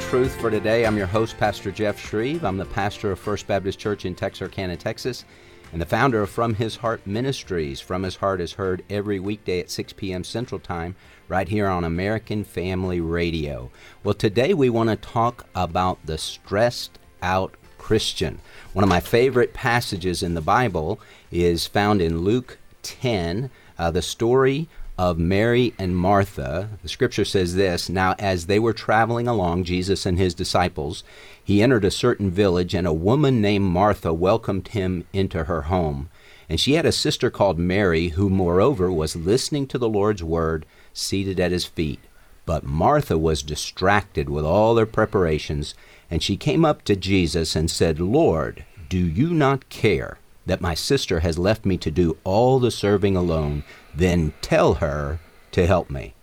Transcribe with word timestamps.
Truth 0.00 0.40
for 0.40 0.50
today. 0.50 0.86
I'm 0.86 0.96
your 0.96 1.06
host, 1.06 1.38
Pastor 1.38 1.70
Jeff 1.70 1.98
Schreve. 1.98 2.42
I'm 2.44 2.56
the 2.56 2.64
pastor 2.64 3.12
of 3.12 3.18
First 3.18 3.46
Baptist 3.46 3.78
Church 3.78 4.04
in 4.04 4.14
Texarkana, 4.14 4.76
Texas, 4.76 5.24
and 5.72 5.80
the 5.80 5.86
founder 5.86 6.22
of 6.22 6.30
From 6.30 6.54
His 6.54 6.76
Heart 6.76 7.06
Ministries. 7.06 7.80
From 7.80 8.02
His 8.02 8.16
Heart 8.16 8.40
is 8.40 8.52
heard 8.52 8.84
every 8.88 9.18
weekday 9.18 9.60
at 9.60 9.70
6 9.70 9.92
p.m. 9.94 10.24
Central 10.24 10.58
Time, 10.58 10.96
right 11.28 11.48
here 11.48 11.66
on 11.66 11.84
American 11.84 12.44
Family 12.44 13.00
Radio. 13.00 13.70
Well, 14.04 14.14
today 14.14 14.54
we 14.54 14.70
want 14.70 14.90
to 14.90 14.96
talk 14.96 15.46
about 15.54 15.98
the 16.04 16.18
stressed 16.18 16.98
out 17.22 17.54
Christian. 17.78 18.40
One 18.72 18.82
of 18.82 18.88
my 18.88 19.00
favorite 19.00 19.52
passages 19.52 20.22
in 20.22 20.34
the 20.34 20.40
Bible 20.40 21.00
is 21.30 21.66
found 21.66 22.00
in 22.00 22.20
Luke 22.20 22.58
10, 22.82 23.50
uh, 23.78 23.90
the 23.90 24.02
story 24.02 24.68
of 25.02 25.18
Mary 25.18 25.74
and 25.80 25.96
Martha, 25.96 26.68
the 26.84 26.88
scripture 26.88 27.24
says 27.24 27.56
this 27.56 27.88
Now, 27.88 28.14
as 28.20 28.46
they 28.46 28.60
were 28.60 28.72
traveling 28.72 29.26
along, 29.26 29.64
Jesus 29.64 30.06
and 30.06 30.16
his 30.16 30.32
disciples, 30.32 31.02
he 31.42 31.60
entered 31.60 31.84
a 31.84 31.90
certain 31.90 32.30
village, 32.30 32.72
and 32.72 32.86
a 32.86 32.92
woman 32.92 33.40
named 33.40 33.64
Martha 33.64 34.12
welcomed 34.12 34.68
him 34.68 35.04
into 35.12 35.44
her 35.44 35.62
home. 35.62 36.08
And 36.48 36.60
she 36.60 36.74
had 36.74 36.86
a 36.86 36.92
sister 36.92 37.30
called 37.30 37.58
Mary, 37.58 38.10
who, 38.10 38.30
moreover, 38.30 38.92
was 38.92 39.16
listening 39.16 39.66
to 39.68 39.78
the 39.78 39.88
Lord's 39.88 40.22
word, 40.22 40.64
seated 40.92 41.40
at 41.40 41.50
his 41.50 41.64
feet. 41.64 41.98
But 42.46 42.62
Martha 42.62 43.18
was 43.18 43.42
distracted 43.42 44.30
with 44.30 44.44
all 44.44 44.76
their 44.76 44.86
preparations, 44.86 45.74
and 46.12 46.22
she 46.22 46.36
came 46.36 46.64
up 46.64 46.84
to 46.84 46.94
Jesus 46.94 47.56
and 47.56 47.68
said, 47.68 47.98
Lord, 47.98 48.64
do 48.88 48.98
you 48.98 49.34
not 49.34 49.68
care 49.68 50.18
that 50.46 50.60
my 50.60 50.74
sister 50.74 51.20
has 51.20 51.40
left 51.40 51.66
me 51.66 51.76
to 51.78 51.90
do 51.90 52.16
all 52.22 52.60
the 52.60 52.70
serving 52.70 53.16
alone? 53.16 53.64
Then 53.94 54.32
tell 54.40 54.74
her 54.74 55.18
to 55.52 55.66
help 55.66 55.90
me. 55.90 56.14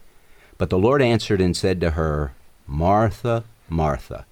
But 0.57 0.69
the 0.69 0.77
Lord 0.77 1.01
answered 1.01 1.41
and 1.41 1.55
said 1.55 1.79
to 1.81 1.91
her, 1.91 2.33
Martha, 2.67 3.43
Martha. 3.69 4.25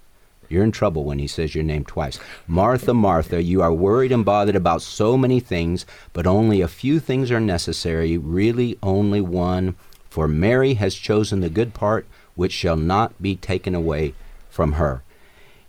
You're 0.49 0.63
in 0.63 0.71
trouble 0.71 1.03
when 1.03 1.19
he 1.19 1.27
says 1.27 1.55
your 1.55 1.63
name 1.63 1.83
twice. 1.83 2.19
Martha, 2.47 2.93
Martha, 2.93 3.43
you 3.43 3.61
are 3.61 3.73
worried 3.73 4.11
and 4.11 4.23
bothered 4.23 4.55
about 4.55 4.81
so 4.81 5.17
many 5.17 5.39
things, 5.39 5.85
but 6.13 6.25
only 6.25 6.61
a 6.61 6.67
few 6.67 6.99
things 6.99 7.31
are 7.31 7.39
necessary, 7.39 8.17
really 8.17 8.77
only 8.81 9.19
one. 9.19 9.75
For 10.09 10.27
Mary 10.27 10.75
has 10.75 10.95
chosen 10.95 11.41
the 11.41 11.49
good 11.49 11.73
part, 11.73 12.07
which 12.35 12.53
shall 12.53 12.77
not 12.77 13.21
be 13.21 13.35
taken 13.35 13.75
away 13.75 14.13
from 14.49 14.73
her. 14.73 15.03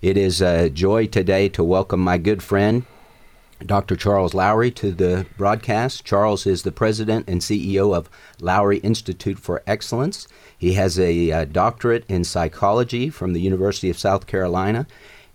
It 0.01 0.17
is 0.17 0.41
a 0.41 0.71
joy 0.71 1.07
today 1.07 1.49
to 1.51 1.65
welcome 1.65 2.01
my 2.01 2.19
good 2.19 2.43
friend, 2.43 2.87
Dr. 3.65 3.97
Charles 3.97 4.35
Lowery 4.35 4.71
to 4.73 4.93
the 4.93 5.27
broadcast. 5.37 6.05
Charles 6.05 6.47
is 6.47 6.63
the 6.63 6.73
president 6.73 7.29
and 7.29 7.41
CEO 7.41 7.95
of 7.95 8.09
Lowery 8.41 8.79
Institute 8.79 9.39
for 9.39 9.63
Excellence. 9.67 10.29
He 10.57 10.75
has 10.75 10.99
a, 10.99 11.33
uh, 11.33 11.45
doctorate 11.45 12.05
in 12.09 12.25
psychology 12.25 13.11
from 13.11 13.33
the 13.33 13.41
University 13.41 13.91
of 13.91 13.99
South 13.99 14.27
Carolina. 14.27 14.87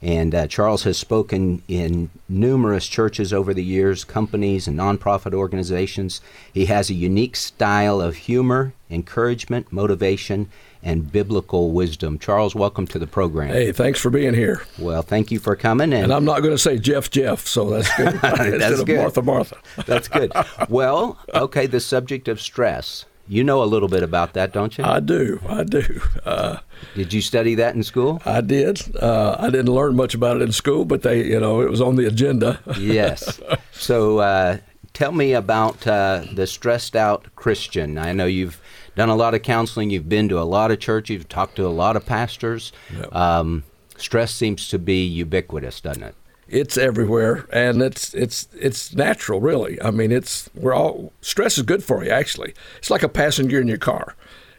And 0.04 0.36
uh, 0.36 0.48
Charles 0.48 0.84
has 0.84 0.98
spoken 0.98 1.64
in 1.70 2.10
numerous 2.28 2.88
churches 2.88 3.32
over 3.32 3.54
the 3.54 3.64
years, 3.64 4.04
companies, 4.04 4.68
and 4.68 4.78
nonprofit 4.78 5.34
organizations. 5.34 6.20
He 6.54 6.66
has 6.66 6.90
a 6.90 6.94
unique 6.94 7.38
style 7.38 8.02
of 8.02 8.16
humor, 8.18 8.74
encouragement, 8.92 9.72
motivation, 9.72 10.50
and 10.84 11.10
biblical 11.10 11.72
wisdom. 11.72 12.20
Charles, 12.20 12.54
welcome 12.54 12.86
to 12.88 13.00
the 13.00 13.08
program. 13.08 13.48
Hey, 13.48 13.72
thanks 13.72 14.02
for 14.02 14.10
being 14.10 14.34
here. 14.34 14.64
Well, 14.78 15.04
thank 15.04 15.32
you 15.32 15.40
for 15.40 15.56
coming. 15.56 15.94
And, 15.94 16.04
and 16.04 16.14
I'm 16.14 16.26
not 16.26 16.42
going 16.42 16.54
to 16.54 16.58
say 16.58 16.78
Jeff 16.78 17.10
Jeff, 17.10 17.48
so 17.48 17.70
that's 17.70 17.96
good. 17.96 18.14
that's 18.60 18.84
good. 18.84 18.98
Martha 18.98 19.22
Martha. 19.22 19.58
that's 19.86 20.10
good. 20.10 20.34
Well, 20.70 21.18
okay, 21.34 21.66
the 21.66 21.80
subject 21.80 22.28
of 22.28 22.42
stress. 22.42 23.06
You 23.28 23.44
know 23.44 23.64
a 23.64 23.66
little 23.66 23.88
bit 23.88 24.04
about 24.04 24.34
that, 24.34 24.52
don't 24.52 24.78
you? 24.78 24.84
I 24.84 25.00
do. 25.00 25.40
I 25.48 25.64
do. 25.64 26.02
Uh, 26.26 26.58
did 26.96 27.14
you 27.14 27.22
study 27.22 27.56
that 27.56 27.74
in 27.74 27.84
school? 27.84 28.22
I 28.26 28.42
did. 28.42 28.96
Uh, 28.98 29.38
I 29.40 29.50
didn't 29.50 29.74
learn 29.74 29.96
much 29.96 30.14
about 30.14 30.38
it 30.38 30.42
in 30.42 30.52
school, 30.52 30.84
but 30.84 31.04
they, 31.04 31.24
you 31.24 31.40
know, 31.40 31.62
it 31.62 31.70
was 31.70 31.80
on 31.80 31.96
the 31.96 32.06
agenda. 32.06 32.60
yes. 32.80 33.40
So, 33.72 34.20
uh, 34.20 34.58
tell 34.94 35.14
me 35.14 35.34
about 35.34 35.88
uh, 35.88 36.26
the 36.34 36.46
stressed 36.46 36.96
out 36.96 37.28
Christian. 37.36 37.98
I 37.98 38.12
know 38.12 38.26
you've 38.26 38.60
done 38.96 39.10
a 39.10 39.16
lot 39.16 39.34
of 39.34 39.42
counseling. 39.42 39.90
You've 39.90 40.10
been 40.10 40.28
to 40.30 40.40
a 40.40 40.44
lot 40.44 40.72
of 40.72 40.80
churches. 40.80 41.14
You've 41.14 41.30
talked 41.30 41.56
to 41.56 41.66
a 41.66 41.70
lot 41.70 41.96
of 41.96 42.06
pastors. 42.06 42.74
Yep. 42.94 43.16
Um, 43.16 43.64
stress 43.98 44.34
seems 44.34 44.68
to 44.70 44.80
be 44.80 45.06
ubiquitous, 45.06 45.80
doesn't 45.82 46.04
it? 46.04 46.16
It's 46.48 46.78
everywhere, 46.78 47.46
and 47.52 47.82
it's 47.82 48.14
it's 48.14 48.48
it's 48.54 48.94
natural, 48.94 49.40
really. 49.40 49.82
I 49.82 49.92
mean, 49.92 50.12
it's 50.12 50.50
we're 50.54 50.74
all 50.74 51.14
stress 51.22 51.58
is 51.58 51.64
good 51.64 51.84
for 51.84 52.04
you. 52.04 52.12
Actually, 52.12 52.54
it's 52.78 52.90
like 52.90 53.04
a 53.04 53.10
passing 53.10 53.48
gear 53.48 53.62
in 53.62 53.68
your 53.68 53.78
car. 53.78 54.16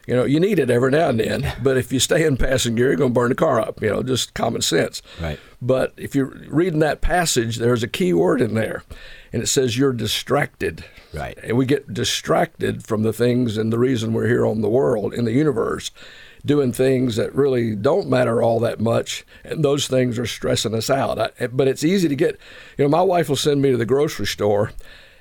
You 0.07 0.15
know, 0.15 0.23
you 0.23 0.39
need 0.39 0.59
it 0.59 0.69
every 0.69 0.91
now 0.91 1.09
and 1.09 1.19
then, 1.19 1.53
but 1.63 1.77
if 1.77 1.91
you 1.91 1.99
stay 1.99 2.25
in 2.25 2.37
passing 2.37 2.75
gear, 2.75 2.87
you're 2.87 2.95
going 2.95 3.11
to 3.11 3.19
burn 3.19 3.29
the 3.29 3.35
car 3.35 3.59
up. 3.59 3.81
You 3.81 3.89
know, 3.89 4.03
just 4.03 4.33
common 4.33 4.61
sense. 4.61 5.01
Right. 5.21 5.39
But 5.61 5.93
if 5.97 6.15
you're 6.15 6.33
reading 6.47 6.79
that 6.79 7.01
passage, 7.01 7.57
there's 7.57 7.83
a 7.83 7.87
key 7.87 8.13
word 8.13 8.41
in 8.41 8.53
there, 8.53 8.83
and 9.33 9.41
it 9.41 9.47
says 9.47 9.77
you're 9.77 9.93
distracted. 9.93 10.85
Right. 11.13 11.37
And 11.41 11.57
we 11.57 11.65
get 11.65 11.93
distracted 11.93 12.83
from 12.83 13.03
the 13.03 13.13
things 13.13 13.57
and 13.57 13.71
the 13.71 13.79
reason 13.79 14.13
we're 14.13 14.27
here 14.27 14.45
on 14.45 14.61
the 14.61 14.69
world, 14.69 15.13
in 15.13 15.25
the 15.25 15.31
universe, 15.31 15.91
doing 16.45 16.71
things 16.71 17.15
that 17.15 17.33
really 17.33 17.75
don't 17.75 18.07
matter 18.07 18.41
all 18.41 18.59
that 18.59 18.79
much. 18.79 19.25
And 19.43 19.65
those 19.65 19.87
things 19.87 20.19
are 20.19 20.27
stressing 20.27 20.75
us 20.75 20.89
out. 20.89 21.19
I, 21.19 21.47
but 21.47 21.67
it's 21.67 21.83
easy 21.83 22.07
to 22.07 22.15
get, 22.15 22.39
you 22.77 22.85
know, 22.85 22.89
my 22.89 23.01
wife 23.01 23.29
will 23.29 23.35
send 23.35 23.61
me 23.61 23.71
to 23.71 23.77
the 23.77 23.85
grocery 23.85 24.27
store 24.27 24.71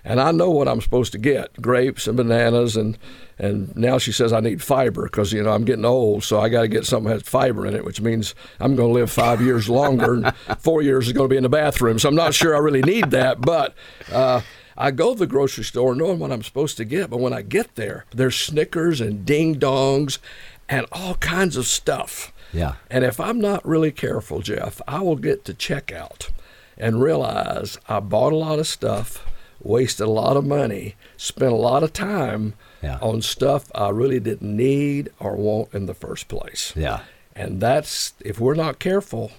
and 0.04 0.20
I 0.20 0.30
know 0.32 0.50
what 0.50 0.68
I'm 0.68 0.82
supposed 0.82 1.12
to 1.12 1.18
get 1.18 1.60
grapes 1.60 2.06
and 2.06 2.16
bananas 2.16 2.76
and 2.76 2.98
and 3.38 3.74
now 3.74 3.98
she 3.98 4.12
says 4.12 4.32
I 4.32 4.40
need 4.40 4.62
fiber 4.62 5.04
because 5.04 5.32
you 5.32 5.42
know 5.42 5.50
I'm 5.50 5.64
getting 5.64 5.84
old, 5.84 6.22
so 6.22 6.38
I 6.38 6.48
got 6.48 6.62
to 6.62 6.68
get 6.68 6.86
something 6.86 7.08
that 7.08 7.22
has 7.22 7.28
fiber 7.28 7.66
in 7.66 7.74
it, 7.74 7.84
which 7.84 8.00
means 8.00 8.34
I'm 8.60 8.76
going 8.76 8.90
to 8.90 8.94
live 8.94 9.10
five 9.10 9.40
years 9.40 9.68
longer, 9.68 10.14
and 10.14 10.34
four 10.60 10.82
years 10.82 11.08
is 11.08 11.14
going 11.14 11.28
to 11.28 11.32
be 11.32 11.36
in 11.36 11.42
the 11.42 11.48
bathroom. 11.48 11.98
So 11.98 12.08
I'm 12.08 12.14
not 12.14 12.34
sure 12.34 12.54
I 12.54 12.60
really 12.60 12.82
need 12.82 13.10
that, 13.10 13.40
but. 13.40 13.74
Uh, 14.12 14.42
I 14.76 14.90
go 14.90 15.12
to 15.12 15.18
the 15.20 15.28
grocery 15.28 15.62
store 15.62 15.94
knowing 15.94 16.18
what 16.18 16.32
I'm 16.32 16.42
supposed 16.42 16.76
to 16.78 16.84
get, 16.84 17.08
but 17.08 17.20
when 17.20 17.32
I 17.32 17.42
get 17.42 17.76
there, 17.76 18.06
there's 18.10 18.34
Snickers 18.34 19.00
and 19.00 19.24
ding 19.24 19.54
dongs 19.60 20.18
and 20.68 20.86
all 20.92 21.14
kinds 21.16 21.56
of 21.56 21.66
stuff. 21.66 22.32
Yeah. 22.52 22.74
And 22.90 23.04
if 23.04 23.18
I'm 23.20 23.40
not 23.40 23.66
really 23.66 23.92
careful, 23.92 24.40
Jeff, 24.40 24.80
I 24.86 25.00
will 25.00 25.16
get 25.16 25.44
to 25.46 25.54
checkout 25.54 26.30
and 26.78 27.02
realize 27.02 27.78
I 27.88 28.00
bought 28.00 28.32
a 28.32 28.36
lot 28.36 28.58
of 28.58 28.66
stuff 28.66 29.24
wasted 29.64 30.06
a 30.06 30.10
lot 30.10 30.36
of 30.36 30.46
money, 30.46 30.94
spent 31.16 31.52
a 31.52 31.56
lot 31.56 31.82
of 31.82 31.92
time 31.92 32.54
yeah. 32.82 32.98
on 33.00 33.22
stuff 33.22 33.70
I 33.74 33.88
really 33.88 34.20
didn't 34.20 34.56
need 34.56 35.10
or 35.18 35.36
want 35.36 35.72
in 35.72 35.86
the 35.86 35.94
first 35.94 36.28
place. 36.28 36.72
Yeah. 36.76 37.00
And 37.34 37.60
that's, 37.60 38.12
if 38.20 38.38
we're 38.38 38.54
not 38.54 38.78
careful, 38.78 39.32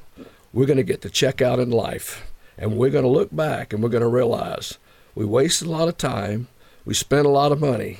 we're 0.52 0.66
going 0.66 0.78
to 0.78 0.84
get 0.84 1.02
to 1.03 1.09
check 1.09 1.42
out 1.42 1.59
in 1.59 1.69
life 1.69 2.30
and 2.57 2.78
we're 2.78 2.90
going 2.90 3.03
to 3.03 3.09
look 3.09 3.34
back 3.34 3.72
and 3.72 3.81
we're 3.81 3.90
going 3.90 4.02
to 4.02 4.07
realize 4.07 4.78
we 5.13 5.25
wasted 5.25 5.68
a 5.68 5.72
lot 5.72 5.88
of 5.88 5.97
time, 5.97 6.47
we 6.84 6.94
spent 6.94 7.25
a 7.25 7.30
lot 7.30 7.52
of 7.52 7.62
money, 7.62 8.00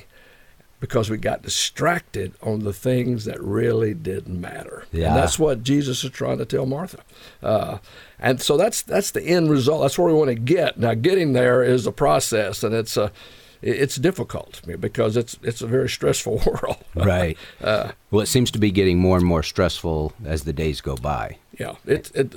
because 0.86 1.10
we 1.10 1.16
got 1.16 1.42
distracted 1.42 2.32
on 2.42 2.60
the 2.60 2.72
things 2.72 3.24
that 3.24 3.42
really 3.42 3.92
didn't 3.92 4.40
matter. 4.40 4.84
Yeah. 4.92 5.08
And 5.08 5.16
that's 5.16 5.36
what 5.36 5.64
Jesus 5.64 6.04
is 6.04 6.10
trying 6.10 6.38
to 6.38 6.44
tell 6.44 6.64
Martha. 6.64 7.00
Uh, 7.42 7.78
and 8.20 8.40
so 8.40 8.56
that's 8.56 8.82
that's 8.82 9.10
the 9.10 9.22
end 9.22 9.50
result. 9.50 9.82
That's 9.82 9.98
where 9.98 10.06
we 10.06 10.14
want 10.14 10.28
to 10.28 10.36
get. 10.36 10.78
Now, 10.78 10.94
getting 10.94 11.32
there 11.32 11.62
is 11.62 11.86
a 11.86 11.92
process, 11.92 12.62
and 12.62 12.72
it's 12.72 12.96
a 12.96 13.10
it's 13.62 13.96
difficult 13.96 14.62
because 14.80 15.16
it's 15.16 15.36
it's 15.42 15.60
a 15.60 15.66
very 15.66 15.88
stressful 15.88 16.40
world. 16.46 16.84
right. 16.94 17.36
Uh, 17.60 17.92
well, 18.12 18.22
it 18.22 18.26
seems 18.26 18.52
to 18.52 18.58
be 18.58 18.70
getting 18.70 18.98
more 18.98 19.16
and 19.16 19.26
more 19.26 19.42
stressful 19.42 20.12
as 20.24 20.44
the 20.44 20.52
days 20.52 20.80
go 20.80 20.94
by. 20.94 21.38
Yeah. 21.58 21.74
It, 21.84 22.12
it 22.14 22.32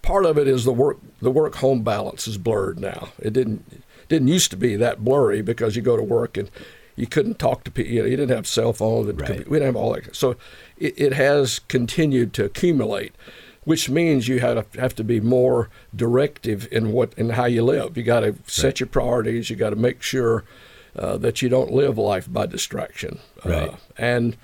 part 0.00 0.24
of 0.24 0.38
it 0.38 0.48
is 0.48 0.64
the 0.64 0.72
work 0.72 0.98
the 1.20 1.30
work 1.30 1.56
home 1.56 1.82
balance 1.82 2.26
is 2.26 2.38
blurred 2.38 2.80
now. 2.80 3.10
It 3.18 3.34
didn't 3.34 3.84
didn't 4.08 4.28
used 4.28 4.50
to 4.52 4.56
be 4.56 4.74
that 4.76 5.04
blurry 5.04 5.42
because 5.42 5.76
you 5.76 5.82
go 5.82 5.96
to 5.96 6.02
work 6.02 6.38
and 6.38 6.50
you 7.00 7.06
couldn't 7.06 7.38
talk 7.38 7.64
to 7.64 7.70
people. 7.70 7.92
You, 7.92 8.02
know, 8.02 8.08
you 8.08 8.16
didn't 8.16 8.36
have 8.36 8.46
cell 8.46 8.72
phones. 8.72 9.12
Right. 9.14 9.48
We 9.48 9.58
didn't 9.58 9.74
have 9.74 9.76
all 9.76 9.94
that. 9.94 10.14
So 10.14 10.36
it, 10.76 10.94
it 11.00 11.12
has 11.14 11.60
continued 11.60 12.34
to 12.34 12.44
accumulate, 12.44 13.14
which 13.64 13.88
means 13.88 14.28
you 14.28 14.40
have 14.40 14.70
to, 14.70 14.80
have 14.80 14.94
to 14.96 15.04
be 15.04 15.20
more 15.20 15.70
directive 15.96 16.68
in 16.70 16.92
what 16.92 17.14
in 17.16 17.30
how 17.30 17.46
you 17.46 17.62
live. 17.62 17.96
You 17.96 18.02
got 18.02 18.20
to 18.20 18.36
set 18.46 18.64
right. 18.64 18.80
your 18.80 18.86
priorities. 18.88 19.48
You 19.48 19.56
got 19.56 19.70
to 19.70 19.76
make 19.76 20.02
sure 20.02 20.44
uh, 20.94 21.16
that 21.16 21.40
you 21.40 21.48
don't 21.48 21.72
live 21.72 21.96
life 21.96 22.30
by 22.30 22.46
distraction. 22.46 23.18
Right. 23.44 23.70
Uh, 23.70 23.76
and 23.96 24.36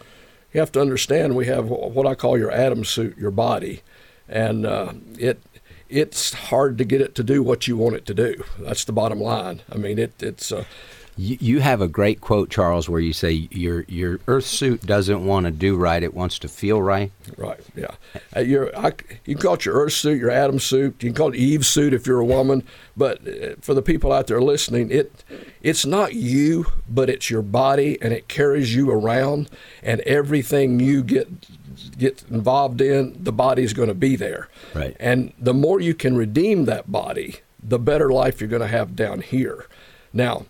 you 0.52 0.60
have 0.60 0.72
to 0.72 0.80
understand 0.80 1.36
we 1.36 1.46
have 1.46 1.68
what 1.68 2.06
I 2.06 2.14
call 2.14 2.38
your 2.38 2.50
Adam 2.50 2.84
suit, 2.84 3.18
your 3.18 3.30
body, 3.30 3.82
and 4.28 4.64
uh, 4.64 4.94
it 5.18 5.42
it's 5.88 6.32
hard 6.32 6.78
to 6.78 6.84
get 6.84 7.00
it 7.00 7.14
to 7.16 7.22
do 7.22 7.42
what 7.42 7.68
you 7.68 7.76
want 7.76 7.96
it 7.96 8.06
to 8.06 8.14
do. 8.14 8.42
That's 8.58 8.84
the 8.84 8.92
bottom 8.92 9.20
line. 9.20 9.62
I 9.70 9.76
mean, 9.76 9.98
it, 9.98 10.20
it's 10.22 10.50
uh, 10.50 10.64
you, 11.16 11.38
you 11.40 11.60
have 11.60 11.80
a 11.80 11.88
great 11.88 12.20
quote, 12.20 12.50
Charles, 12.50 12.88
where 12.88 13.00
you 13.00 13.12
say 13.12 13.48
your 13.50 13.84
your 13.88 14.20
Earth 14.28 14.44
suit 14.44 14.84
doesn't 14.84 15.24
want 15.24 15.46
to 15.46 15.52
do 15.52 15.76
right; 15.76 16.02
it 16.02 16.14
wants 16.14 16.38
to 16.40 16.48
feel 16.48 16.82
right. 16.82 17.10
Right. 17.36 17.60
Yeah. 17.74 17.92
Uh, 18.36 18.40
your 18.40 18.76
I, 18.76 18.92
you 19.24 19.34
can 19.34 19.38
call 19.38 19.54
it 19.54 19.64
your 19.64 19.76
Earth 19.76 19.94
suit, 19.94 20.20
your 20.20 20.30
Adam 20.30 20.58
suit. 20.58 21.02
You 21.02 21.10
can 21.10 21.16
call 21.16 21.32
it 21.32 21.36
Eve 21.36 21.64
suit 21.64 21.94
if 21.94 22.06
you're 22.06 22.20
a 22.20 22.24
woman. 22.24 22.64
But 22.96 23.26
uh, 23.26 23.54
for 23.60 23.72
the 23.72 23.82
people 23.82 24.12
out 24.12 24.26
there 24.26 24.42
listening, 24.42 24.90
it 24.90 25.24
it's 25.62 25.86
not 25.86 26.14
you, 26.14 26.66
but 26.88 27.08
it's 27.08 27.30
your 27.30 27.42
body, 27.42 27.98
and 28.02 28.12
it 28.12 28.28
carries 28.28 28.74
you 28.74 28.90
around, 28.90 29.48
and 29.82 30.00
everything 30.02 30.80
you 30.80 31.02
get 31.02 31.28
get 31.96 32.24
involved 32.30 32.80
in, 32.80 33.16
the 33.22 33.32
body's 33.32 33.72
going 33.72 33.88
to 33.88 33.94
be 33.94 34.16
there. 34.16 34.48
Right. 34.74 34.96
And 35.00 35.32
the 35.38 35.54
more 35.54 35.80
you 35.80 35.94
can 35.94 36.16
redeem 36.16 36.66
that 36.66 36.92
body, 36.92 37.36
the 37.62 37.78
better 37.78 38.10
life 38.10 38.40
you're 38.40 38.50
going 38.50 38.62
to 38.62 38.68
have 38.68 38.94
down 38.94 39.22
here. 39.22 39.66
Now, 40.12 40.46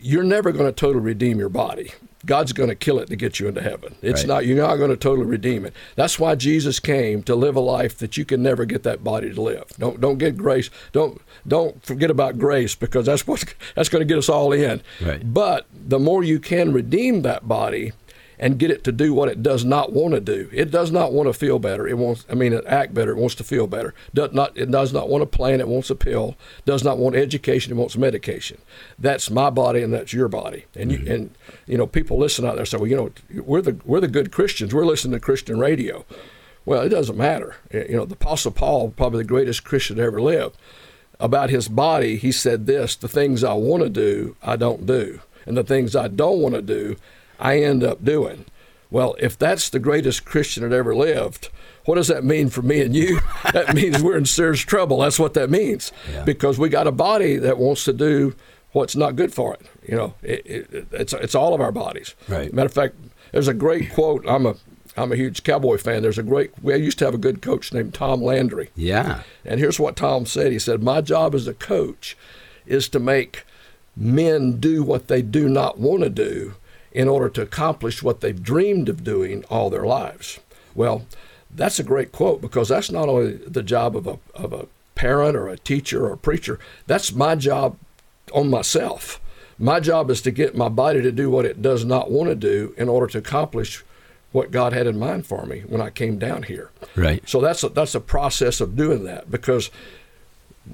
you're 0.00 0.22
never 0.24 0.52
going 0.52 0.66
to 0.66 0.72
totally 0.72 1.04
redeem 1.04 1.38
your 1.38 1.48
body. 1.48 1.92
God's 2.26 2.52
going 2.52 2.68
to 2.68 2.74
kill 2.74 2.98
it 2.98 3.06
to 3.08 3.16
get 3.16 3.40
you 3.40 3.48
into 3.48 3.62
heaven. 3.62 3.94
It's 4.02 4.20
Right. 4.20 4.28
not 4.28 4.46
you're 4.46 4.58
not 4.58 4.76
going 4.76 4.90
to 4.90 4.96
totally 4.96 5.26
redeem 5.26 5.64
it. 5.64 5.72
That's 5.96 6.18
why 6.18 6.34
Jesus 6.34 6.78
came 6.78 7.22
to 7.22 7.34
live 7.34 7.56
a 7.56 7.60
life 7.60 7.96
that 7.96 8.18
you 8.18 8.26
can 8.26 8.42
never 8.42 8.66
get 8.66 8.82
that 8.82 9.02
body 9.02 9.32
to 9.32 9.40
live. 9.40 9.64
Don't 9.78 10.02
don't 10.02 10.18
get 10.18 10.36
grace. 10.36 10.68
Don't 10.92 11.18
don't 11.48 11.82
forget 11.82 12.10
about 12.10 12.38
grace 12.38 12.74
because 12.74 13.06
that's 13.06 13.26
what 13.26 13.54
that's 13.74 13.88
going 13.88 14.00
to 14.00 14.04
get 14.04 14.18
us 14.18 14.28
all 14.28 14.52
in. 14.52 14.82
Right. 15.00 15.32
But 15.32 15.66
the 15.72 15.98
more 15.98 16.22
you 16.22 16.40
can 16.40 16.74
redeem 16.74 17.22
that 17.22 17.48
body 17.48 17.92
and 18.40 18.58
get 18.58 18.70
it 18.70 18.82
to 18.84 18.90
do 18.90 19.12
what 19.12 19.28
it 19.28 19.42
does 19.42 19.66
not 19.66 19.92
want 19.92 20.14
to 20.14 20.20
do. 20.20 20.48
It 20.50 20.70
does 20.70 20.90
not 20.90 21.12
want 21.12 21.28
to 21.28 21.32
feel 21.34 21.58
better. 21.58 21.86
It 21.86 21.98
wants 21.98 22.24
I 22.28 22.34
mean 22.34 22.54
it 22.54 22.64
act 22.66 22.94
better. 22.94 23.12
It 23.12 23.18
wants 23.18 23.34
to 23.36 23.44
feel 23.44 23.66
better. 23.66 23.94
Does 24.12 24.32
not 24.32 24.56
it 24.56 24.70
does 24.70 24.92
not 24.92 25.08
want 25.08 25.22
a 25.22 25.26
plan, 25.26 25.60
it 25.60 25.68
wants 25.68 25.90
a 25.90 25.94
pill. 25.94 26.36
Does 26.64 26.82
not 26.82 26.98
want 26.98 27.14
education, 27.14 27.72
it 27.72 27.76
wants 27.76 27.96
medication. 27.96 28.58
That's 28.98 29.30
my 29.30 29.50
body 29.50 29.82
and 29.82 29.92
that's 29.92 30.14
your 30.14 30.28
body. 30.28 30.64
And 30.74 30.90
you 30.90 30.98
mm-hmm. 30.98 31.12
and 31.12 31.34
you 31.66 31.76
know 31.76 31.86
people 31.86 32.18
listen 32.18 32.46
out 32.46 32.56
there 32.56 32.64
say, 32.64 32.78
"Well, 32.78 32.88
you 32.88 32.96
know, 32.96 33.12
we're 33.42 33.62
the 33.62 33.78
we're 33.84 34.00
the 34.00 34.08
good 34.08 34.32
Christians. 34.32 34.74
We're 34.74 34.86
listening 34.86 35.12
to 35.12 35.20
Christian 35.20 35.58
radio." 35.58 36.04
Well, 36.64 36.82
it 36.82 36.90
doesn't 36.90 37.16
matter. 37.16 37.56
You 37.72 37.96
know, 37.96 38.04
the 38.04 38.14
apostle 38.14 38.52
Paul, 38.52 38.90
probably 38.90 39.22
the 39.22 39.28
greatest 39.28 39.64
Christian 39.64 39.96
to 39.96 40.02
ever 40.02 40.20
live, 40.20 40.52
about 41.18 41.50
his 41.50 41.68
body, 41.68 42.16
he 42.16 42.32
said 42.32 42.66
this 42.66 42.96
the 42.96 43.08
things 43.08 43.44
I 43.44 43.54
want 43.54 43.82
to 43.82 43.88
do, 43.88 44.36
I 44.42 44.56
don't 44.56 44.86
do. 44.86 45.20
And 45.46 45.56
the 45.56 45.64
things 45.64 45.96
I 45.96 46.08
don't 46.08 46.40
want 46.40 46.54
to 46.54 46.62
do, 46.62 46.96
I 47.40 47.60
end 47.60 47.82
up 47.82 48.04
doing. 48.04 48.44
Well, 48.90 49.16
if 49.18 49.38
that's 49.38 49.68
the 49.68 49.78
greatest 49.78 50.24
Christian 50.24 50.68
that 50.68 50.74
ever 50.74 50.94
lived, 50.94 51.48
what 51.84 51.94
does 51.94 52.08
that 52.08 52.24
mean 52.24 52.50
for 52.50 52.62
me 52.62 52.80
and 52.80 52.94
you? 52.94 53.20
that 53.52 53.74
means 53.74 54.02
we're 54.02 54.16
in 54.16 54.26
serious 54.26 54.60
trouble. 54.60 54.98
That's 55.00 55.18
what 55.18 55.34
that 55.34 55.50
means. 55.50 55.92
Yeah. 56.12 56.24
Because 56.24 56.58
we 56.58 56.68
got 56.68 56.86
a 56.86 56.92
body 56.92 57.36
that 57.36 57.58
wants 57.58 57.84
to 57.84 57.92
do 57.92 58.34
what's 58.72 58.96
not 58.96 59.16
good 59.16 59.32
for 59.32 59.54
it. 59.54 59.62
You 59.86 59.96
know, 59.96 60.14
it, 60.22 60.46
it, 60.46 60.86
it's, 60.92 61.12
it's 61.12 61.34
all 61.34 61.54
of 61.54 61.60
our 61.60 61.72
bodies. 61.72 62.14
Right. 62.28 62.52
Matter 62.52 62.66
of 62.66 62.74
fact, 62.74 62.96
there's 63.32 63.48
a 63.48 63.54
great 63.54 63.92
quote. 63.92 64.24
I'm 64.28 64.46
a 64.46 64.56
I'm 64.96 65.12
a 65.12 65.16
huge 65.16 65.44
cowboy 65.44 65.78
fan. 65.78 66.02
There's 66.02 66.18
a 66.18 66.22
great. 66.22 66.50
We 66.62 66.76
used 66.76 66.98
to 66.98 67.04
have 67.04 67.14
a 67.14 67.18
good 67.18 67.40
coach 67.40 67.72
named 67.72 67.94
Tom 67.94 68.20
Landry. 68.20 68.70
Yeah. 68.74 69.22
And 69.44 69.60
here's 69.60 69.78
what 69.78 69.96
Tom 69.96 70.26
said. 70.26 70.50
He 70.52 70.58
said, 70.58 70.82
My 70.82 71.00
job 71.00 71.34
as 71.34 71.46
a 71.46 71.54
coach 71.54 72.16
is 72.66 72.88
to 72.90 72.98
make 72.98 73.44
men 73.96 74.58
do 74.58 74.82
what 74.82 75.08
they 75.08 75.22
do 75.22 75.48
not 75.48 75.78
want 75.78 76.02
to 76.02 76.10
do 76.10 76.54
in 76.92 77.08
order 77.08 77.28
to 77.28 77.42
accomplish 77.42 78.02
what 78.02 78.20
they've 78.20 78.42
dreamed 78.42 78.88
of 78.88 79.04
doing 79.04 79.44
all 79.50 79.70
their 79.70 79.84
lives. 79.84 80.40
Well, 80.74 81.06
that's 81.50 81.78
a 81.78 81.84
great 81.84 82.12
quote 82.12 82.40
because 82.40 82.68
that's 82.68 82.90
not 82.90 83.08
only 83.08 83.32
the 83.32 83.62
job 83.62 83.96
of 83.96 84.06
a, 84.06 84.18
of 84.34 84.52
a 84.52 84.66
parent 84.94 85.36
or 85.36 85.48
a 85.48 85.58
teacher 85.58 86.06
or 86.06 86.12
a 86.12 86.18
preacher, 86.18 86.58
that's 86.86 87.12
my 87.12 87.34
job 87.34 87.76
on 88.32 88.50
myself. 88.50 89.20
My 89.58 89.78
job 89.80 90.10
is 90.10 90.22
to 90.22 90.30
get 90.30 90.56
my 90.56 90.68
body 90.68 91.02
to 91.02 91.12
do 91.12 91.30
what 91.30 91.44
it 91.44 91.60
does 91.60 91.84
not 91.84 92.10
want 92.10 92.28
to 92.30 92.34
do 92.34 92.74
in 92.76 92.88
order 92.88 93.06
to 93.08 93.18
accomplish 93.18 93.84
what 94.32 94.50
God 94.50 94.72
had 94.72 94.86
in 94.86 94.98
mind 94.98 95.26
for 95.26 95.44
me 95.44 95.60
when 95.66 95.80
I 95.80 95.90
came 95.90 96.18
down 96.18 96.44
here. 96.44 96.70
Right. 96.96 97.26
So 97.28 97.40
that's 97.40 97.62
a, 97.64 97.68
that's 97.68 97.94
a 97.94 98.00
process 98.00 98.60
of 98.60 98.76
doing 98.76 99.04
that 99.04 99.30
because 99.30 99.70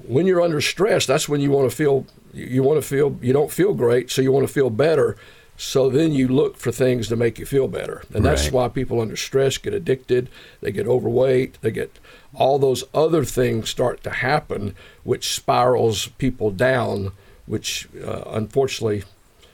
when 0.05 0.25
you're 0.25 0.41
under 0.41 0.61
stress, 0.61 1.05
that's 1.05 1.27
when 1.27 1.41
you 1.41 1.51
want 1.51 1.69
to 1.69 1.75
feel 1.75 2.05
you 2.33 2.61
want 2.61 2.81
to 2.81 2.87
feel 2.87 3.17
you 3.21 3.33
don't 3.33 3.51
feel 3.51 3.73
great, 3.73 4.11
so 4.11 4.21
you 4.21 4.31
want 4.31 4.47
to 4.47 4.53
feel 4.53 4.69
better. 4.69 5.17
So 5.59 5.89
then 5.89 6.11
you 6.11 6.27
look 6.27 6.55
for 6.57 6.71
things 6.71 7.07
to 7.07 7.15
make 7.15 7.39
you 7.39 7.45
feel 7.45 7.67
better, 7.67 8.03
and 8.13 8.23
that's 8.23 8.43
Right. 8.45 8.53
why 8.53 8.67
people 8.69 9.01
under 9.01 9.15
stress 9.15 9.57
get 9.57 9.73
addicted, 9.73 10.29
they 10.61 10.71
get 10.71 10.85
overweight, 10.87 11.57
they 11.61 11.71
get 11.71 11.97
all 12.35 12.59
those 12.59 12.83
other 12.93 13.25
things 13.25 13.67
start 13.69 14.03
to 14.03 14.11
happen, 14.11 14.75
which 15.03 15.33
spirals 15.33 16.09
people 16.19 16.51
down, 16.51 17.11
which 17.47 17.87
uh, 18.05 18.21
unfortunately 18.27 19.03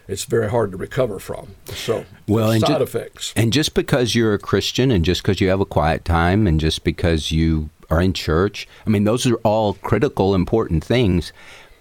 it's 0.05 0.25
very 0.25 0.49
hard 0.49 0.71
to 0.71 0.77
recover 0.77 1.19
from. 1.19 1.55
So 1.73 2.03
Well, 2.27 2.51
and 2.51 2.59
side 2.59 2.77
ju- 2.79 2.83
effects. 2.83 3.31
And 3.37 3.53
just 3.53 3.73
because 3.73 4.13
you're 4.13 4.33
a 4.33 4.39
Christian 4.39 4.91
and 4.91 5.05
just 5.05 5.23
because 5.23 5.39
you 5.39 5.47
have 5.47 5.61
a 5.61 5.65
quiet 5.65 6.03
time 6.03 6.45
and 6.47 6.59
just 6.59 6.83
because 6.83 7.31
you 7.31 7.69
are 7.89 8.01
in 8.01 8.11
church, 8.11 8.67
I 8.85 8.89
mean, 8.89 9.05
those 9.05 9.25
are 9.25 9.35
all 9.45 9.75
critical, 9.75 10.35
important 10.35 10.83
things, 10.83 11.31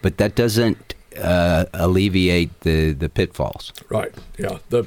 but 0.00 0.19
that 0.19 0.36
doesn't 0.36 0.94
uh, 1.17 1.67
alleviate 1.73 2.61
the, 2.61 2.93
the 2.93 3.09
pitfalls. 3.09 3.73
Right. 3.88 4.14
Yeah. 4.38 4.59
The 4.70 4.87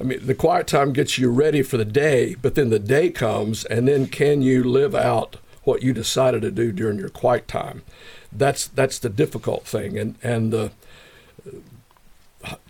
I 0.00 0.04
mean 0.04 0.24
the 0.24 0.34
quiet 0.34 0.66
time 0.68 0.92
gets 0.92 1.18
you 1.18 1.30
ready 1.30 1.62
for 1.62 1.76
the 1.76 1.84
day, 1.84 2.36
but 2.40 2.54
then 2.54 2.70
the 2.70 2.78
day 2.78 3.10
comes 3.10 3.64
and 3.64 3.88
then 3.88 4.06
can 4.06 4.42
you 4.42 4.62
live 4.62 4.94
out 4.94 5.36
what 5.64 5.82
you 5.82 5.92
decided 5.92 6.42
to 6.42 6.50
do 6.50 6.70
during 6.72 6.98
your 6.98 7.08
quiet 7.08 7.48
time? 7.48 7.82
That's 8.32 8.68
that's 8.68 8.98
the 8.98 9.08
difficult 9.08 9.66
thing 9.66 9.98
and 9.98 10.14
and 10.22 10.52
the 10.52 10.72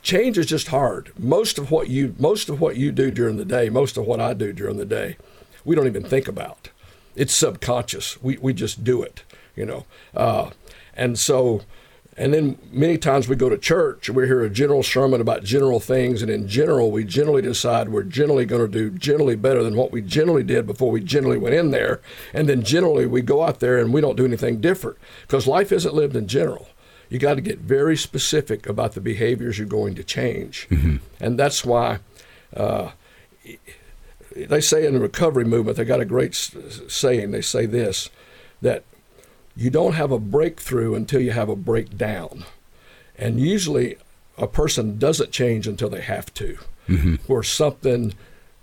change 0.02 0.38
is 0.38 0.46
just 0.46 0.68
hard. 0.68 1.12
Most 1.18 1.58
of 1.58 1.70
what 1.70 1.88
you 1.88 2.14
most 2.18 2.48
of 2.48 2.60
what 2.60 2.76
you 2.76 2.92
do 2.92 3.10
during 3.10 3.36
the 3.36 3.44
day, 3.44 3.68
most 3.68 3.96
of 3.96 4.06
what 4.06 4.20
I 4.20 4.34
do 4.34 4.52
during 4.52 4.76
the 4.76 4.84
day, 4.84 5.16
we 5.64 5.74
don't 5.74 5.86
even 5.86 6.04
think 6.04 6.28
about. 6.28 6.70
It's 7.14 7.34
subconscious. 7.34 8.20
We 8.22 8.38
we 8.38 8.52
just 8.54 8.84
do 8.84 9.02
it, 9.02 9.22
you 9.54 9.66
know. 9.66 9.84
Uh, 10.14 10.50
and 10.94 11.18
so 11.18 11.62
and 12.18 12.34
then 12.34 12.58
many 12.72 12.98
times 12.98 13.28
we 13.28 13.36
go 13.36 13.48
to 13.48 13.56
church 13.56 14.08
and 14.08 14.16
we 14.16 14.26
hear 14.26 14.42
a 14.42 14.50
general 14.50 14.82
sermon 14.82 15.20
about 15.20 15.44
general 15.44 15.78
things, 15.78 16.20
and 16.20 16.30
in 16.30 16.48
general, 16.48 16.90
we 16.90 17.04
generally 17.04 17.42
decide 17.42 17.88
we're 17.88 18.02
generally 18.02 18.44
going 18.44 18.60
to 18.60 18.68
do 18.68 18.90
generally 18.90 19.36
better 19.36 19.62
than 19.62 19.76
what 19.76 19.92
we 19.92 20.02
generally 20.02 20.42
did 20.42 20.66
before 20.66 20.90
we 20.90 21.00
generally 21.00 21.38
went 21.38 21.54
in 21.54 21.70
there. 21.70 22.00
And 22.34 22.48
then 22.48 22.62
generally, 22.62 23.06
we 23.06 23.22
go 23.22 23.42
out 23.44 23.60
there 23.60 23.78
and 23.78 23.92
we 23.92 24.00
don't 24.00 24.16
do 24.16 24.24
anything 24.24 24.60
different 24.60 24.98
because 25.22 25.46
life 25.46 25.70
isn't 25.70 25.94
lived 25.94 26.16
in 26.16 26.26
general. 26.26 26.68
You 27.08 27.18
got 27.18 27.34
to 27.34 27.40
get 27.40 27.60
very 27.60 27.96
specific 27.96 28.68
about 28.68 28.92
the 28.92 29.00
behaviors 29.00 29.56
you're 29.56 29.66
going 29.66 29.94
to 29.94 30.04
change. 30.04 30.68
And 31.20 31.38
that's 31.38 31.64
why 31.64 32.00
uh, 32.54 32.90
they 34.34 34.60
say 34.60 34.84
in 34.84 34.94
the 34.94 35.00
recovery 35.00 35.44
movement, 35.44 35.76
they 35.78 35.84
got 35.84 36.00
a 36.00 36.04
great 36.04 36.32
s- 36.32 36.54
saying. 36.88 37.30
They 37.30 37.40
say 37.40 37.64
this 37.64 38.10
that 38.60 38.84
you 39.58 39.70
don't 39.70 39.94
have 39.94 40.12
a 40.12 40.18
breakthrough 40.20 40.94
until 40.94 41.20
you 41.20 41.32
have 41.32 41.48
a 41.48 41.56
breakdown. 41.56 42.44
And 43.18 43.40
usually 43.40 43.96
a 44.36 44.46
person 44.46 44.98
doesn't 44.98 45.32
change 45.32 45.66
until 45.66 45.90
they 45.90 46.00
have 46.00 46.32
to, 46.34 46.58
where 47.26 47.42
something 47.42 48.14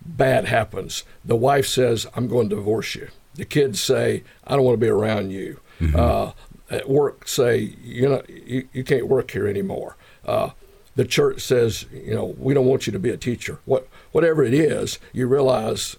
bad 0.05 0.45
happens. 0.45 1.03
The 1.25 1.35
wife 1.35 1.67
says, 1.67 2.07
I'm 2.15 2.27
going 2.29 2.47
to 2.49 2.55
divorce 2.55 2.95
you. 2.95 3.09
The 3.33 3.43
kids 3.43 3.81
say, 3.81 4.23
I 4.47 4.55
don't 4.55 4.63
want 4.63 4.79
to 4.79 4.85
be 4.85 4.89
around 4.89 5.31
you. 5.31 5.59
Uh, 5.93 6.31
at 6.71 6.87
work, 6.89 7.27
say, 7.27 7.75
you 7.83 8.07
know, 8.07 8.23
you, 8.29 8.67
you 8.71 8.83
can't 8.85 9.07
work 9.09 9.31
here 9.31 9.47
anymore. 9.47 9.97
Uh, 10.25 10.51
the 10.95 11.03
church 11.05 11.41
says, 11.41 11.85
you 11.91 12.15
know, 12.15 12.33
we 12.39 12.53
don't 12.53 12.65
want 12.65 12.87
you 12.87 12.93
to 12.93 12.99
be 12.99 13.09
a 13.09 13.17
teacher. 13.17 13.59
What, 13.65 13.87
whatever 14.13 14.43
it 14.43 14.53
is, 14.53 14.97
you 15.11 15.27
realize 15.27 15.97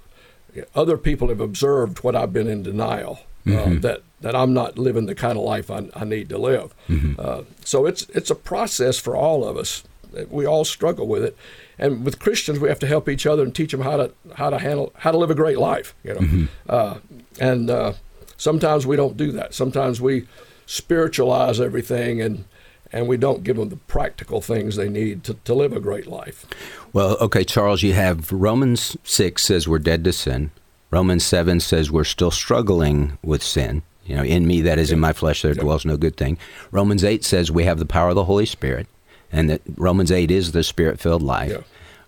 other 0.75 0.97
people 0.97 1.29
have 1.29 1.41
observed 1.41 2.03
what 2.03 2.17
I've 2.17 2.33
been 2.33 2.49
in 2.49 2.63
denial 2.63 3.21
uh, 3.47 3.79
that 3.81 4.03
that 4.21 4.35
I'm 4.35 4.55
not 4.55 4.79
living 4.79 5.07
the 5.07 5.15
kind 5.15 5.37
of 5.39 5.45
life 5.45 5.71
I, 5.71 5.89
I 5.95 6.05
need 6.05 6.29
to 6.31 6.39
live. 6.39 6.75
Uh, 7.19 7.43
so 7.65 7.87
it's 7.87 8.03
it's 8.11 8.31
a 8.31 8.35
process 8.35 8.99
for 8.99 9.17
all 9.17 9.45
of 9.45 9.57
us. 9.57 9.85
We 10.31 10.47
all 10.47 10.65
struggle 10.65 11.07
with 11.07 11.23
it, 11.25 11.37
and 11.79 12.05
with 12.05 12.19
Christians, 12.19 12.59
we 12.59 12.69
have 12.69 12.79
to 12.79 12.87
help 12.87 13.09
each 13.09 13.27
other 13.27 13.43
and 13.43 13.55
teach 13.55 13.73
them 13.73 13.83
how 13.83 13.97
to 13.99 14.13
how 14.37 14.49
to 14.51 14.59
handle 14.59 14.93
how 14.97 15.11
to 15.13 15.19
live 15.19 15.31
a 15.31 15.35
great 15.35 15.59
life. 15.59 15.95
You 16.03 16.15
know, 16.15 16.49
uh, 16.69 16.99
and 17.39 17.69
uh, 17.71 17.93
sometimes 18.37 18.87
we 18.87 18.97
don't 18.97 19.17
do 19.17 19.33
that. 19.33 19.53
Sometimes 19.53 20.01
we 20.01 20.27
spiritualize 20.67 21.61
everything 21.61 22.21
and. 22.21 22.45
And 22.93 23.09
we 23.09 23.17
don't 23.17 23.43
give 23.43 23.57
them 23.57 23.69
the 23.69 23.77
practical 23.77 24.41
things 24.41 24.77
they 24.77 24.89
need 24.89 25.25
to, 25.25 25.35
to 25.35 25.55
live 25.55 25.73
a 25.73 25.81
great 25.81 26.07
life. 26.07 26.47
Well, 26.93 27.17
okay, 27.21 27.43
Charles, 27.43 27.83
you 27.83 27.95
have 27.95 28.31
Romans 28.31 28.97
6 29.03 29.43
says 29.43 29.67
we're 29.67 29.81
dead 29.81 30.05
to 30.05 30.13
sin. 30.13 30.53
Romans 30.93 31.27
7 31.27 31.59
says 31.59 31.91
we're 31.91 32.05
still 32.05 32.31
struggling 32.31 33.19
with 33.25 33.43
sin. 33.43 33.83
You 34.07 34.17
know, 34.17 34.23
in 34.23 34.47
me, 34.47 34.61
that 34.63 34.79
is 34.79 34.93
in 34.93 35.01
my 35.01 35.13
flesh, 35.13 35.43
there 35.43 35.55
dwells 35.55 35.85
no 35.85 35.97
good 35.97 36.17
thing. 36.17 36.39
Romans 36.71 37.03
8 37.03 37.25
says 37.25 37.51
we 37.51 37.65
have 37.65 37.79
the 37.79 37.87
power 37.87 38.11
of 38.11 38.15
the 38.15 38.25
Holy 38.25 38.47
Spirit, 38.47 38.87
and 39.33 39.51
that 39.51 39.63
Romans 39.77 40.13
8 40.13 40.31
is 40.31 40.53
the 40.53 40.63
spirit 40.63 41.01
filled 41.01 41.23
life. 41.23 41.51
Yeah. 41.51 41.61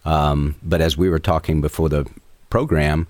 Um, 0.04 0.54
but 0.62 0.80
as 0.80 0.96
we 0.96 1.08
were 1.08 1.18
talking 1.18 1.60
before 1.60 1.88
the 1.88 2.06
program, 2.50 3.08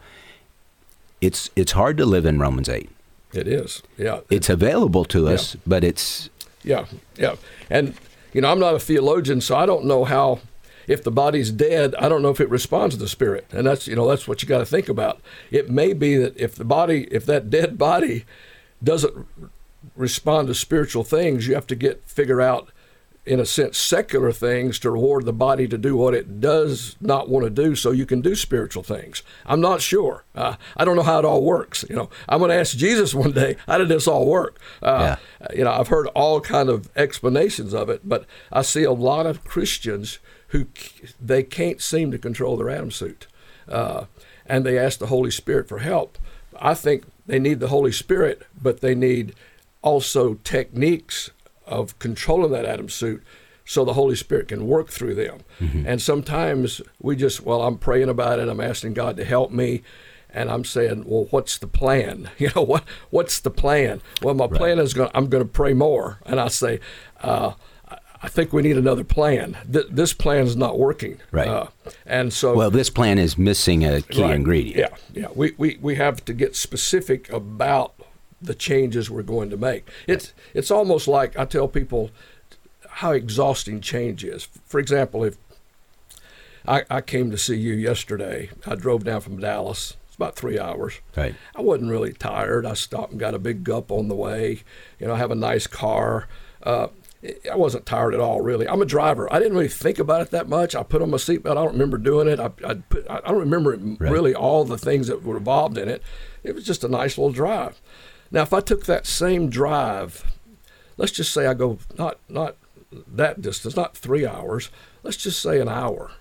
it's, 1.21 1.51
it's 1.55 1.73
hard 1.73 1.97
to 1.99 2.07
live 2.07 2.25
in 2.25 2.39
Romans 2.39 2.69
8. 2.69 2.89
It 3.35 3.47
is, 3.47 3.83
yeah. 3.99 4.21
It's 4.31 4.49
available 4.49 5.05
to 5.07 5.29
us, 5.29 5.57
but 5.67 5.85
it's 5.85 6.31
Yeah, 6.65 6.87
yeah. 7.17 7.37
And, 7.69 7.95
you 8.33 8.41
know, 8.41 8.51
I'm 8.51 8.59
not 8.59 8.75
a 8.75 8.79
theologian, 8.79 9.43
so 9.43 9.55
I 9.55 9.67
don't 9.67 9.85
know 9.85 10.05
how, 10.05 10.41
if 10.87 11.05
the 11.05 11.11
body's 11.11 11.53
dead, 11.53 11.95
I 11.97 12.09
don't 12.09 12.23
know 12.23 12.31
if 12.31 12.41
it 12.41 12.49
responds 12.49 12.95
to 12.95 13.01
the 13.01 13.09
spirit. 13.09 13.47
And 13.53 13.67
that's, 13.67 13.87
you 13.87 13.95
know, 13.95 14.09
that's 14.09 14.27
what 14.27 14.43
you 14.43 14.49
got 14.49 14.59
to 14.59 14.67
think 14.67 14.89
about. 14.89 15.21
It 15.51 15.69
may 15.69 15.93
be 15.93 16.17
that 16.17 16.39
if 16.39 16.55
the 16.55 16.65
body, 16.65 17.07
if 17.11 17.27
that 17.27 17.51
dead 17.51 17.77
body 17.77 18.25
doesn't 18.83 19.27
respond 19.97 20.49
to 20.49 20.55
spiritual 20.55 21.05
things, 21.05 21.47
you 21.47 21.55
have 21.55 21.67
to 21.69 21.77
get, 21.77 22.05
figure 22.07 22.41
out 22.41 22.71
in 23.29 23.41
a 23.41 23.47
sense, 23.47 23.77
secular 23.77 24.33
things 24.33 24.79
to 24.79 24.91
reward 24.91 25.27
the 25.27 25.33
body 25.33 25.69
to 25.69 25.77
do 25.77 25.97
what 25.97 26.15
it 26.15 26.41
does 26.41 26.97
not 27.01 27.29
want 27.29 27.45
to 27.45 27.51
do, 27.51 27.77
so 27.77 27.91
you 27.91 28.07
can 28.07 28.23
do 28.23 28.35
spiritual 28.35 28.83
things. 28.83 29.23
I'm 29.45 29.61
not 29.61 29.83
sure. 29.83 30.25
Uh, 30.35 30.57
I 30.77 30.85
don't 30.85 30.97
know 30.97 31.03
how 31.03 31.19
it 31.19 31.25
all 31.25 31.43
works. 31.43 31.85
You 31.91 31.97
know, 31.97 32.11
I'm 32.29 32.39
going 32.39 32.51
to 32.51 32.57
ask 32.57 32.77
Jesus 32.77 33.15
one 33.15 33.33
day, 33.33 33.57
how 33.67 33.79
did 33.79 33.89
this 33.89 34.09
all 34.09 34.27
work? 34.27 34.59
Uh, 34.83 35.17
yeah. 35.41 35.47
You 35.55 35.65
know, 35.65 35.73
I've 35.73 35.89
heard 35.89 36.07
all 36.09 36.41
kind 36.41 36.71
of 36.71 36.91
explanations 36.97 37.75
of 37.75 37.91
it, 37.91 38.09
but 38.09 38.25
I 38.51 38.63
see 38.63 38.85
a 38.85 38.93
lot 38.93 39.27
of 39.27 39.45
Christians 39.45 40.19
who 40.49 40.67
they 41.21 41.43
can't 41.43 41.83
seem 41.83 42.11
to 42.11 42.19
control 42.19 42.57
their 42.57 42.71
Adam 42.71 42.91
suit, 42.91 43.27
uh, 43.69 44.07
and 44.47 44.65
they 44.65 44.79
ask 44.79 44.99
the 44.99 45.07
Holy 45.07 45.31
Spirit 45.31 45.69
for 45.69 45.81
help. 45.81 46.17
I 46.59 46.73
think 46.73 47.05
they 47.29 47.39
need 47.39 47.61
the 47.61 47.69
Holy 47.69 47.93
Spirit, 47.93 48.43
but 48.61 48.81
they 48.81 48.95
need 48.95 49.35
also 49.83 50.35
techniques 50.43 51.31
of 51.67 51.97
controlling 51.99 52.51
that 52.53 52.65
Adam 52.65 52.89
suit 52.89 53.23
so 53.65 53.85
the 53.85 53.93
Holy 53.93 54.17
Spirit 54.17 54.49
can 54.49 54.67
work 54.67 54.89
through 54.89 55.15
them. 55.15 55.41
Mm-hmm. 55.61 55.87
And 55.87 56.01
sometimes 56.01 56.81
we 57.01 57.15
just, 57.17 57.43
well, 57.43 57.63
I'm 57.63 57.77
praying 57.77 58.09
about 58.09 58.39
it, 58.39 58.49
I'm 58.49 58.63
asking 58.63 58.95
God 58.95 59.17
to 59.19 59.25
help 59.25 59.51
me. 59.53 59.83
And 60.31 60.51
I'm 60.51 60.65
saying, 60.65 61.05
well, 61.07 61.27
what's 61.31 61.59
the 61.59 61.67
plan? 61.67 62.31
You 62.39 62.51
know, 62.55 62.63
what 62.63 62.85
what's 63.11 63.41
the 63.41 63.51
plan? 63.51 64.01
Well, 64.23 64.35
my 64.35 64.47
right. 64.47 64.55
plan 64.55 64.79
is 64.79 64.95
going. 64.95 65.11
I'm 65.15 65.29
going 65.29 65.43
to 65.43 65.49
pray 65.49 65.73
more, 65.73 66.19
and 66.27 66.39
I 66.39 66.49
say, 66.49 66.81
uh, 67.23 67.55
I 68.23 68.29
think 68.29 68.53
we 68.53 68.63
need 68.63 68.77
another 68.77 69.05
plan. 69.05 69.57
Th- 69.71 69.87
this 69.91 70.13
plan 70.13 70.47
is 70.47 70.57
not 70.57 70.79
working. 70.79 71.21
Right. 71.31 71.49
Uh, 71.49 71.69
and 72.05 72.33
so, 72.33 72.55
well, 72.55 72.71
this 72.71 72.91
plan 72.91 73.19
is 73.19 73.39
missing 73.39 73.85
a 73.85 74.03
key 74.03 74.23
right. 74.23 74.35
ingredient. 74.35 74.93
Yeah, 75.13 75.21
yeah. 75.23 75.29
We, 75.35 75.53
we 75.57 75.79
we 75.81 75.95
have 75.97 76.25
to 76.25 76.33
get 76.33 76.57
specific 76.57 77.33
about 77.33 77.95
the 78.41 78.55
changes 78.55 79.11
we're 79.11 79.23
going 79.23 79.51
to 79.51 79.57
make. 79.57 79.89
It's 80.07 80.33
it's 80.55 80.71
almost 80.71 81.07
like 81.07 81.39
I 81.39 81.45
tell 81.45 81.69
people 81.69 82.11
how 82.89 83.13
exhausting 83.13 83.81
change 83.81 84.25
is. 84.25 84.49
For 84.67 84.81
example, 84.81 85.23
if 85.23 85.37
I, 86.67 86.85
I 86.91 87.01
came 87.01 87.31
to 87.31 87.39
see 87.39 87.57
you 87.57 87.75
yesterday, 87.75 88.51
I 88.67 88.75
drove 88.75 89.05
down 89.05 89.21
from 89.21 89.39
Dallas. 89.39 89.97
It's 90.09 90.17
about 90.17 90.35
three 90.37 90.59
hours. 90.59 91.01
Right. 91.17 91.35
I 91.55 91.63
wasn't 91.63 91.91
really 91.91 92.13
tired. 92.13 92.67
I 92.67 92.75
stopped 92.75 93.13
and 93.13 93.21
got 93.21 93.35
a 93.35 93.39
big 93.39 93.63
gup 93.63 93.93
on 93.93 94.09
the 94.09 94.17
way. 94.17 94.63
You 94.99 95.07
know, 95.07 95.15
I 95.15 95.19
have 95.19 95.31
a 95.31 95.37
nice 95.37 95.67
car. 95.67 96.27
Uh, 96.63 96.89
I 97.51 97.57
wasn't 97.57 97.87
tired 97.87 98.15
at 98.15 98.21
all, 98.21 98.41
really. 98.41 98.69
I'm 98.69 98.83
a 98.83 98.87
driver. 98.87 99.33
I 99.33 99.39
didn't 99.39 99.55
really 99.55 99.69
think 99.69 99.99
about 99.99 100.23
it 100.23 100.31
that 100.31 100.49
much. 100.49 100.75
I 100.75 100.83
put 100.83 101.03
on 101.03 101.11
my 101.11 101.17
seatbelt. 101.17 101.53
I 101.53 101.55
don't 101.55 101.73
remember 101.73 101.99
doing 101.99 102.29
it. 102.29 102.41
I, 102.41 102.51
I, 102.65 102.75
put, 102.75 103.09
I 103.11 103.21
don't 103.21 103.39
remember 103.39 103.77
right. 103.77 104.11
really 104.11 104.35
all 104.35 104.65
the 104.65 104.79
things 104.79 105.09
that 105.09 105.23
were 105.23 105.37
involved 105.37 105.79
in 105.79 105.89
it. 105.89 106.03
It 106.43 106.55
was 106.55 106.65
just 106.65 106.85
a 106.85 106.89
nice 106.89 107.19
little 107.19 107.33
drive. 107.33 107.81
Now, 108.31 108.43
if 108.43 108.53
I 108.53 108.61
took 108.61 108.87
that 108.87 109.07
same 109.07 109.49
drive, 109.49 110.25
let's 110.97 111.13
just 111.13 111.33
say 111.33 111.47
I 111.47 111.55
go 111.55 111.79
not 111.97 112.19
not 112.29 112.57
that 112.91 113.43
distance, 113.43 113.77
not 113.77 113.97
three 113.97 114.27
hours, 114.27 114.71
let's 115.03 115.17
just 115.17 115.41
say 115.41 115.61
an 115.61 115.69
hour. 115.69 116.13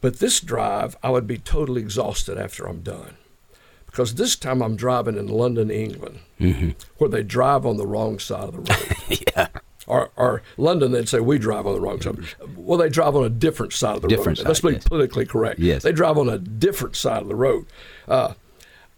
But 0.00 0.18
this 0.18 0.40
drive, 0.40 0.96
I 1.02 1.10
would 1.10 1.26
be 1.26 1.38
totally 1.38 1.80
exhausted 1.80 2.38
after 2.38 2.66
I'm 2.66 2.82
done. 2.82 3.16
Because 3.86 4.14
this 4.14 4.36
time 4.36 4.62
I'm 4.62 4.76
driving 4.76 5.16
in 5.16 5.26
London, 5.26 5.70
England, 5.70 6.20
mm-hmm. 6.38 6.70
where 6.98 7.08
they 7.08 7.22
drive 7.22 7.64
on 7.64 7.78
the 7.78 7.86
wrong 7.86 8.18
side 8.18 8.50
of 8.50 8.52
the 8.52 8.74
road. 8.74 9.22
yeah. 9.36 9.48
Or, 9.86 10.10
or, 10.16 10.42
London, 10.56 10.90
they'd 10.90 11.08
say 11.08 11.20
we 11.20 11.38
drive 11.38 11.66
on 11.66 11.74
the 11.74 11.80
wrong 11.80 12.00
side. 12.00 12.18
Well, 12.56 12.78
they 12.78 12.88
drive 12.88 13.14
on 13.14 13.24
a 13.24 13.30
different 13.30 13.72
side 13.72 13.96
of 13.96 14.02
the 14.02 14.08
different 14.08 14.38
road. 14.38 14.44
Side, 14.44 14.48
Let's 14.48 14.60
be 14.60 14.72
yes. 14.72 14.88
politically 14.88 15.26
correct. 15.26 15.60
Yes. 15.60 15.84
They 15.84 15.92
drive 15.92 16.18
on 16.18 16.28
a 16.28 16.38
different 16.38 16.96
side 16.96 17.22
of 17.22 17.28
the 17.28 17.36
road. 17.36 17.66
Uh, 18.08 18.34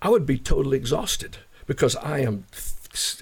I 0.01 0.09
would 0.09 0.25
be 0.25 0.39
totally 0.39 0.79
exhausted 0.79 1.39
because 1.67 1.95
I 1.97 2.21
am 2.21 2.47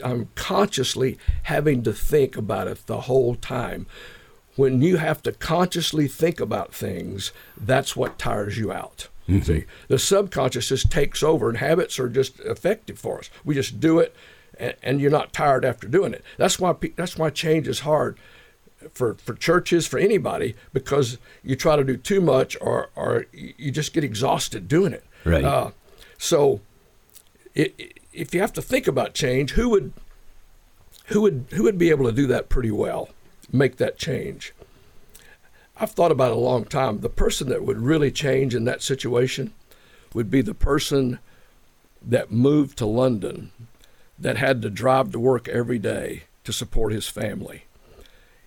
I'm 0.03 0.31
consciously 0.35 1.19
having 1.45 1.83
to 1.83 1.93
think 1.93 2.37
about 2.37 2.69
it 2.69 2.87
the 2.87 3.03
whole 3.03 3.35
time. 3.35 3.87
When 4.55 4.81
you 4.81 4.97
have 4.97 5.23
to 5.25 5.33
consciously 5.33 6.09
think 6.09 6.41
about 6.41 6.73
things, 6.73 7.33
that's 7.57 7.95
what 7.95 8.19
tires 8.19 8.57
you 8.57 8.73
out. 8.73 9.09
Mm-hmm. 9.29 9.43
See, 9.43 9.65
the 9.89 9.99
subconscious 9.99 10.69
just 10.69 10.91
takes 10.91 11.23
over, 11.23 11.49
and 11.49 11.59
habits 11.59 11.99
are 11.99 12.09
just 12.09 12.41
effective 12.41 12.99
for 12.99 13.19
us. 13.19 13.31
We 13.45 13.55
just 13.55 13.81
do 13.81 13.99
it, 13.99 14.15
and, 14.59 14.75
and 14.83 15.01
you're 15.01 15.11
not 15.11 15.33
tired 15.33 15.65
after 15.65 15.87
doing 15.89 16.15
it. 16.15 16.25
That's 16.37 16.59
why 16.59 16.75
that's 16.97 17.17
why 17.17 17.31
change 17.31 17.69
is 17.69 17.81
hard 17.81 18.19
for, 18.93 19.15
for 19.15 19.35
churches, 19.35 19.87
for 19.87 19.99
anybody, 19.99 20.55
because 20.73 21.19
you 21.43 21.57
try 21.57 21.77
to 21.77 21.85
do 21.85 21.97
too 21.97 22.21
much, 22.21 22.57
or 22.61 22.91
or 22.95 23.27
you 23.33 23.71
just 23.71 23.93
get 23.93 24.05
exhausted 24.05 24.69
doing 24.69 24.93
it. 24.93 25.05
Right. 25.25 25.45
Uh, 25.45 25.71
so, 26.19 26.61
it, 27.55 27.75
it 27.79 28.01
if 28.13 28.35
you 28.35 28.41
have 28.41 28.53
to 28.55 28.63
think 28.63 28.87
about 28.87 29.15
change, 29.15 29.53
who 29.53 29.69
would 29.71 29.93
who 31.07 31.23
would 31.23 31.47
who 31.53 31.63
would 31.65 31.79
be 31.79 31.91
able 31.91 32.07
to 32.07 32.13
do 32.13 32.27
that 32.27 32.49
pretty 32.49 32.71
well, 32.71 33.11
make 33.53 33.77
that 33.77 33.99
change? 33.99 34.53
I've 35.79 35.91
thought 35.91 36.11
about 36.11 36.31
it 36.31 36.39
a 36.39 36.41
long 36.41 36.65
time. 36.65 37.01
The 37.01 37.11
person 37.11 37.49
that 37.51 37.63
would 37.63 37.79
really 37.79 38.11
change 38.11 38.55
in 38.55 38.65
that 38.65 38.83
situation 38.83 39.53
would 40.15 40.31
be 40.31 40.41
the 40.41 40.55
person 40.55 41.19
that 42.01 42.31
moved 42.31 42.79
to 42.79 42.87
London 42.87 43.51
that 44.19 44.37
had 44.37 44.63
to 44.63 44.71
drive 44.71 45.13
to 45.13 45.19
work 45.19 45.49
every 45.49 45.79
day 45.79 46.25
to 46.45 46.53
support 46.53 46.93
his 46.93 47.09
family. 47.09 47.65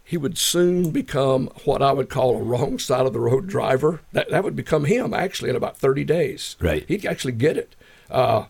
He 0.04 0.18
would 0.18 0.38
soon 0.38 0.90
become 0.90 1.52
what 1.66 1.84
I 1.84 1.92
would 1.92 2.10
call 2.10 2.36
a 2.36 2.44
wrong 2.44 2.80
side 2.80 3.06
of 3.06 3.14
the 3.14 3.20
road 3.20 3.46
driver. 3.48 4.02
That, 4.12 4.30
that 4.32 4.44
would 4.44 4.56
become 4.56 4.86
him 4.86 5.14
actually 5.14 5.52
in 5.52 5.56
about 5.56 5.78
30 5.78 6.04
days. 6.04 6.56
Right. 6.60 6.84
He'd 6.88 7.06
actually 7.06 7.34
get 7.34 7.58
it. 7.58 7.76
Uh, 8.10 8.46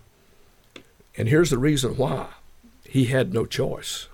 and 1.17 1.27
here's 1.27 1.49
the 1.49 1.57
reason 1.57 1.97
why 1.97 2.27
he 2.85 3.05
had 3.05 3.33
no 3.33 3.45
choice. 3.45 4.07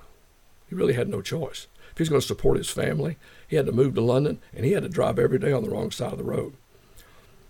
He 0.68 0.74
really 0.74 0.94
had 0.94 1.08
no 1.08 1.22
choice. 1.22 1.68
If 1.92 2.00
he's 2.00 2.10
going 2.10 2.22
to 2.22 2.28
support 2.28 2.58
his 2.58 2.72
family, 2.72 3.18
he 3.48 3.56
had 3.58 3.68
to 3.68 3.72
move 3.72 3.94
to 3.94 4.02
London 4.02 4.40
and 4.54 4.66
he 4.66 4.72
had 4.72 4.84
to 4.84 4.90
drive 4.90 5.20
every 5.20 5.38
day 5.38 5.52
on 5.52 5.64
the 5.64 5.70
wrong 5.70 5.92
side 5.92 6.14
of 6.14 6.18
the 6.18 6.24
road. 6.24 6.54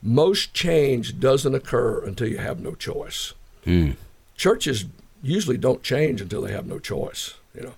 Most 0.03 0.53
change 0.53 1.19
doesn't 1.19 1.55
occur 1.55 2.03
until 2.03 2.27
you 2.27 2.37
have 2.37 2.59
no 2.59 2.75
choice. 2.75 3.33
Mm. 3.65 3.95
Churches 4.35 4.85
usually 5.25 5.57
don't 5.57 5.83
change 5.83 6.21
until 6.21 6.41
they 6.41 6.51
have 6.51 6.65
no 6.65 6.79
choice. 6.79 7.35
You 7.53 7.63
know, 7.63 7.73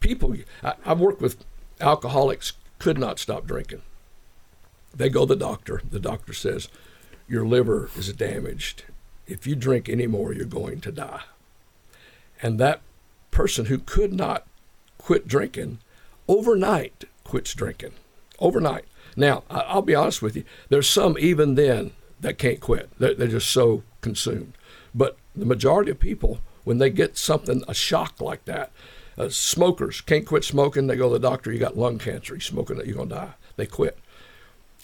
people. 0.00 0.34
I, 0.62 0.74
I've 0.84 1.00
worked 1.00 1.20
with 1.20 1.44
alcoholics 1.80 2.52
could 2.78 2.98
not 2.98 3.18
stop 3.18 3.46
drinking. 3.46 3.82
They 4.94 5.08
go 5.08 5.26
to 5.26 5.34
the 5.34 5.36
doctor. 5.36 5.82
The 5.88 6.00
doctor 6.00 6.32
says, 6.32 6.68
"Your 7.28 7.46
liver 7.46 7.90
is 7.96 8.12
damaged 8.12 8.84
if 9.26 9.46
you 9.46 9.56
drink 9.56 9.88
anymore, 9.88 10.32
you're 10.32 10.44
going 10.44 10.80
to 10.82 10.92
die. 10.92 11.22
And 12.42 12.58
that 12.58 12.82
person 13.30 13.66
who 13.66 13.78
could 13.78 14.12
not 14.12 14.46
quit 14.98 15.26
drinking 15.26 15.78
overnight 16.28 17.04
quits 17.24 17.54
drinking. 17.54 17.92
Overnight. 18.38 18.84
Now, 19.16 19.44
I'll 19.50 19.82
be 19.82 19.94
honest 19.94 20.22
with 20.22 20.36
you, 20.36 20.44
there's 20.68 20.88
some 20.88 21.16
even 21.18 21.54
then 21.54 21.92
that 22.20 22.38
can't 22.38 22.60
quit. 22.60 22.90
They're 22.98 23.14
just 23.14 23.50
so 23.50 23.82
consumed. 24.00 24.54
But 24.94 25.16
the 25.34 25.46
majority 25.46 25.90
of 25.90 25.98
people, 25.98 26.38
when 26.64 26.78
they 26.78 26.90
get 26.90 27.16
something, 27.16 27.62
a 27.68 27.74
shock 27.74 28.20
like 28.20 28.44
that, 28.46 28.72
uh, 29.16 29.28
smokers 29.28 30.00
can't 30.00 30.26
quit 30.26 30.44
smoking. 30.44 30.86
They 30.86 30.96
go 30.96 31.08
to 31.08 31.18
the 31.18 31.28
doctor, 31.28 31.52
you 31.52 31.58
got 31.58 31.76
lung 31.76 31.98
cancer, 31.98 32.34
You're 32.34 32.40
smoking 32.40 32.78
it, 32.78 32.86
you're 32.86 32.96
going 32.96 33.10
to 33.10 33.14
die. 33.14 33.34
They 33.56 33.66
quit. 33.66 33.98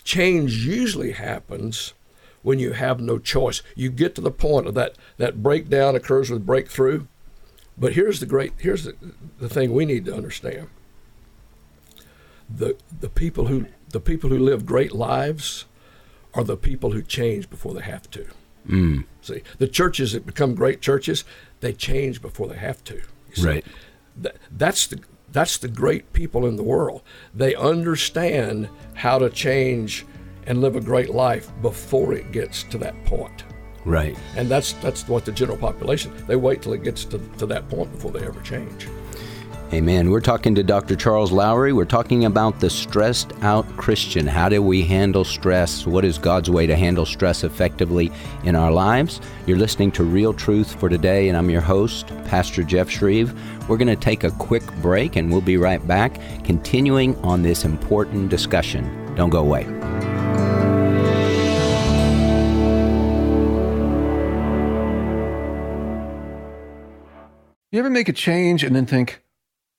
Change 0.05 0.65
usually 0.65 1.13
happens 1.13 1.95
when 2.43 2.59
you 2.59 2.73
have 2.73 3.01
no 3.01 3.19
choice. 3.19 3.63
You 3.75 3.91
get 3.91 4.15
to 4.15 4.21
the 4.21 4.31
point 4.31 4.67
of 4.67 4.75
that 4.75 4.97
that 5.19 5.43
breakdown 5.43 5.95
occurs 5.95 6.31
with 6.31 6.47
breakthrough. 6.47 7.07
But 7.77 7.95
here's 7.95 8.21
the 8.21 8.27
great 8.27 8.53
here's 8.59 8.85
the, 8.85 8.95
the 9.39 9.49
thing 9.49 9.73
we 9.73 9.85
need 9.85 10.05
to 10.07 10.15
understand. 10.15 10.69
The 12.49 12.77
the 13.01 13.11
people 13.11 13.47
who 13.47 13.67
the 13.91 14.01
people 14.01 14.31
who 14.31 14.39
live 14.39 14.65
great 14.65 14.93
lives 14.93 15.67
are 16.33 16.45
the 16.45 16.57
people 16.57 16.93
who 16.93 17.03
change 17.03 17.51
before 17.51 17.75
they 17.75 17.83
have 17.83 18.11
to. 18.13 18.27
Mm. 18.69 19.05
See, 19.23 19.43
the 19.59 19.69
churches 19.69 20.13
that 20.13 20.27
become 20.27 20.55
great 20.55 20.81
churches, 20.81 21.25
they 21.61 21.73
change 21.73 22.21
before 22.23 22.49
they 22.49 22.57
have 22.57 22.83
to. 22.85 23.03
Right. 23.43 23.65
That, 24.17 24.37
that's 24.51 24.87
the 24.87 25.01
that's 25.33 25.59
the 25.59 25.69
great 25.69 26.13
people 26.13 26.47
in 26.47 26.57
the 26.57 26.63
world. 26.63 27.03
They 27.35 27.55
understand 27.55 28.69
how 28.95 29.19
to 29.19 29.31
change 29.31 30.05
and 30.47 30.61
live 30.61 30.75
a 30.75 30.81
great 30.81 31.11
life 31.11 31.51
before 31.63 32.13
it 32.13 32.33
gets 32.33 32.65
to 32.65 32.79
that 32.79 33.05
point. 33.05 33.45
Right. 33.85 34.19
And 34.37 34.49
that's 34.49 34.73
that's 34.75 35.07
what 35.09 35.25
the 35.25 35.33
general 35.33 35.59
population 35.59 36.13
they 36.27 36.37
wait 36.37 36.63
till 36.63 36.73
it 36.73 36.83
gets 36.83 37.05
to, 37.07 37.19
to 37.39 37.47
that 37.47 37.69
point 37.69 37.93
before 37.93 38.11
they 38.11 38.27
ever 38.27 38.41
change. 38.41 38.89
Amen. 39.73 40.11
We're 40.11 40.21
talking 40.21 40.57
to 40.57 40.65
Dr. 40.65 40.97
Charles 40.97 41.31
Lowery. 41.31 41.73
We're 41.73 41.85
talking 41.85 42.25
about 42.25 42.59
the 42.59 42.69
stressed 42.69 43.33
out 43.43 43.65
Christian. 43.77 44.27
How 44.27 44.49
do 44.49 44.61
we 44.61 44.83
handle 44.83 45.25
stress? 45.25 45.87
What 45.87 46.05
is 46.05 46.19
God's 46.19 46.51
way 46.51 46.67
to 46.67 46.75
handle 46.75 47.07
stress 47.07 47.45
effectively 47.45 48.11
in 48.43 48.57
our 48.57 48.73
lives? 48.73 49.21
You're 49.47 49.59
listening 49.59 49.93
to 49.93 50.03
Real 50.03 50.35
Truth 50.35 50.75
for 50.75 50.89
Today, 50.89 51.29
and 51.29 51.39
I'm 51.39 51.51
your 51.51 51.61
host, 51.61 52.09
Pastor 52.25 52.65
Jeff 52.65 52.89
Schreve. 52.89 53.33
We're 53.69 53.77
going 53.77 53.87
to 53.87 53.95
take 53.95 54.25
a 54.25 54.33
quick 54.33 54.67
break, 54.83 55.15
and 55.15 55.31
we'll 55.31 55.41
be 55.41 55.57
right 55.57 55.87
back, 55.87 56.19
continuing 56.43 57.15
on 57.19 57.43
this 57.43 57.65
important 57.65 58.29
discussion. 58.29 59.15
Don't 59.15 59.31
go 59.31 59.39
away. 59.39 59.67
You 67.71 67.79
ever 67.79 67.89
make 67.89 68.09
a 68.09 68.13
change 68.13 68.65
and 68.65 68.75
then 68.75 68.87
think, 68.87 69.23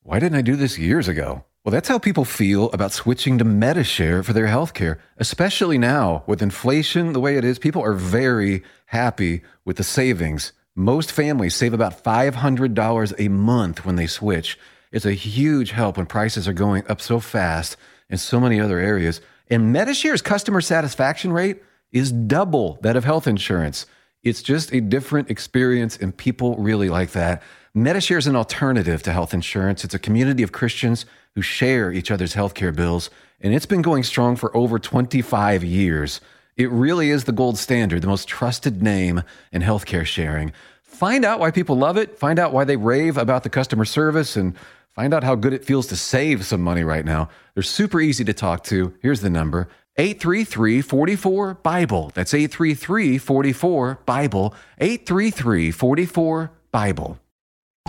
why 0.04 0.20
didn't 0.20 0.38
I 0.38 0.42
do 0.42 0.56
this 0.56 0.80
years 0.80 1.08
ago? 1.08 1.46
Well, 1.64 1.72
that's 1.72 1.88
how 1.88 2.00
people 2.00 2.26
feel 2.26 2.72
about 2.72 2.92
switching 2.92 3.38
to 3.38 3.46
Medi-Share 3.46 4.24
for 4.24 4.34
their 4.34 4.48
health 4.48 4.74
care, 4.74 5.00
especially 5.18 5.78
now 5.78 6.24
with 6.26 6.42
inflation 6.42 7.14
the 7.14 7.20
way 7.20 7.38
it 7.38 7.46
is. 7.46 7.60
People 7.60 7.84
are 7.84 7.94
very 7.94 8.64
happy 8.88 9.44
with 9.64 9.78
the 9.78 9.84
savings. 9.84 10.54
Most 10.76 11.12
families 11.12 11.54
save 11.54 11.74
about 11.74 12.04
$500 12.04 13.14
a 13.20 13.28
month 13.28 13.86
when 13.86 13.96
they 13.96 14.08
switch. 14.08 14.58
It's 14.92 15.06
a 15.06 15.14
huge 15.14 15.70
help 15.70 15.98
when 15.98 16.08
prices 16.08 16.48
are 16.48 16.54
going 16.54 16.84
up 16.90 17.00
so 17.00 17.20
fast 17.20 17.78
in 18.10 18.18
so 18.18 18.40
many 18.40 18.60
other 18.60 18.80
areas. 18.80 19.22
And 19.52 19.72
Medi-Share's 19.72 20.24
customer 20.24 20.62
satisfaction 20.62 21.32
rate 21.32 21.62
is 21.92 22.12
double 22.12 22.80
that 22.82 22.96
of 22.96 23.04
health 23.04 23.28
insurance. 23.28 23.86
It's 24.24 24.44
just 24.44 24.72
a 24.72 24.82
different 24.82 25.32
experience, 25.32 25.98
and 25.98 26.16
people 26.16 26.56
really 26.58 26.90
like 26.90 27.12
that. 27.12 27.42
Medi-Share 27.74 28.20
is 28.20 28.28
an 28.28 28.36
alternative 28.36 29.02
to 29.04 29.12
health 29.12 29.34
insurance. 29.34 29.84
It's 29.84 29.96
a 29.96 30.00
community 30.00 30.44
of 30.44 30.52
Christians 30.52 31.06
who 31.34 31.42
share 31.42 31.92
each 31.92 32.12
other's 32.12 32.36
healthcare 32.36 32.76
bills, 32.76 33.10
and 33.40 33.54
it's 33.54 33.66
been 33.66 33.82
going 33.82 34.04
strong 34.04 34.36
for 34.36 34.56
over 34.56 34.78
25 34.78 35.64
years. 35.64 36.22
It 36.56 36.70
really 36.70 37.10
is 37.10 37.24
the 37.24 37.32
gold 37.32 37.58
standard, 37.58 38.02
the 38.02 38.08
most 38.08 38.28
trusted 38.28 38.84
name 38.84 39.24
in 39.52 39.64
healthcare 39.64 40.06
sharing. 40.06 40.54
Find 40.84 41.26
out 41.26 41.40
why 41.40 41.50
people 41.50 41.78
love 41.78 41.98
it, 41.98 42.20
find 42.20 42.38
out 42.38 42.54
why 42.54 42.64
they 42.64 42.76
rave 42.76 43.18
about 43.18 43.42
the 43.44 43.50
customer 43.50 43.86
service, 43.86 44.36
and 44.36 44.56
find 44.90 45.14
out 45.14 45.24
how 45.24 45.34
good 45.34 45.54
it 45.54 45.66
feels 45.66 45.88
to 45.88 45.96
save 45.96 46.46
some 46.46 46.62
money 46.62 46.84
right 46.84 47.06
now. 47.06 47.30
They're 47.56 47.64
super 47.64 48.00
easy 48.00 48.24
to 48.26 48.34
talk 48.34 48.64
to. 48.66 48.94
Here's 49.02 49.22
the 49.22 49.30
number 49.30 49.70
833 49.98 50.82
44 50.82 51.54
Bible. 51.56 52.12
That's 52.14 52.34
833 52.34 53.18
44 53.18 54.00
Bible. 54.06 54.54
833 54.80 55.72
44 55.72 56.52
Bible. 56.72 57.20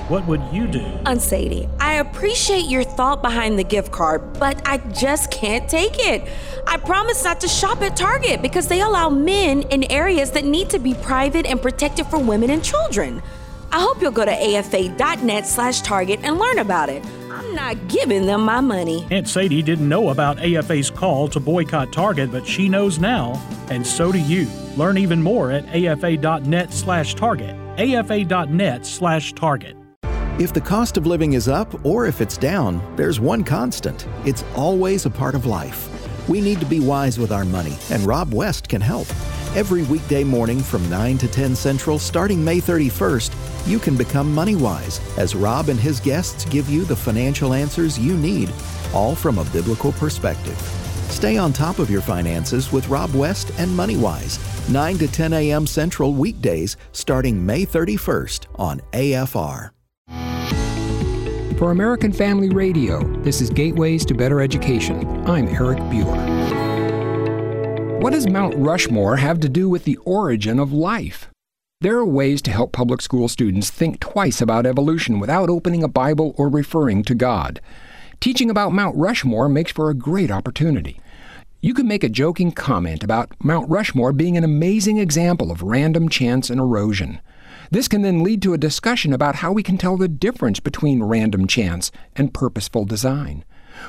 What 0.09 0.27
would 0.27 0.43
you 0.53 0.67
do? 0.67 0.81
Aunt 1.07 1.23
Sadie, 1.23 1.69
I 1.79 1.95
appreciate 1.95 2.65
your 2.65 2.83
thought 2.83 3.23
behind 3.23 3.59
the 3.59 3.65
gift 3.65 3.93
card, 3.93 4.33
but 4.39 4.61
I 4.67 4.79
just 4.79 5.31
can't 5.31 5.69
take 5.69 5.99
it. 5.99 6.29
I 6.67 6.77
promise 6.79 7.23
not 7.23 7.41
to 7.41 7.49
shop 7.49 7.83
at 7.83 7.97
Target 7.97 8.43
because 8.43 8.67
they 8.67 8.81
allow 8.81 9.09
men 9.09 9.63
in 9.63 9.85
areas 9.93 10.31
that 10.33 10.45
need 10.45 10.71
to 10.71 10.79
be 10.79 10.95
private 10.95 11.47
and 11.47 11.63
protected 11.63 12.07
for 12.07 12.19
women 12.19 12.51
and 12.51 12.65
children. 12.65 13.23
I 13.71 13.81
hope 13.81 14.03
you'll 14.03 14.13
go 14.13 14.25
to 14.25 14.33
afa.net 14.33 15.47
slash 15.47 15.83
Target 15.83 16.21
and 16.23 16.39
learn 16.39 16.59
about 16.59 16.89
it. 16.89 17.05
I'm 17.43 17.55
not 17.55 17.89
giving 17.89 18.27
them 18.27 18.43
my 18.43 18.61
money. 18.61 19.07
Aunt 19.11 19.29
Sadie 19.29 19.63
didn't 19.63 19.89
know 19.89 20.11
about 20.11 20.39
AFA's 20.39 20.91
call 20.91 21.29
to 21.29 21.41
boycott 21.41 21.93
Target, 21.93 22.31
but 22.31 22.47
she 22.47 22.69
knows 22.69 22.99
now, 22.99 23.41
and 23.69 23.87
so 23.87 24.13
do 24.13 24.19
you. 24.19 24.47
Learn 24.77 24.97
even 24.97 25.23
more 25.23 25.51
at 25.51 25.65
afa.net 25.75 26.73
slash 26.73 27.15
Target. 27.15 27.57
afa.net 27.79 28.87
slash 28.87 29.33
Target. 29.33 29.77
If 30.39 30.53
the 30.53 30.61
cost 30.61 30.97
of 30.97 31.07
living 31.07 31.35
is 31.35 31.49
up 31.49 31.85
or 31.85 32.07
if 32.07 32.21
it's 32.21 32.37
down, 32.37 32.81
there's 32.97 33.21
one 33.21 33.45
constant 33.45 34.07
it's 34.25 34.45
always 34.55 35.05
a 35.05 35.11
part 35.11 35.35
of 35.35 35.45
life. 35.45 35.89
We 36.29 36.41
need 36.41 36.61
to 36.61 36.67
be 36.67 36.81
wise 36.81 37.19
with 37.19 37.33
our 37.33 37.45
money, 37.45 37.77
and 37.91 38.05
Rob 38.05 38.33
West 38.33 38.69
can 38.69 38.81
help. 38.81 39.09
Every 39.55 39.83
weekday 39.83 40.25
morning 40.25 40.61
from 40.61 40.89
9 40.89 41.19
to 41.19 41.29
10 41.29 41.55
Central, 41.55 41.99
starting 41.99 42.43
May 42.43 42.59
31st, 42.59 43.69
you 43.69 43.79
can 43.79 43.99
become 43.99 44.35
money 44.35 44.57
wise 44.57 44.99
as 45.19 45.35
Rob 45.35 45.69
and 45.69 45.79
his 45.79 46.01
guests 46.01 46.47
give 46.47 46.71
you 46.71 46.87
the 46.87 46.97
financial 46.97 47.53
answers 47.53 47.99
you 47.99 48.17
need, 48.17 48.51
all 48.95 49.15
from 49.15 49.37
a 49.37 49.45
biblical 49.45 49.93
perspective. 49.93 50.59
Stay 51.11 51.37
on 51.37 51.53
top 51.53 51.79
of 51.79 51.91
your 51.91 52.01
finances 52.01 52.73
with 52.73 52.89
Rob 52.89 53.15
West 53.15 53.51
and 53.59 53.71
MoneyWise, 53.71 54.41
9 54.71 54.97
to 54.97 55.07
10 55.07 55.35
a.m. 55.35 55.67
Central 55.67 56.15
weekdays 56.15 56.79
starting 56.93 57.45
May 57.45 57.67
31st 57.67 58.47
on 58.55 58.81
AFR. 58.93 59.69
For 61.59 61.73
American 61.73 62.11
Family 62.11 62.49
Radio, 62.49 63.03
this 63.19 63.43
is 63.43 63.51
Gateways 63.51 64.07
to 64.07 64.15
Better 64.15 64.41
Education. 64.41 65.29
I'm 65.29 65.47
Eric 65.47 65.79
Buehrer. 65.79 66.62
What 68.03 68.15
does 68.15 68.29
Mount 68.29 68.57
Rushmore 68.57 69.19
have 69.19 69.39
to 69.39 69.49
do 69.49 69.69
with 69.69 69.85
the 69.85 69.97
origin 69.99 70.59
of 70.59 70.73
life? 70.73 71.29
There 71.83 71.97
are 71.99 72.05
ways 72.05 72.43
to 72.43 72.51
help 72.51 72.73
public 72.73 73.01
school 73.01 73.29
students 73.29 73.71
think 73.71 74.01
twice 74.01 74.41
about 74.41 74.67
evolution 74.67 75.21
without 75.21 75.49
opening 75.49 75.85
a 75.85 75.89
Bible 75.89 76.35
or 76.37 76.49
referring 76.49 77.05
to 77.05 77.15
God. 77.15 77.61
Teaching 78.19 78.51
about 78.51 78.73
Mount 78.73 78.97
Rushmore 78.97 79.49
makes 79.49 79.71
for 79.71 79.89
a 79.89 79.95
great 79.95 80.33
opportunity. 80.33 80.99
You 81.61 81.75
can 81.75 81.87
make 81.87 82.03
a 82.03 82.09
joking 82.09 82.51
comment 82.51 83.05
about 83.05 83.37
Mount 83.41 83.71
Rushmore 83.71 84.13
being 84.13 84.37
an 84.37 84.43
amazing 84.43 84.99
example 84.99 85.53
of 85.53 85.63
random 85.63 86.09
chance 86.09 86.51
and 86.51 86.59
erosion. 86.59 87.21
This 87.71 87.87
can 87.87 88.03
then 88.03 88.25
lead 88.25 88.43
to 88.43 88.53
a 88.53 88.59
discussion 88.59 89.13
about 89.13 89.37
how 89.37 89.53
we 89.53 89.63
can 89.63 89.79
tell 89.79 89.97
the 89.97 90.09
difference 90.09 90.59
between 90.59 91.05
random 91.05 91.47
chance 91.47 91.93
and 92.17 92.35
purposeful 92.35 92.85
design. 92.85 93.45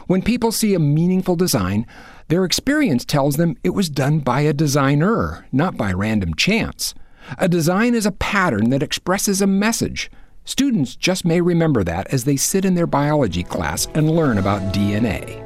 When 0.06 0.22
people 0.22 0.52
see 0.52 0.74
a 0.74 0.80
meaningful 0.80 1.36
design, 1.36 1.88
their 2.28 2.46
experience 2.46 3.06
tells 3.06 3.38
them 3.38 3.56
it 3.64 3.72
was 3.72 3.90
done 3.90 4.20
by 4.20 4.42
a 4.42 4.54
designer, 4.54 5.46
not 5.52 5.78
by 5.78 5.92
random 5.92 6.34
chance. 6.36 6.94
A 7.38 7.48
design 7.48 7.96
is 7.96 8.06
a 8.06 8.12
pattern 8.12 8.70
that 8.70 8.84
expresses 8.84 9.42
a 9.42 9.48
message. 9.48 10.12
Students 10.46 10.96
just 10.96 11.26
may 11.26 11.40
remember 11.40 11.84
that 11.84 12.08
as 12.14 12.26
they 12.26 12.36
sit 12.36 12.66
in 12.66 12.76
their 12.76 12.88
biology 12.88 13.44
class 13.44 13.88
and 13.94 14.10
learn 14.10 14.38
about 14.38 14.74
DNA. 14.74 15.42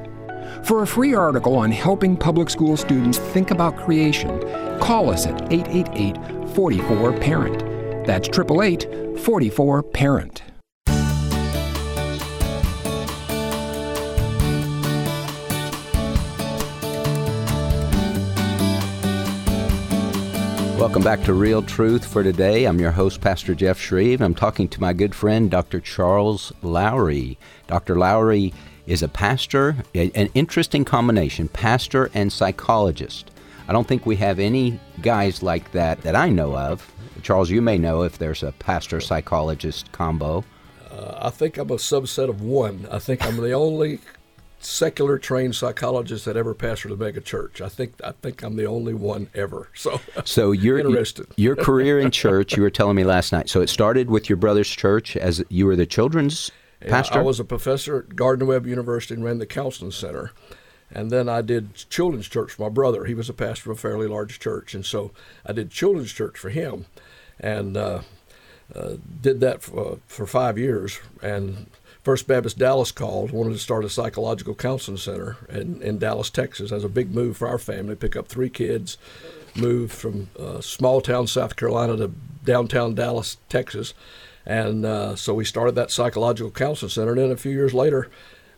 For 0.65 0.81
a 0.81 0.87
free 0.87 1.13
article 1.13 1.55
on 1.55 1.71
helping 1.71 2.17
public 2.17 2.49
school 2.49 2.75
students 2.75 3.19
think 3.19 3.51
about 3.51 3.77
creation, 3.77 4.39
call 4.79 5.09
us 5.09 5.27
at 5.27 5.51
888 5.51 6.55
44 6.55 7.13
Parent. 7.19 7.59
That's 8.07 8.27
888 8.27 9.19
44 9.19 9.83
Parent. 9.83 10.41
Welcome 20.77 21.01
back 21.01 21.23
to 21.23 21.33
Real 21.33 21.63
Truth 21.63 22.05
for 22.05 22.21
today. 22.21 22.65
I'm 22.65 22.79
your 22.79 22.91
host, 22.91 23.19
Pastor 23.19 23.55
Jeff 23.55 23.79
Schreve. 23.79 24.21
I'm 24.21 24.35
talking 24.35 24.69
to 24.69 24.79
my 24.79 24.93
good 24.93 25.15
friend, 25.15 25.49
Dr. 25.49 25.79
Charles 25.79 26.53
Lowery. 26.61 27.39
Dr. 27.65 27.95
Lowery 27.97 28.53
is 28.85 29.01
a 29.01 29.07
pastor, 29.07 29.77
an 29.95 30.29
interesting 30.35 30.85
combination, 30.85 31.47
pastor 31.47 32.11
and 32.13 32.31
psychologist. 32.31 33.31
I 33.67 33.73
don't 33.73 33.87
think 33.87 34.05
we 34.05 34.17
have 34.17 34.37
any 34.37 34.79
guys 35.01 35.41
like 35.41 35.71
that 35.71 36.01
that 36.01 36.15
I 36.15 36.29
know 36.29 36.55
of. 36.55 36.93
Charles, 37.23 37.49
you 37.49 37.61
may 37.61 37.79
know 37.79 38.03
if 38.03 38.19
there's 38.19 38.43
a 38.43 38.51
pastor 38.51 39.01
psychologist 39.01 39.91
combo. 39.91 40.45
Uh, 40.91 41.17
I 41.23 41.31
think 41.31 41.57
I'm 41.57 41.71
a 41.71 41.77
subset 41.77 42.29
of 42.29 42.41
one. 42.41 42.87
I 42.91 42.99
think 42.99 43.25
I'm 43.25 43.37
the 43.37 43.53
only 43.53 43.99
secular 44.59 45.17
trained 45.19 45.55
psychologist 45.55 46.25
that 46.25 46.35
ever 46.35 46.55
pastored 46.55 46.91
a 46.91 46.97
mega 46.97 47.21
church. 47.21 47.61
I 47.61 47.69
think 47.69 47.93
I 48.03 48.11
think 48.11 48.41
I'm 48.43 48.55
the 48.55 48.65
only 48.65 48.93
one 48.93 49.29
ever. 49.35 49.69
So 49.75 49.99
So 50.25 50.51
you're 50.51 50.79
interested. 50.79 51.27
your 51.37 51.55
career 51.55 51.99
in 51.99 52.11
church, 52.11 52.55
you 52.55 52.63
were 52.63 52.69
telling 52.69 52.95
me 52.95 53.03
last 53.03 53.31
night. 53.31 53.49
So 53.49 53.61
it 53.61 53.69
started 53.69 54.09
with 54.09 54.29
your 54.29 54.37
brother's 54.37 54.69
church 54.69 55.15
as 55.15 55.43
you 55.49 55.65
were 55.65 55.75
the 55.75 55.85
children's 55.85 56.51
Yeah, 56.81 56.89
pastor? 56.89 57.19
I 57.19 57.23
was 57.23 57.39
a 57.39 57.45
professor 57.45 57.99
at 57.99 58.15
Gardner 58.15 58.45
Webb 58.45 58.65
University 58.65 59.13
and 59.13 59.23
ran 59.23 59.37
the 59.37 59.45
counseling 59.45 59.91
center. 59.91 60.31
And 60.89 61.11
then 61.11 61.27
I 61.27 61.41
did 61.41 61.75
children's 61.89 62.29
church 62.29 62.53
for 62.53 62.63
my 62.63 62.69
brother. 62.69 63.05
He 63.05 63.13
was 63.13 63.29
a 63.29 63.33
pastor 63.33 63.71
of 63.71 63.77
a 63.77 63.81
fairly 63.81 64.07
large 64.07 64.39
church, 64.39 64.73
and 64.73 64.85
so 64.85 65.11
I 65.45 65.51
did 65.51 65.69
children's 65.69 66.13
church 66.13 66.37
for 66.37 66.49
him, 66.49 66.85
and 67.41 67.75
uh, 67.75 68.01
uh, 68.73 68.93
did 69.21 69.41
that 69.41 69.61
for, 69.61 69.99
for 70.07 70.25
five 70.25 70.57
years. 70.57 71.01
And 71.21 71.67
First 72.07 72.25
Baptist 72.25 72.57
Dallas 72.57 72.93
called, 72.93 73.31
wanted 73.31 73.51
to 73.51 73.59
start 73.59 73.83
a 73.83 73.89
psychological 73.89 74.55
counseling 74.55 74.95
center 74.95 75.35
in, 75.49 75.81
in 75.81 75.97
Dallas, 75.97 76.29
Texas. 76.29 76.69
That 76.69 76.77
was 76.77 76.85
a 76.85 76.87
big 76.87 77.13
move 77.13 77.35
for 77.35 77.49
our 77.49 77.57
family. 77.57 77.97
Pick 77.97 78.15
up 78.15 78.29
three 78.29 78.49
kids, 78.49 78.97
move 79.57 79.91
from 79.91 80.29
uh, 80.39 80.61
small 80.61 81.01
town 81.01 81.27
South 81.27 81.57
Carolina 81.57 81.97
to 81.97 82.13
downtown 82.45 82.95
Dallas, 82.95 83.35
Texas. 83.49 83.93
And 84.45 84.85
uh, 84.85 85.17
so 85.17 85.33
we 85.33 85.43
started 85.43 85.75
that 85.75 85.91
psychological 85.91 86.49
counseling 86.49 86.91
center. 86.91 87.11
And 87.11 87.19
then 87.19 87.31
a 87.31 87.35
few 87.35 87.51
years 87.51 87.73
later, 87.73 88.09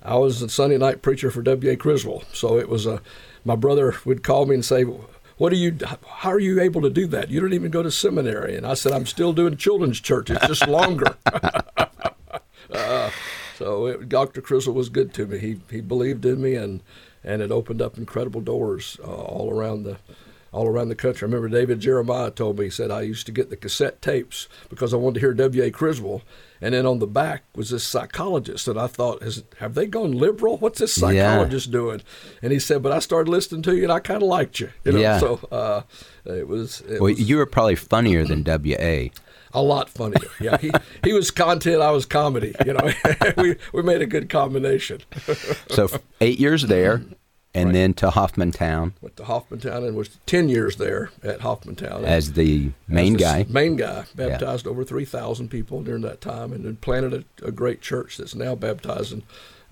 I 0.03 0.15
was 0.17 0.43
a 0.43 0.49
Sunday 0.49 0.77
night 0.77 1.01
preacher 1.01 1.31
for 1.31 1.41
W.A. 1.41 1.75
Criswell. 1.75 2.25
So 2.31 2.59
it 2.59 2.69
was 2.69 2.85
a, 2.85 3.01
my 3.43 3.55
brother 3.55 3.95
would 4.05 4.21
call 4.21 4.45
me 4.45 4.53
and 4.53 4.63
say, 4.63 4.83
what 4.83 5.51
are 5.51 5.55
you, 5.55 5.75
how 6.05 6.29
are 6.29 6.39
you 6.39 6.61
able 6.61 6.83
to 6.83 6.89
do 6.91 7.07
that? 7.07 7.31
You 7.31 7.41
don't 7.41 7.53
even 7.53 7.71
go 7.71 7.81
to 7.81 7.89
seminary. 7.89 8.55
And 8.55 8.67
I 8.67 8.75
said, 8.75 8.91
I'm 8.91 9.07
still 9.07 9.33
doing 9.33 9.57
children's 9.57 9.99
church. 9.99 10.29
It's 10.29 10.45
just 10.45 10.67
longer. 10.67 11.17
uh, 12.71 13.09
so 13.59 13.85
it, 13.85 14.09
Dr. 14.09 14.41
Criswell 14.41 14.73
was 14.75 14.89
good 14.89 15.13
to 15.13 15.27
me. 15.27 15.37
He, 15.37 15.59
he 15.69 15.81
believed 15.81 16.25
in 16.25 16.41
me 16.41 16.55
and, 16.55 16.81
and 17.23 17.41
it 17.41 17.51
opened 17.51 17.81
up 17.81 17.97
incredible 17.97 18.41
doors 18.41 18.97
uh, 19.03 19.11
all 19.11 19.51
around 19.53 19.83
the, 19.83 19.97
all 20.51 20.65
around 20.65 20.89
the 20.89 20.95
country. 20.95 21.25
I 21.25 21.27
remember 21.27 21.49
David 21.49 21.79
Jeremiah 21.79 22.31
told 22.31 22.57
me, 22.57 22.65
he 22.65 22.71
said, 22.71 22.89
I 22.89 23.01
used 23.01 23.27
to 23.27 23.31
get 23.31 23.51
the 23.51 23.55
cassette 23.57 24.01
tapes 24.01 24.47
because 24.69 24.93
I 24.93 24.97
wanted 24.97 25.15
to 25.15 25.19
hear 25.19 25.33
W.A. 25.33 25.69
Criswell. 25.69 26.23
And 26.61 26.73
then 26.73 26.85
on 26.87 26.97
the 26.99 27.05
back 27.07 27.43
was 27.55 27.69
this 27.69 27.83
psychologist 27.83 28.65
that 28.65 28.77
I 28.77 28.87
thought, 28.87 29.21
has, 29.21 29.43
have 29.59 29.75
they 29.75 29.85
gone 29.85 30.13
liberal? 30.13 30.57
What's 30.57 30.79
this 30.79 30.97
Yeah. 30.97 31.09
psychologist 31.09 31.69
doing? 31.71 32.01
And 32.41 32.51
he 32.51 32.57
said, 32.59 32.81
but 32.81 32.91
I 32.91 32.99
started 32.99 33.29
listening 33.29 33.61
to 33.63 33.75
you 33.75 33.83
and 33.83 33.91
I 33.91 33.99
kind 33.99 34.23
of 34.23 34.27
liked 34.29 34.59
you. 34.59 34.71
you 34.85 34.93
know? 34.93 34.99
Yeah. 34.99 35.19
So 35.19 35.39
uh, 35.51 35.81
it 36.25 36.47
was. 36.47 36.81
It 36.81 36.93
well, 36.99 37.11
was 37.11 37.19
you 37.29 37.37
were 37.37 37.45
probably 37.45 37.75
funnier 37.75 38.25
than 38.25 38.41
W.A. 38.43 39.11
A 39.53 39.61
lot 39.61 39.89
funnier. 39.89 40.29
Yeah, 40.39 40.57
he, 40.57 40.71
he 41.03 41.13
was 41.13 41.31
content, 41.31 41.81
I 41.81 41.91
was 41.91 42.05
comedy. 42.05 42.55
You 42.65 42.73
know, 42.73 42.91
we 43.37 43.55
we 43.73 43.81
made 43.81 44.01
a 44.01 44.05
good 44.05 44.29
combination. 44.29 45.01
so 45.69 45.89
eight 46.21 46.39
years 46.39 46.63
there, 46.63 47.01
and 47.53 47.69
right. 47.69 47.73
then 47.73 47.93
to 47.95 48.09
Hoffmantown. 48.09 48.93
Went 49.01 49.17
to 49.17 49.23
Hoffmantown 49.23 49.87
and 49.87 49.95
was 49.95 50.19
ten 50.25 50.49
years 50.49 50.75
there 50.75 51.11
at 51.23 51.39
Hoffmantown 51.39 52.03
as 52.03 52.33
the 52.33 52.71
main 52.87 53.15
as 53.15 53.21
guy. 53.21 53.45
Main 53.49 53.75
guy 53.75 54.05
baptized 54.15 54.65
yeah. 54.65 54.71
over 54.71 54.83
three 54.83 55.05
thousand 55.05 55.49
people 55.49 55.81
during 55.81 56.03
that 56.03 56.21
time, 56.21 56.53
and 56.53 56.63
then 56.63 56.75
planted 56.77 57.25
a, 57.41 57.47
a 57.47 57.51
great 57.51 57.81
church 57.81 58.17
that's 58.17 58.35
now 58.35 58.55
baptizing 58.55 59.23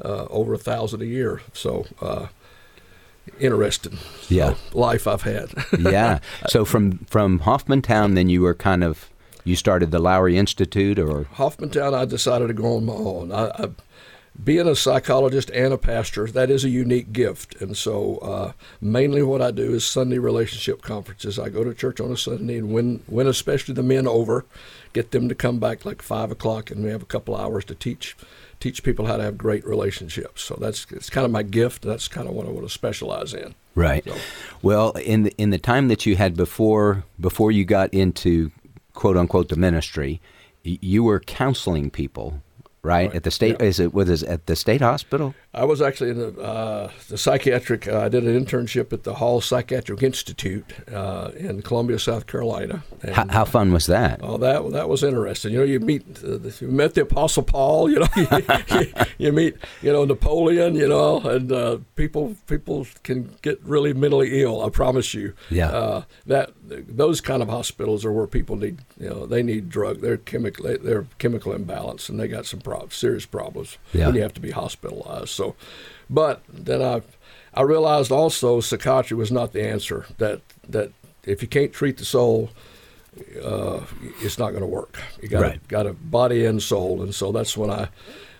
uh, 0.03 0.25
over 0.29 0.53
a 0.53 0.59
thousand 0.59 1.01
a 1.01 1.05
year. 1.05 1.41
So. 1.53 1.85
Uh, 2.01 2.27
interesting 3.41 3.97
yeah. 4.29 4.55
life 4.71 5.05
I've 5.05 5.23
had. 5.23 5.49
yeah. 5.79 6.19
So 6.47 6.63
from 6.63 6.99
from 7.09 7.41
Hoffmantown, 7.41 8.15
then 8.15 8.29
you 8.29 8.41
were 8.41 8.55
kind 8.55 8.85
of 8.85 9.09
you 9.47 9.55
started 9.55 9.91
the 9.91 9.99
Lowery 9.99 10.37
Institute, 10.37 10.99
or 10.99 11.23
Hoffmantown. 11.35 11.93
I 11.93 12.05
decided 12.05 12.47
to 12.47 12.53
go 12.53 12.75
on 12.75 12.85
my 12.85 12.93
own. 12.93 13.31
I, 13.31 13.49
I 13.57 13.69
being 14.43 14.67
a 14.67 14.75
psychologist 14.75 15.49
and 15.51 15.73
a 15.73 15.77
pastor, 15.77 16.27
that 16.27 16.51
is 16.51 16.63
a 16.63 16.69
unique 16.69 17.11
gift. 17.11 17.59
And 17.59 17.75
so, 17.75 18.17
uh, 18.17 18.51
mainly 18.79 19.23
what 19.23 19.41
I 19.41 19.49
do 19.51 19.73
is 19.73 19.85
Sunday 19.85 20.19
relationship 20.19 20.81
conferences. 20.81 21.39
I 21.39 21.49
go 21.49 21.63
to 21.63 21.73
church 21.73 21.99
on 21.99 22.11
a 22.11 22.17
Sunday 22.17 22.57
and 22.57 22.71
win, 22.71 23.03
win 23.07 23.25
especially 23.25 23.73
the 23.73 23.83
men 23.83 24.07
over, 24.07 24.45
get 24.93 25.11
them 25.11 25.27
to 25.29 25.35
come 25.35 25.59
back 25.59 25.85
like 25.85 26.01
five 26.01 26.29
o'clock, 26.29 26.69
and 26.69 26.83
we 26.83 26.91
have 26.91 27.01
a 27.01 27.07
couple 27.07 27.35
hours 27.35 27.65
to 27.65 27.75
teach 27.75 28.15
teach 28.59 28.81
people 28.81 29.05
how 29.05 29.17
to 29.17 29.23
have 29.23 29.37
great 29.37 29.65
relationships. 29.65 30.43
So 30.43 30.55
that's 30.59 30.85
it's 30.91 31.09
kind 31.09 31.25
of 31.25 31.31
my 31.31 31.43
gift. 31.43 31.83
That's 31.83 32.07
kind 32.07 32.27
of 32.27 32.33
what 32.33 32.45
I 32.45 32.49
want 32.49 32.67
to 32.67 32.73
specialize 32.73 33.33
in. 33.33 33.55
Right. 33.75 34.03
So. 34.03 34.15
Well, 34.61 34.91
in 34.91 35.23
the 35.23 35.31
in 35.37 35.51
the 35.51 35.59
time 35.59 35.87
that 35.87 36.05
you 36.05 36.15
had 36.15 36.35
before 36.35 37.03
before 37.19 37.51
you 37.51 37.65
got 37.65 37.93
into 37.93 38.51
quote 38.97 39.15
unquote 39.15 39.49
the 39.49 39.55
ministry, 39.55 40.19
you 40.63 41.03
were 41.03 41.19
counseling 41.19 41.91
people 41.91 42.41
right? 42.87 43.07
right. 43.07 43.15
At 43.15 43.23
the 43.23 43.31
state, 43.31 43.57
yeah. 43.59 43.67
is 43.67 43.79
it 43.79 43.93
was 43.93 44.23
it 44.23 44.27
at 44.27 44.45
the 44.47 44.55
state 44.55 44.81
hospital? 44.81 45.35
I 45.53 45.65
was 45.65 45.81
actually 45.81 46.11
in 46.11 46.19
the 46.19 46.41
uh, 46.41 46.91
the 47.09 47.17
psychiatric. 47.17 47.87
Uh, 47.87 48.01
I 48.01 48.09
did 48.09 48.23
an 48.23 48.45
internship 48.45 48.93
at 48.93 49.03
the 49.03 49.15
Hall 49.15 49.41
Psychiatric 49.41 50.01
Institute 50.03 50.73
uh, 50.91 51.31
in 51.35 51.61
Columbia, 51.61 51.99
South 51.99 52.27
Carolina. 52.27 52.83
How, 53.11 53.27
how, 53.27 53.45
fun 53.45 53.73
was 53.73 53.87
that? 53.87 54.19
Oh, 54.23 54.37
that 54.37 54.71
that 54.71 54.89
was 54.89 55.03
interesting. 55.03 55.53
You 55.53 55.59
know, 55.59 55.65
you 55.65 55.79
meet 55.79 56.03
uh, 56.23 56.39
you 56.59 56.67
met 56.69 56.93
the 56.93 57.01
Apostle 57.01 57.43
Paul. 57.43 57.89
You 57.91 57.99
know, 57.99 58.07
you, 58.15 58.93
you, 59.17 59.31
meet 59.31 59.57
you 59.81 59.91
know 59.91 60.05
Napoleon. 60.05 60.75
You 60.75 60.87
know, 60.87 61.19
and 61.21 61.51
uh, 61.51 61.79
people 61.95 62.35
people 62.47 62.87
can 63.03 63.35
get 63.41 63.61
really 63.63 63.93
mentally 63.93 64.41
ill. 64.41 64.63
I 64.63 64.69
promise 64.69 65.13
you. 65.13 65.33
Yeah. 65.49 65.69
Uh, 65.69 66.03
that 66.25 66.51
those 66.67 67.21
kind 67.21 67.41
of 67.41 67.49
hospitals 67.49 68.03
are 68.03 68.11
where 68.11 68.27
people 68.27 68.55
need 68.55 68.79
you 68.99 69.09
know 69.09 69.25
they 69.25 69.43
need 69.43 69.69
drug. 69.69 70.01
They're 70.01 70.17
chemical 70.17 70.77
they're 70.81 71.05
chemical 71.17 71.53
imbalance 71.53 72.09
and 72.09 72.19
they 72.19 72.27
got 72.27 72.45
some 72.45 72.59
problems, 72.59 72.95
serious 72.95 73.25
problems 73.25 73.77
yeah. 73.93 74.07
when 74.07 74.15
you 74.15 74.21
have 74.21 74.33
to 74.33 74.41
be 74.41 74.51
hospitalized. 74.51 75.29
So 75.29 75.55
but 76.09 76.41
then 76.47 76.81
I, 76.81 77.01
I 77.53 77.61
realized 77.61 78.11
also 78.11 78.59
psychiatry 78.59 79.17
was 79.17 79.31
not 79.31 79.53
the 79.53 79.63
answer. 79.63 80.05
That 80.17 80.41
that 80.69 80.91
if 81.23 81.41
you 81.41 81.47
can't 81.47 81.73
treat 81.73 81.97
the 81.97 82.05
soul, 82.05 82.49
uh, 83.43 83.81
it's 84.21 84.37
not 84.37 84.51
going 84.51 84.61
to 84.61 84.67
work. 84.67 84.99
You 85.21 85.27
got 85.27 85.41
right. 85.41 85.67
got 85.67 85.87
a 85.87 85.93
body 85.93 86.45
and 86.45 86.61
soul, 86.61 87.01
and 87.01 87.13
so 87.13 87.31
that's 87.31 87.57
when 87.57 87.69
I. 87.69 87.89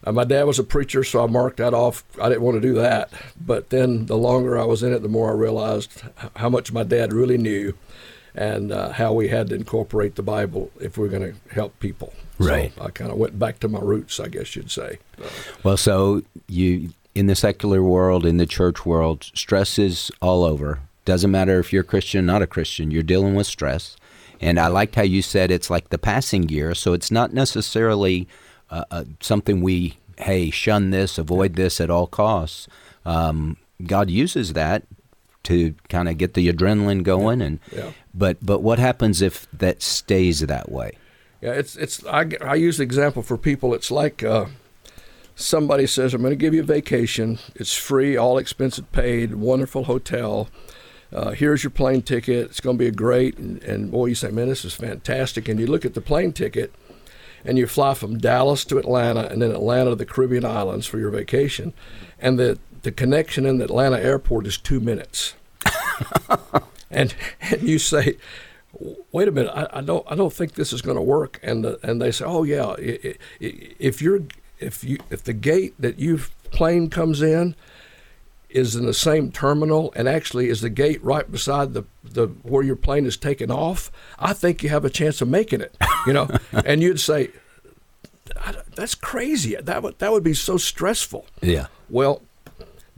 Uh, 0.03 0.11
my 0.11 0.23
dad 0.23 0.43
was 0.43 0.59
a 0.59 0.63
preacher, 0.63 1.03
so 1.03 1.23
I 1.23 1.27
marked 1.27 1.57
that 1.57 1.73
off. 1.73 2.03
I 2.21 2.29
didn't 2.29 2.43
want 2.43 2.55
to 2.55 2.61
do 2.61 2.75
that. 2.75 3.11
But 3.43 3.71
then 3.71 4.05
the 4.05 4.15
longer 4.15 4.57
I 4.57 4.63
was 4.63 4.83
in 4.83 4.93
it, 4.93 5.01
the 5.01 5.09
more 5.09 5.31
I 5.31 5.33
realized 5.33 6.01
how 6.35 6.49
much 6.49 6.71
my 6.71 6.83
dad 6.83 7.11
really 7.11 7.37
knew 7.37 7.73
and 8.35 8.71
uh, 8.71 8.91
how 8.91 9.13
we 9.13 9.27
had 9.29 9.49
to 9.49 9.55
incorporate 9.55 10.15
the 10.15 10.23
Bible 10.23 10.71
if 10.79 10.97
we 10.97 11.07
are 11.07 11.09
going 11.09 11.33
to 11.33 11.53
help 11.53 11.79
people. 11.79 12.13
Right. 12.39 12.73
So 12.75 12.83
I 12.83 12.89
kind 12.91 13.11
of 13.11 13.17
went 13.17 13.39
back 13.39 13.59
to 13.61 13.67
my 13.67 13.79
roots, 13.79 14.19
I 14.19 14.27
guess 14.27 14.55
you'd 14.55 14.71
say. 14.71 14.99
Well, 15.63 15.77
so 15.77 16.23
you 16.47 16.91
in 17.15 17.25
the 17.25 17.35
secular 17.35 17.81
world, 17.81 18.27
in 18.27 18.37
the 18.37 18.45
church 18.45 18.85
world, 18.85 19.23
stress 19.33 19.79
is 19.79 20.11
all 20.21 20.43
over. 20.43 20.79
Doesn't 21.03 21.31
matter 21.31 21.57
if 21.59 21.73
you're 21.73 21.81
a 21.81 21.85
Christian, 21.85 22.27
not 22.27 22.43
a 22.43 22.47
Christian, 22.47 22.91
you're 22.91 23.01
dealing 23.01 23.33
with 23.33 23.47
stress. 23.47 23.97
And 24.39 24.59
I 24.59 24.67
liked 24.67 24.93
how 24.93 25.01
you 25.01 25.23
said 25.23 25.49
it's 25.49 25.71
like 25.71 25.89
the 25.89 25.97
passing 25.97 26.43
gear. 26.43 26.75
So 26.75 26.93
it's 26.93 27.09
not 27.09 27.33
necessarily 27.33 28.27
uh, 28.69 28.83
uh, 28.91 29.05
something 29.19 29.61
we, 29.61 29.97
hey, 30.19 30.51
shun 30.51 30.91
this, 30.91 31.17
avoid 31.17 31.55
this 31.55 31.81
at 31.81 31.89
all 31.89 32.05
costs. 32.05 32.67
Um, 33.03 33.57
God 33.83 34.11
uses 34.11 34.53
that 34.53 34.83
to 35.47 35.73
kind 35.89 36.07
of 36.07 36.17
get 36.17 36.33
the 36.33 36.51
adrenaline 36.51 37.03
going, 37.03 37.41
and 37.41 37.59
yeah. 37.75 37.91
but 38.13 38.37
but 38.41 38.61
what 38.61 38.79
happens 38.79 39.21
if 39.21 39.47
that 39.51 39.81
stays 39.81 40.39
that 40.41 40.71
way? 40.71 40.91
Yeah, 41.41 41.51
it's 41.51 41.75
it's 41.75 42.05
I, 42.05 42.29
I 42.41 42.55
use 42.55 42.77
the 42.77 42.83
example 42.83 43.21
for 43.21 43.37
people. 43.37 43.73
It's 43.73 43.91
like 43.91 44.23
uh, 44.23 44.45
somebody 45.37 45.85
says, 45.87 46.13
I'm 46.13 46.21
going 46.21 46.31
to 46.31 46.35
give 46.35 46.53
you 46.53 46.61
a 46.61 46.65
vacation. 46.65 47.39
It's 47.55 47.75
free, 47.75 48.17
all 48.17 48.37
expenses 48.37 48.83
paid, 48.91 49.35
wonderful 49.35 49.85
hotel. 49.85 50.49
Uh, 51.13 51.31
here's 51.31 51.63
your 51.63 51.71
plane 51.71 52.01
ticket. 52.01 52.47
It's 52.47 52.59
going 52.59 52.77
to 52.77 52.83
be 52.83 52.87
a 52.87 52.91
great. 52.91 53.37
And, 53.37 53.63
and 53.63 53.91
boy, 53.91 54.07
you 54.07 54.15
say, 54.15 54.31
man, 54.31 54.49
this 54.49 54.65
is 54.65 54.73
fantastic. 54.73 55.47
And 55.47 55.59
you 55.59 55.67
look 55.67 55.85
at 55.85 55.93
the 55.93 56.01
plane 56.01 56.33
ticket 56.33 56.73
and 57.45 57.57
you 57.57 57.67
fly 57.67 57.93
from 57.93 58.17
Dallas 58.17 58.65
to 58.65 58.77
Atlanta 58.77 59.27
and 59.27 59.41
then 59.41 59.51
Atlanta 59.51 59.91
to 59.91 59.95
the 59.95 60.05
Caribbean 60.05 60.43
islands 60.43 60.87
for 60.87 60.97
your 60.97 61.11
vacation. 61.11 61.73
And 62.19 62.37
the, 62.39 62.59
the 62.81 62.91
connection 62.91 63.45
in 63.45 63.57
the 63.57 63.65
Atlanta 63.65 63.99
airport 63.99 64.47
is 64.47 64.57
two 64.57 64.79
minutes. 64.79 65.33
and, 66.91 67.13
and 67.41 67.61
you 67.61 67.79
say, 67.79 68.17
wait 69.11 69.27
a 69.27 69.31
minute, 69.31 69.51
I, 69.53 69.79
I, 69.79 69.81
don't, 69.81 70.05
I 70.09 70.15
don't 70.15 70.33
think 70.33 70.53
this 70.53 70.71
is 70.71 70.81
going 70.81 70.97
to 70.97 71.01
work. 71.01 71.39
And, 71.43 71.63
the, 71.63 71.79
and 71.83 72.01
they 72.01 72.11
say, 72.11 72.25
oh, 72.25 72.43
yeah, 72.43 72.75
if 72.79 74.01
you're 74.01 74.21
if 74.59 74.83
you 74.83 74.97
if 75.09 75.23
the 75.23 75.33
gate 75.33 75.73
that 75.79 75.99
you 75.99 76.19
plane 76.51 76.89
comes 76.89 77.21
in 77.21 77.55
is 78.49 78.75
in 78.75 78.85
the 78.85 78.93
same 78.93 79.31
terminal 79.31 79.93
and 79.95 80.07
actually 80.07 80.49
is 80.49 80.61
the 80.61 80.69
gate 80.69 81.03
right 81.03 81.29
beside 81.29 81.73
the, 81.73 81.83
the 82.03 82.27
where 82.43 82.63
your 82.63 82.75
plane 82.75 83.05
is 83.05 83.17
taking 83.17 83.51
off, 83.51 83.91
I 84.17 84.33
think 84.33 84.63
you 84.63 84.69
have 84.69 84.85
a 84.85 84.89
chance 84.89 85.21
of 85.21 85.27
making 85.27 85.61
it. 85.61 85.75
You 86.05 86.13
know, 86.13 86.29
and 86.65 86.81
you'd 86.81 86.99
say, 86.99 87.29
"That's 88.75 88.95
crazy. 88.95 89.55
That 89.55 89.83
would 89.83 89.99
that 89.99 90.11
would 90.11 90.23
be 90.23 90.33
so 90.33 90.57
stressful." 90.57 91.25
Yeah. 91.41 91.67
Well, 91.89 92.21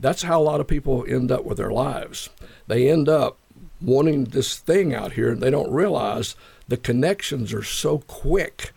that's 0.00 0.22
how 0.22 0.40
a 0.40 0.42
lot 0.42 0.60
of 0.60 0.66
people 0.66 1.04
end 1.06 1.30
up 1.30 1.44
with 1.44 1.58
their 1.58 1.70
lives. 1.70 2.30
They 2.66 2.90
end 2.90 3.08
up 3.08 3.38
wanting 3.80 4.24
this 4.24 4.58
thing 4.58 4.94
out 4.94 5.12
here, 5.12 5.30
and 5.30 5.42
they 5.42 5.50
don't 5.50 5.70
realize 5.70 6.34
the 6.68 6.76
connections 6.76 7.52
are 7.52 7.62
so 7.62 7.98
quick 7.98 8.72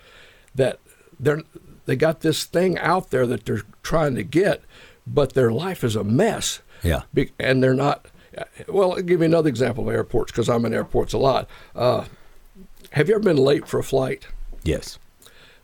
that 0.56 0.80
they're 1.20 1.44
they 1.86 1.96
got 1.96 2.22
this 2.22 2.46
thing 2.46 2.78
out 2.80 3.10
there 3.10 3.28
that 3.28 3.46
they're 3.46 3.64
trying 3.82 4.16
to 4.16 4.24
get, 4.24 4.62
but 5.06 5.34
their 5.34 5.52
life 5.52 5.84
is 5.84 5.96
a 5.96 6.04
mess. 6.04 6.62
Yeah. 6.82 7.04
and 7.40 7.64
they're 7.64 7.74
not. 7.74 8.06
Well, 8.68 8.94
I'll 8.94 9.02
give 9.02 9.20
you 9.20 9.26
another 9.26 9.50
example 9.50 9.88
of 9.88 9.94
airports 9.94 10.32
because 10.32 10.50
I'm 10.50 10.66
in 10.66 10.74
airports 10.74 11.14
a 11.14 11.18
lot. 11.18 11.48
Uh, 11.76 12.06
have 12.92 13.10
you 13.10 13.16
ever 13.16 13.24
been 13.24 13.38
late 13.38 13.68
for 13.68 13.80
a 13.80 13.84
flight? 13.84 14.28
Yes. 14.64 14.98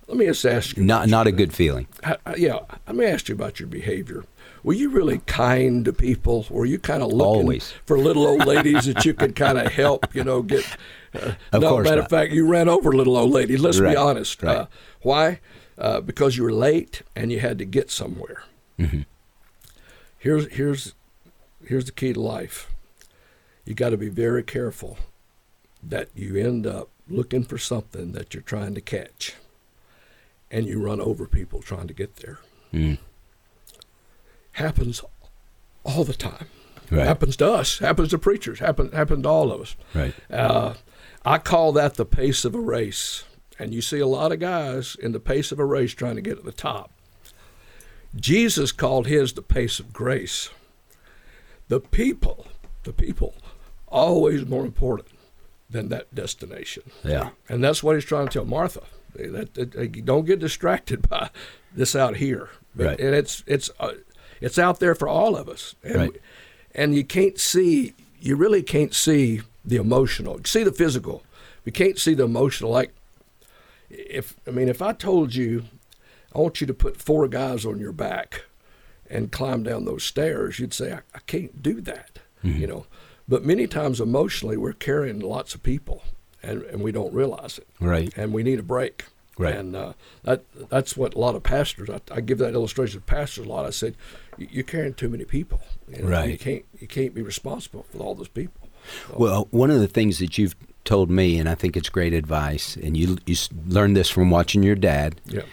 Let 0.10 0.17
me 0.17 0.26
just 0.26 0.45
ask 0.45 0.76
you. 0.76 0.84
Not 0.84 1.08
not 1.08 1.28
a 1.28 1.32
good 1.32 1.54
feeling. 1.54 1.88
Uh, 2.04 2.15
yeah. 2.36 2.60
Let 2.88 2.95
me 2.95 3.06
ask 3.06 3.30
you 3.30 3.36
about 3.36 3.60
your 3.60 3.67
behavior. 3.67 4.26
Were 4.63 4.74
you 4.74 4.89
really 4.89 5.19
kind 5.19 5.86
to 5.86 5.93
people? 5.93 6.45
Were 6.50 6.65
you 6.65 6.80
kind 6.80 7.02
of 7.02 7.13
looking 7.13 7.41
Always. 7.41 7.74
for 7.86 7.98
little 7.98 8.28
old 8.28 8.45
ladies 8.45 8.86
that 8.86 9.06
you 9.06 9.13
could 9.13 9.36
kind 9.36 9.58
of 9.58 9.72
help? 9.72 10.13
You 10.13 10.26
know, 10.26 10.41
get. 10.41 10.65
Uh, 11.13 11.34
of 11.54 11.62
no, 11.62 11.69
course 11.69 11.86
matter 11.86 11.98
not. 11.98 12.06
of 12.06 12.10
fact, 12.10 12.34
you 12.34 12.45
ran 12.45 12.67
over 12.67 12.91
little 12.91 13.15
old 13.15 13.32
lady. 13.32 13.56
Let's 13.56 13.80
right. 13.80 13.91
be 13.91 13.95
honest. 13.95 14.43
Right. 14.43 14.58
Uh, 14.58 14.65
why? 15.02 15.39
uh, 15.80 16.02
because 16.02 16.38
you 16.38 16.43
were 16.43 16.52
late 16.52 17.02
and 17.15 17.32
you 17.32 17.39
had 17.39 17.58
to 17.58 17.65
get 17.65 17.89
somewhere. 17.89 18.43
Mm-hmm. 18.78 19.02
Here's 20.17 20.48
here's 20.52 20.93
here's 21.65 21.86
the 21.86 21.91
key 21.93 22.13
to 22.13 22.19
life. 22.19 22.72
You 23.65 23.74
got 23.74 23.89
to 23.89 23.98
be 23.98 24.10
very 24.10 24.43
careful 24.43 24.98
that 25.82 26.10
you 26.13 26.36
end 26.36 26.67
up 26.67 26.89
looking 27.08 27.43
for 27.43 27.58
something 27.58 28.12
that 28.12 28.34
you're 28.34 28.43
trying 28.43 28.76
to 28.76 28.82
catch, 28.82 29.36
and 30.52 30.66
you 30.66 30.82
run 30.82 31.00
over 31.00 31.26
people 31.26 31.62
trying 31.62 31.88
to 31.88 31.94
get 31.94 32.18
there. 32.18 32.40
Mm. 32.74 32.98
Happens 34.54 35.02
all 35.84 36.04
the 36.04 36.14
time. 36.14 36.48
Right. 36.92 37.06
Happens 37.06 37.36
to 37.38 37.52
us. 37.52 37.80
Happens 37.80 38.10
to 38.10 38.18
preachers. 38.18 38.60
Happen 38.60 38.92
happen 38.92 39.24
to 39.24 39.30
all 39.30 39.52
of 39.52 39.62
us. 39.62 39.76
Right. 39.94 40.14
Uh, 40.30 40.74
I 41.24 41.38
call 41.38 41.72
that 41.74 41.96
the 41.96 42.06
pace 42.06 42.46
of 42.46 42.56
a 42.56 42.60
race. 42.60 43.24
And 43.60 43.74
you 43.74 43.82
see 43.82 44.00
a 44.00 44.08
lot 44.08 44.32
of 44.32 44.40
guys 44.40 44.96
in 44.96 45.12
the 45.12 45.20
pace 45.20 45.52
of 45.52 45.60
a 45.60 45.66
race 45.66 45.94
trying 45.94 46.16
to 46.16 46.22
get 46.22 46.38
to 46.38 46.44
the 46.44 46.52
top. 46.52 46.92
Jesus 48.16 48.72
called 48.72 49.06
his 49.06 49.34
the 49.34 49.42
pace 49.42 49.80
of 49.80 49.94
grace. 49.94 50.50
The 51.68 51.80
people, 51.80 52.48
the 52.84 52.94
people, 52.94 53.36
always 53.88 54.46
more 54.46 54.66
important 54.66 55.10
than 55.70 55.90
that 55.90 56.16
destination. 56.16 56.84
Yeah. 57.04 57.30
And 57.48 57.64
that's 57.64 57.84
what 57.84 57.96
he's 57.96 58.06
trying 58.06 58.28
to 58.28 58.34
tell 58.34 58.46
Martha. 58.46 58.84
That, 59.13 59.54
that, 59.56 59.72
that 59.72 60.06
don't 60.06 60.26
get 60.26 60.39
distracted 60.39 61.08
by 61.10 61.30
this 61.74 61.95
out 61.95 62.17
here. 62.17 62.50
Right. 62.76 63.00
And 63.00 63.13
it's 63.15 63.43
it's 63.48 63.69
uh, 63.80 63.93
it's 64.41 64.58
out 64.60 64.80
there 64.80 64.95
for 64.95 65.08
all 65.08 65.36
of 65.36 65.50
us. 65.50 65.76
And, 65.84 65.95
right. 65.95 66.22
and 66.74 66.95
you 66.95 67.04
can't 67.04 67.38
see, 67.39 67.93
you 68.22 68.36
really 68.36 68.63
can't 68.63 68.93
see 68.93 69.41
the 69.65 69.76
emotional. 69.78 70.38
You 70.38 70.43
see 70.45 70.63
the 70.63 70.72
physical. 70.72 71.24
We 71.65 71.72
can't 71.72 71.98
see 72.00 72.13
the 72.13 72.24
emotional. 72.24 72.72
Like 72.72 72.93
if 73.89 74.36
I 74.48 74.52
mean, 74.52 74.69
if 74.69 74.82
I 74.82 74.93
told 74.93 75.36
you, 75.36 75.65
I 76.34 76.39
want 76.39 76.62
you 76.62 76.67
to 76.67 76.74
put 76.74 76.98
four 77.02 77.28
guys 77.28 77.65
on 77.65 77.80
your 77.80 77.91
back 77.91 78.45
and 79.10 79.32
climb 79.32 79.63
down 79.63 79.86
those 79.86 80.04
stairs, 80.04 80.60
you'd 80.60 80.74
say, 80.74 80.93
I, 80.93 81.00
I 81.15 81.19
can't 81.26 81.62
do 81.63 81.82
that, 81.82 82.19
Mm-hmm. 82.43 82.62
you 82.62 82.67
know. 82.67 82.86
But 83.28 83.43
many 83.43 83.67
times 83.67 84.00
emotionally, 84.00 84.56
we're 84.56 84.74
carrying 84.74 85.19
lots 85.19 85.54
of 85.56 85.62
people, 85.63 86.04
and, 86.43 86.63
and 86.63 86.82
we 86.82 86.91
don't 86.91 87.13
realize 87.13 87.58
it. 87.58 87.67
Right. 87.80 88.12
And 88.17 88.34
we 88.34 88.43
need 88.43 88.60
a 88.60 88.63
break. 88.63 89.06
Right. 89.38 89.56
And 89.56 89.73
uh, 89.75 89.93
that 90.23 90.43
that's 90.69 90.97
what 90.97 91.13
a 91.13 91.19
lot 91.19 91.34
of 91.36 91.43
pastors. 91.43 91.89
I, 91.89 92.02
I 92.13 92.19
give 92.21 92.39
that 92.39 92.54
illustration 92.54 92.99
to 92.99 93.06
pastors 93.06 93.45
a 93.45 93.49
lot. 93.49 93.65
I 93.65 93.69
said, 93.69 93.95
"You- 94.38 94.49
you're 94.52 94.63
carrying 94.65 94.93
too 94.93 95.08
many 95.08 95.23
people. 95.23 95.62
You 95.88 96.04
know, 96.04 96.10
Right. 96.10 96.30
You 96.30 96.38
can't 96.38 96.65
you 96.80 96.88
can't 96.88 97.13
be 97.13 97.21
responsible 97.21 97.84
for 97.89 97.99
all 97.99 98.15
those 98.15 98.28
people. 98.28 98.67
Well, 99.15 99.47
one 99.52 99.71
of 99.71 99.80
the 99.80 99.88
things 99.88 100.19
that 100.19 100.38
you've 100.38 100.56
told 100.84 101.10
me, 101.10 101.39
and 101.39 101.47
I 101.47 101.56
think 101.56 101.78
it's 101.78 101.88
great 101.89 102.13
advice, 102.13 102.75
and 102.75 102.97
you 102.97 103.17
you 103.25 103.36
learned 103.65 103.95
this 103.95 104.10
from 104.10 104.30
watching 104.30 104.62
your 104.62 104.75
dad. 104.75 105.21
Yeah. 105.25 105.43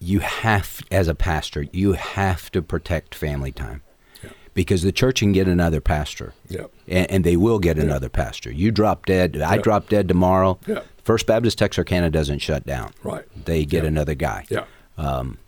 You 0.00 0.18
have, 0.20 0.80
as 0.90 1.06
a 1.08 1.14
pastor, 1.14 1.66
you 1.72 1.92
have 1.92 2.50
to 2.52 2.62
protect 2.62 3.14
family 3.14 3.52
time. 3.52 3.82
Because 4.54 4.82
the 4.82 4.92
church 4.92 5.18
can 5.20 5.32
get 5.32 5.48
another 5.48 5.80
pastor, 5.80 6.32
Yeah. 6.48 6.66
and, 6.88 7.10
and 7.10 7.24
they 7.24 7.36
will 7.36 7.58
get 7.58 7.76
another 7.78 8.08
pastor. 8.08 8.50
You 8.52 8.70
drop 8.70 9.06
dead, 9.06 9.40
I 9.42 9.58
drop 9.58 9.88
dead 9.88 10.08
tomorrow. 10.08 10.58
Yeah. 10.66 10.80
First 11.02 11.26
Baptist 11.26 11.58
Texarkana 11.58 12.10
doesn't 12.10 12.38
shut 12.38 12.64
down. 12.64 12.92
Right. 13.02 13.24
They 13.44 13.64
get 13.66 13.84
another 13.84 14.14
guy. 14.14 14.46
Yeah. 14.48 14.64
Um, 14.96 15.38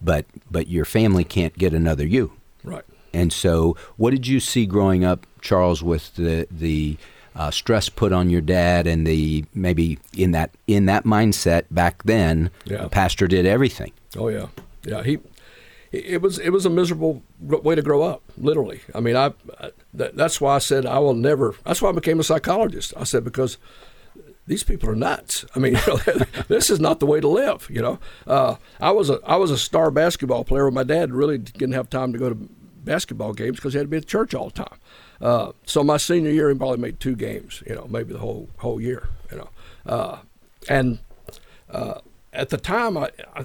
but 0.00 0.24
but 0.50 0.68
your 0.68 0.84
family 0.84 1.24
can't 1.24 1.56
get 1.58 1.74
another 1.74 2.06
you. 2.06 2.32
Right. 2.62 2.84
And 3.12 3.32
so, 3.32 3.76
what 3.96 4.10
did 4.10 4.26
you 4.26 4.40
see 4.40 4.66
growing 4.66 5.04
up, 5.04 5.26
Charles, 5.40 5.82
with 5.82 6.14
the 6.16 6.46
the 6.50 6.96
uh, 7.36 7.50
stress 7.50 7.88
put 7.88 8.12
on 8.12 8.30
your 8.30 8.40
dad, 8.40 8.86
and 8.86 9.06
the 9.06 9.44
maybe 9.54 9.98
in 10.16 10.30
that 10.32 10.50
in 10.66 10.86
that 10.86 11.04
mindset 11.04 11.64
back 11.70 12.02
then, 12.04 12.50
Yeah. 12.64 12.84
a 12.84 12.88
pastor 12.88 13.26
did 13.26 13.44
everything. 13.46 13.92
Oh 14.16 14.28
yeah, 14.28 14.46
yeah. 14.84 15.02
He, 15.02 15.18
it 15.96 16.22
was 16.22 16.38
it 16.38 16.50
was 16.50 16.66
a 16.66 16.70
miserable 16.70 17.22
way 17.40 17.74
to 17.74 17.82
grow 17.82 18.02
up. 18.02 18.22
Literally. 18.36 18.80
I 18.94 19.00
mean, 19.00 19.16
I, 19.16 19.32
I 19.60 19.70
that, 19.92 20.16
that's 20.16 20.40
why 20.40 20.56
I 20.56 20.58
said 20.58 20.86
I 20.86 20.98
will 20.98 21.14
never. 21.14 21.54
That's 21.64 21.82
why 21.82 21.90
I 21.90 21.92
became 21.92 22.20
a 22.20 22.24
psychologist. 22.24 22.92
I 22.96 23.04
said 23.04 23.24
because 23.24 23.58
these 24.46 24.62
people 24.62 24.90
are 24.90 24.96
nuts. 24.96 25.44
I 25.54 25.58
mean, 25.58 25.78
this 26.48 26.70
is 26.70 26.80
not 26.80 27.00
the 27.00 27.06
way 27.06 27.20
to 27.20 27.28
live. 27.28 27.68
You 27.70 27.82
know, 27.82 27.98
uh, 28.26 28.56
I 28.80 28.90
was 28.90 29.10
a 29.10 29.20
I 29.26 29.36
was 29.36 29.50
a 29.50 29.58
star 29.58 29.90
basketball 29.90 30.44
player. 30.44 30.70
My 30.70 30.84
dad 30.84 31.12
really 31.12 31.38
didn't 31.38 31.72
have 31.72 31.90
time 31.90 32.12
to 32.12 32.18
go 32.18 32.28
to 32.28 32.34
basketball 32.34 33.32
games 33.32 33.56
because 33.56 33.72
he 33.72 33.78
had 33.78 33.84
to 33.84 33.88
be 33.88 33.96
at 33.96 34.06
church 34.06 34.34
all 34.34 34.50
the 34.50 34.64
time. 34.64 34.78
Uh, 35.20 35.52
so 35.64 35.82
my 35.82 35.96
senior 35.96 36.30
year, 36.30 36.50
he 36.50 36.58
probably 36.58 36.76
made 36.78 37.00
two 37.00 37.16
games. 37.16 37.62
You 37.66 37.74
know, 37.74 37.86
maybe 37.88 38.12
the 38.12 38.18
whole 38.18 38.48
whole 38.58 38.80
year. 38.80 39.08
You 39.30 39.38
know, 39.38 39.48
uh, 39.86 40.18
and 40.68 40.98
uh, 41.70 42.00
at 42.34 42.48
the 42.50 42.56
time, 42.58 42.96
I, 42.96 43.10
I 43.34 43.44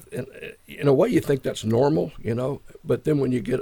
in, 0.68 0.88
a 0.88 0.94
way 0.94 1.10
you 1.10 1.20
think 1.22 1.44
that's 1.44 1.64
normal. 1.64 2.12
You 2.22 2.36
know, 2.36 2.62
but 2.84 3.04
then 3.04 3.20
when 3.20 3.32
you 3.32 3.40
get 3.42 3.60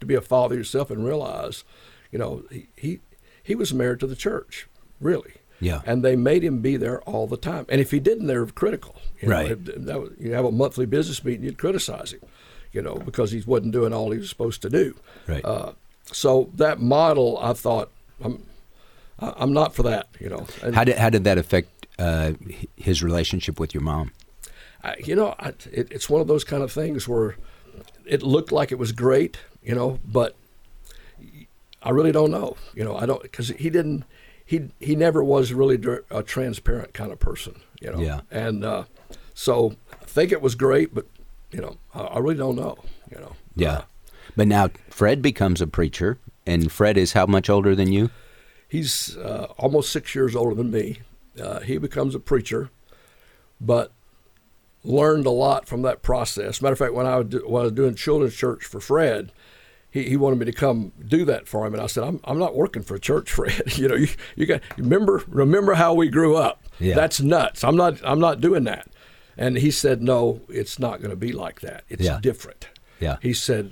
to 0.00 0.06
be 0.06 0.14
a 0.14 0.20
father 0.20 0.54
yourself 0.54 0.90
and 0.90 1.04
realize, 1.04 1.64
you 2.12 2.18
know, 2.18 2.42
he 2.50 2.68
he, 2.76 3.00
he 3.42 3.54
was 3.54 3.72
married 3.72 4.00
to 4.00 4.06
the 4.06 4.16
church, 4.16 4.68
really. 5.00 5.32
Yeah. 5.60 5.80
And 5.84 6.04
they 6.04 6.14
made 6.14 6.44
him 6.44 6.60
be 6.60 6.76
there 6.76 7.00
all 7.02 7.26
the 7.26 7.36
time. 7.36 7.66
And 7.68 7.80
if 7.80 7.90
he 7.90 7.98
didn't, 7.98 8.28
they're 8.28 8.46
critical. 8.46 8.94
You 9.20 9.28
know, 9.28 9.34
Right. 9.34 9.64
that 9.86 10.00
was, 10.00 10.10
you 10.20 10.32
have 10.32 10.44
a 10.44 10.52
monthly 10.52 10.86
business 10.86 11.24
meeting, 11.24 11.44
you'd 11.44 11.58
criticize 11.58 12.12
him, 12.12 12.20
you 12.72 12.80
know, 12.80 12.94
because 12.94 13.32
he 13.32 13.42
wasn't 13.44 13.72
doing 13.72 13.92
all 13.92 14.12
he 14.12 14.18
was 14.20 14.28
supposed 14.28 14.62
to 14.62 14.70
do. 14.70 14.94
Right. 15.26 15.44
Uh, 15.44 15.72
so 16.12 16.50
that 16.54 16.80
model, 16.80 17.38
I 17.42 17.54
thought, 17.54 17.90
I'm, 18.22 18.44
I'm 19.18 19.52
not 19.52 19.74
for 19.74 19.82
that, 19.82 20.06
you 20.20 20.28
know. 20.28 20.46
And 20.62 20.76
How 20.76 20.84
did 20.84 20.96
how 20.96 21.10
did 21.10 21.24
that 21.24 21.38
affect 21.38 21.88
uh, 21.98 22.34
his 22.76 23.02
relationship 23.02 23.58
with 23.58 23.74
your 23.74 23.82
mom? 23.82 24.12
I, 24.88 24.96
you 25.04 25.14
know, 25.16 25.34
I, 25.38 25.48
it, 25.72 25.88
it's 25.90 26.08
one 26.08 26.20
of 26.20 26.26
those 26.28 26.44
kind 26.44 26.62
of 26.62 26.72
things 26.72 27.06
where 27.08 27.36
it 28.04 28.22
looked 28.22 28.52
like 28.52 28.72
it 28.72 28.78
was 28.78 28.92
great, 28.92 29.38
you 29.62 29.74
know, 29.74 29.98
but 30.04 30.34
I 31.82 31.90
really 31.90 32.12
don't 32.12 32.30
know, 32.30 32.56
you 32.74 32.84
know, 32.84 32.96
I 32.96 33.06
don't 33.06 33.22
because 33.22 33.48
he 33.48 33.70
didn't, 33.70 34.04
he 34.44 34.70
he 34.80 34.96
never 34.96 35.22
was 35.22 35.52
really 35.52 35.78
a 36.10 36.22
transparent 36.22 36.94
kind 36.94 37.12
of 37.12 37.18
person, 37.20 37.60
you 37.80 37.90
know, 37.92 38.00
Yeah. 38.00 38.20
and 38.30 38.64
uh, 38.64 38.84
so 39.34 39.74
I 39.92 40.04
think 40.06 40.32
it 40.32 40.42
was 40.42 40.54
great, 40.54 40.94
but 40.94 41.06
you 41.52 41.60
know, 41.60 41.76
I, 41.94 42.00
I 42.00 42.18
really 42.18 42.36
don't 42.36 42.56
know, 42.56 42.76
you 43.10 43.18
know. 43.18 43.32
Yeah. 43.54 43.72
Uh, 43.72 43.82
But 44.36 44.48
now 44.48 44.70
Fred 44.90 45.22
becomes 45.22 45.60
a 45.60 45.66
preacher, 45.66 46.18
and 46.46 46.70
Fred 46.72 46.96
is 46.96 47.12
how 47.12 47.26
much 47.26 47.48
older 47.50 47.74
than 47.74 47.92
you? 47.92 48.10
he's 48.70 49.16
uh, 49.16 49.46
almost 49.56 49.90
six 49.90 50.14
years 50.14 50.36
older 50.36 50.54
than 50.54 50.70
me. 50.70 50.98
Uh, 51.42 51.60
he 51.60 51.78
becomes 51.78 52.14
a 52.14 52.20
preacher, 52.20 52.68
but 53.60 53.92
learned 54.84 55.26
a 55.26 55.30
lot 55.30 55.66
from 55.66 55.82
that 55.82 56.02
process. 56.02 56.62
Matter 56.62 56.72
of 56.74 56.78
fact, 56.78 56.94
when 56.94 57.06
I, 57.06 57.16
would 57.18 57.30
do, 57.30 57.38
when 57.46 57.60
I 57.60 57.64
was 57.64 57.72
doing 57.72 57.94
children's 57.94 58.34
church 58.34 58.64
for 58.64 58.80
Fred, 58.80 59.32
he, 59.90 60.04
he 60.08 60.16
wanted 60.16 60.38
me 60.38 60.44
to 60.46 60.52
come 60.52 60.92
do 61.06 61.24
that 61.24 61.48
for 61.48 61.66
him, 61.66 61.74
and 61.74 61.82
I 61.82 61.86
said, 61.86 62.04
"I'm, 62.04 62.20
I'm 62.24 62.38
not 62.38 62.54
working 62.54 62.82
for 62.82 62.94
a 62.94 63.00
church, 63.00 63.30
Fred. 63.32 63.76
you 63.78 63.88
know, 63.88 63.94
you, 63.96 64.08
you 64.36 64.46
got 64.46 64.60
remember 64.76 65.22
remember 65.28 65.74
how 65.74 65.94
we 65.94 66.08
grew 66.08 66.36
up. 66.36 66.62
Yeah. 66.78 66.94
That's 66.94 67.20
nuts. 67.20 67.64
I'm 67.64 67.76
not 67.76 68.00
I'm 68.04 68.20
not 68.20 68.40
doing 68.40 68.64
that." 68.64 68.88
And 69.36 69.56
he 69.58 69.70
said, 69.70 70.02
"No, 70.02 70.40
it's 70.48 70.78
not 70.78 70.98
going 70.98 71.10
to 71.10 71.16
be 71.16 71.32
like 71.32 71.60
that. 71.60 71.84
It's 71.88 72.02
Yeah. 72.04 72.18
different." 72.20 72.68
Yeah. 73.00 73.16
He 73.22 73.32
said, 73.32 73.70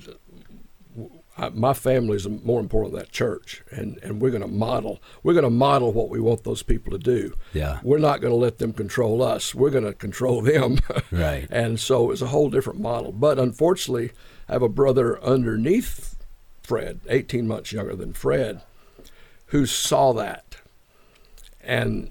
I, 1.39 1.51
my 1.51 1.73
family 1.73 2.17
is 2.17 2.29
more 2.29 2.61
important 2.61 2.95
than 2.95 3.03
that 3.03 3.13
church, 3.13 3.63
and, 3.71 3.99
and 4.03 4.21
we're 4.21 4.31
going 4.31 4.43
to 4.43 4.49
model. 4.49 5.03
We're 5.23 5.35
going 5.35 5.45
to 5.45 5.51
model 5.51 5.93
what 5.93 6.09
we 6.09 6.21
want 6.21 6.45
those 6.45 6.63
people 6.63 6.93
to 6.93 6.99
do. 6.99 7.35
Yeah. 7.53 7.81
We're 7.83 7.99
not 7.99 8.21
going 8.21 8.33
to 8.33 8.39
let 8.39 8.59
them 8.59 8.73
control 8.73 9.23
us. 9.23 9.55
We're 9.55 9.71
going 9.71 9.85
to 9.85 9.93
control 9.93 10.43
them. 10.43 10.79
Right. 11.13 11.47
and 11.51 11.79
so 11.79 12.11
it's 12.11 12.21
a 12.21 12.27
whole 12.27 12.51
different 12.51 12.81
model. 12.81 13.13
But 13.13 13.39
unfortunately, 13.39 14.11
I 14.49 14.53
have 14.53 14.63
a 14.63 14.69
brother 14.69 15.23
underneath 15.23 16.17
Fred, 16.63 17.01
18 17.09 17.47
months 17.47 17.73
younger 17.73 17.95
than 17.95 18.13
Fred, 18.13 18.63
who 19.47 19.67
saw 19.67 20.13
that 20.15 20.57
and 21.61 22.11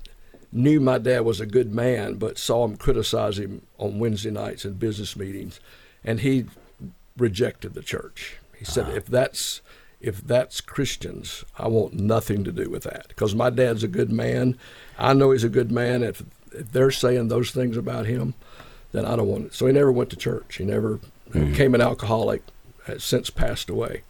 knew 0.52 0.80
my 0.80 0.98
dad 0.98 1.22
was 1.22 1.42
a 1.42 1.46
good 1.46 1.74
man, 1.74 2.16
but 2.16 2.38
saw 2.38 2.66
him 2.66 2.78
criticize 2.78 3.38
him 3.38 3.62
on 3.78 4.00
Wednesday 4.00 4.32
nights 4.32 4.66
in 4.66 4.74
business 4.74 5.16
meetings, 5.16 5.60
and 6.04 6.22
he 6.22 6.46
rejected 7.18 7.74
the 7.74 7.82
church. 7.82 8.38
He 8.58 8.66
said, 8.66 8.90
"If 8.90 9.06
that's 9.06 9.62
if 10.02 10.22
that's 10.22 10.62
Christians, 10.62 11.44
I 11.58 11.68
want 11.68 11.94
nothing 11.94 12.44
to 12.44 12.52
do 12.52 12.70
with 12.70 12.84
that 12.84 13.08
because 13.10 13.34
my 13.34 13.50
dad's 13.50 13.84
a 13.84 13.88
good 13.88 14.12
man. 14.12 14.58
I 14.98 15.14
know 15.14 15.32
he's 15.32 15.44
a 15.44 15.50
good 15.50 15.72
man. 15.72 16.04
If 16.04 16.24
if 16.52 16.72
they're 16.72 16.92
saying 16.92 17.28
those 17.28 17.52
things 17.52 17.76
about 17.78 18.06
him, 18.06 18.34
then 18.92 19.06
I 19.06 19.16
don't 19.16 19.28
want 19.28 19.46
it." 19.48 19.54
So 19.54 19.66
he 19.68 19.74
never 19.74 19.92
went 19.92 20.10
to 20.12 20.16
church. 20.16 20.56
He 20.58 20.64
never 20.66 21.00
became 21.32 21.74
an 21.76 21.82
alcoholic. 21.82 22.44
Has 22.88 23.04
since 23.04 23.32
passed 23.32 23.68
away. 23.72 24.04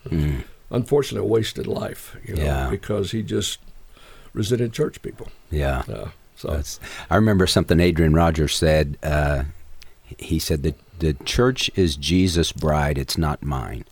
Unfortunately, 0.69 1.25
a 1.25 1.31
wasted 1.31 1.65
life. 1.67 2.17
You 2.25 2.35
know, 2.35 2.43
Yeah. 2.43 2.69
because 2.69 3.11
he 3.11 3.23
just 3.23 3.59
resented 4.33 4.73
church 4.73 5.01
people. 5.01 5.29
Yeah. 5.49 5.83
Uh, 5.89 6.09
so 6.35 6.49
That's, 6.49 6.79
I 7.09 7.15
remember 7.15 7.47
something 7.47 7.79
Adrian 7.79 8.13
Rogers 8.13 8.53
said. 8.53 8.97
Uh, 9.01 9.45
he 10.17 10.39
said 10.39 10.63
that 10.63 10.75
the 10.99 11.13
church 11.23 11.71
is 11.75 11.95
Jesus' 11.95 12.51
bride, 12.51 12.97
it's 12.97 13.17
not 13.17 13.41
mine. 13.43 13.85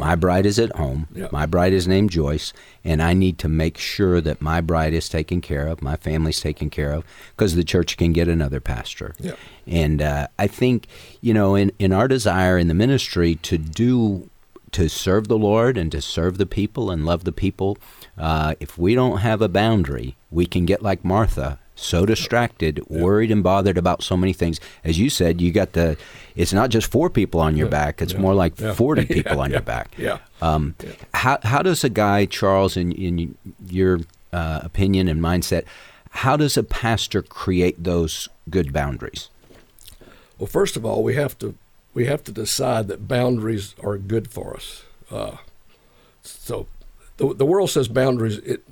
My 0.00 0.14
bride 0.14 0.46
is 0.46 0.58
at 0.58 0.74
home. 0.76 1.08
Yeah. 1.14 1.28
My 1.32 1.46
bride 1.46 1.72
is 1.72 1.86
named 1.86 2.10
Joyce, 2.10 2.52
and 2.84 3.02
I 3.02 3.14
need 3.14 3.38
to 3.38 3.48
make 3.48 3.78
sure 3.78 4.20
that 4.20 4.40
my 4.40 4.60
bride 4.60 4.94
is 4.94 5.08
taken 5.08 5.40
care 5.40 5.66
of, 5.66 5.82
my 5.82 5.96
family's 5.96 6.40
taken 6.40 6.70
care 6.70 6.92
of, 6.92 7.04
because 7.30 7.54
the 7.54 7.64
church 7.64 7.96
can 7.96 8.12
get 8.12 8.28
another 8.28 8.60
pastor. 8.60 9.14
Yeah. 9.18 9.34
And 9.66 10.02
uh, 10.02 10.28
I 10.38 10.46
think, 10.46 10.86
you 11.20 11.34
know, 11.34 11.54
in, 11.54 11.72
in 11.78 11.92
our 11.92 12.08
desire 12.08 12.58
in 12.58 12.68
the 12.68 12.74
ministry 12.74 13.36
to 13.36 13.58
do, 13.58 14.30
to 14.72 14.88
serve 14.88 15.28
the 15.28 15.38
Lord 15.38 15.78
and 15.78 15.90
to 15.92 16.02
serve 16.02 16.38
the 16.38 16.46
people 16.46 16.90
and 16.90 17.06
love 17.06 17.24
the 17.24 17.32
people, 17.32 17.78
uh, 18.18 18.54
if 18.60 18.76
we 18.76 18.94
don't 18.94 19.18
have 19.18 19.40
a 19.40 19.48
boundary, 19.48 20.16
we 20.30 20.46
can 20.46 20.66
get 20.66 20.82
like 20.82 21.04
Martha, 21.04 21.58
so 21.76 22.04
distracted, 22.06 22.82
worried, 22.88 23.30
and 23.30 23.42
bothered 23.42 23.76
about 23.78 24.02
so 24.02 24.16
many 24.16 24.32
things. 24.32 24.58
As 24.82 24.98
you 24.98 25.08
said, 25.10 25.40
you 25.40 25.52
got 25.52 25.74
the, 25.74 25.96
it's 26.34 26.52
not 26.52 26.70
just 26.70 26.90
four 26.90 27.08
people 27.10 27.38
on 27.38 27.56
your 27.56 27.68
back, 27.68 28.02
it's 28.02 28.14
more 28.14 28.34
like 28.34 28.58
Yeah. 28.58 28.72
40 28.74 29.04
people 29.16 29.36
Yeah, 29.36 29.42
on 29.42 29.50
yeah, 29.50 29.56
your 29.56 29.62
back. 29.62 29.94
yeah. 29.98 30.18
Um, 30.42 30.74
how, 31.14 31.38
how 31.44 31.62
does 31.62 31.84
a 31.84 31.88
guy, 31.90 32.24
Charles, 32.26 32.76
in, 32.76 32.90
in 32.92 33.36
your 33.68 34.00
uh, 34.32 34.60
opinion 34.64 35.06
and 35.06 35.20
mindset, 35.20 35.64
how 36.10 36.36
does 36.36 36.56
a 36.56 36.62
pastor 36.62 37.20
create 37.22 37.84
those 37.84 38.28
good 38.48 38.72
boundaries? 38.72 39.28
Well, 40.38 40.46
first 40.46 40.76
of 40.76 40.84
all, 40.84 41.02
we 41.04 41.14
have 41.14 41.38
to 41.38 41.54
we 41.94 42.04
have 42.06 42.22
to 42.24 42.32
decide 42.32 42.88
that 42.88 43.06
boundaries 43.08 43.74
are 43.82 43.96
good 43.96 44.28
for 44.30 44.54
us. 44.54 44.82
Uh, 45.10 45.36
so, 46.22 46.66
the 47.16 47.32
the 47.34 47.46
world 47.46 47.70
says 47.70 47.88
boundaries. 47.88 48.36
It 48.38 48.62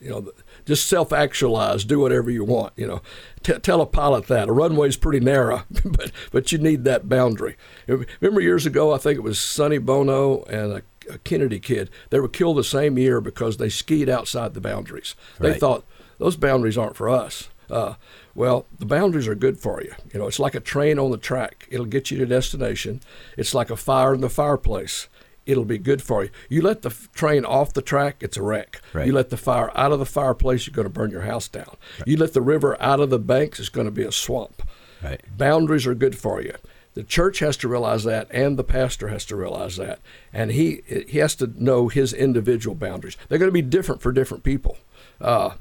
you 0.00 0.08
know 0.10 0.32
just 0.64 0.86
self 0.86 1.12
actualize, 1.12 1.84
do 1.84 1.98
whatever 1.98 2.30
you 2.30 2.44
want. 2.44 2.72
You 2.76 2.86
know, 2.86 3.02
T- 3.42 3.58
tell 3.58 3.80
a 3.80 3.86
pilot 3.86 4.26
that 4.28 4.48
a 4.48 4.52
runway's 4.52 4.96
pretty 4.96 5.20
narrow, 5.20 5.64
but 5.84 6.12
but 6.30 6.52
you 6.52 6.58
need 6.58 6.84
that 6.84 7.08
boundary. 7.08 7.56
Remember 7.86 8.40
years 8.40 8.66
ago, 8.66 8.92
I 8.92 8.98
think 8.98 9.18
it 9.18 9.22
was 9.22 9.38
Sonny 9.38 9.78
Bono 9.78 10.44
and 10.44 10.72
a, 10.72 10.82
a 11.12 11.18
Kennedy 11.18 11.58
kid. 11.58 11.90
They 12.10 12.20
were 12.20 12.28
killed 12.28 12.58
the 12.58 12.64
same 12.64 12.96
year 12.98 13.20
because 13.20 13.56
they 13.56 13.68
skied 13.68 14.08
outside 14.08 14.54
the 14.54 14.60
boundaries. 14.60 15.14
They 15.40 15.58
thought 15.58 15.84
those 16.18 16.36
boundaries 16.36 16.78
aren't 16.78 16.96
for 16.96 17.08
us. 17.08 17.48
Uh, 17.68 17.94
well, 18.34 18.66
the 18.78 18.86
boundaries 18.86 19.26
are 19.26 19.34
good 19.34 19.58
for 19.58 19.82
you. 19.82 19.92
You 20.12 20.20
know, 20.20 20.26
it's 20.26 20.38
like 20.38 20.54
a 20.54 20.60
train 20.60 20.98
on 20.98 21.10
the 21.10 21.16
track. 21.18 21.66
It'll 21.70 21.86
get 21.86 22.10
you 22.10 22.18
to 22.18 22.26
destination. 22.26 23.00
It's 23.36 23.54
like 23.54 23.70
a 23.70 23.76
fire 23.76 24.14
in 24.14 24.20
the 24.20 24.30
fireplace. 24.30 25.08
It'll 25.44 25.64
be 25.64 25.78
good 25.78 26.02
for 26.02 26.24
you. 26.24 26.30
You 26.48 26.62
let 26.62 26.82
the 26.82 26.90
f- 26.90 27.08
train 27.12 27.44
off 27.44 27.72
the 27.72 27.82
track, 27.82 28.16
it's 28.20 28.36
a 28.36 28.42
wreck. 28.42 28.80
Right. 28.92 29.06
You 29.06 29.12
let 29.12 29.30
the 29.30 29.36
fire 29.36 29.70
out 29.76 29.92
of 29.92 29.98
the 29.98 30.06
fireplace, 30.06 30.66
you're 30.66 30.74
going 30.74 30.86
to 30.86 30.90
burn 30.90 31.10
your 31.10 31.22
house 31.22 31.48
down. 31.48 31.76
You 32.06 32.16
let 32.16 32.32
the 32.32 32.40
river 32.40 32.80
out 32.80 33.00
of 33.00 33.10
the 33.10 33.18
banks, 33.18 33.58
it's 33.58 33.68
going 33.68 33.86
to 33.86 33.90
be 33.90 34.04
a 34.04 34.12
swamp. 34.12 34.62
Right. 35.02 35.20
Boundaries 35.36 35.86
are 35.86 35.94
good 35.94 36.16
for 36.16 36.40
you. 36.40 36.54
The 36.94 37.02
church 37.02 37.38
has 37.38 37.56
to 37.58 37.68
realize 37.68 38.04
that, 38.04 38.28
and 38.30 38.58
the 38.58 38.64
pastor 38.64 39.08
has 39.08 39.24
to 39.26 39.36
realize 39.36 39.76
that, 39.76 40.00
and 40.30 40.52
he 40.52 40.82
he 41.08 41.18
has 41.18 41.34
to 41.36 41.50
know 41.56 41.88
his 41.88 42.12
individual 42.12 42.76
boundaries. 42.76 43.16
They're 43.28 43.38
going 43.38 43.48
to 43.48 43.52
be 43.52 43.62
different 43.62 44.02
for 44.02 44.12
different 44.12 44.44
people. 44.44 44.76
Uh, 45.18 45.54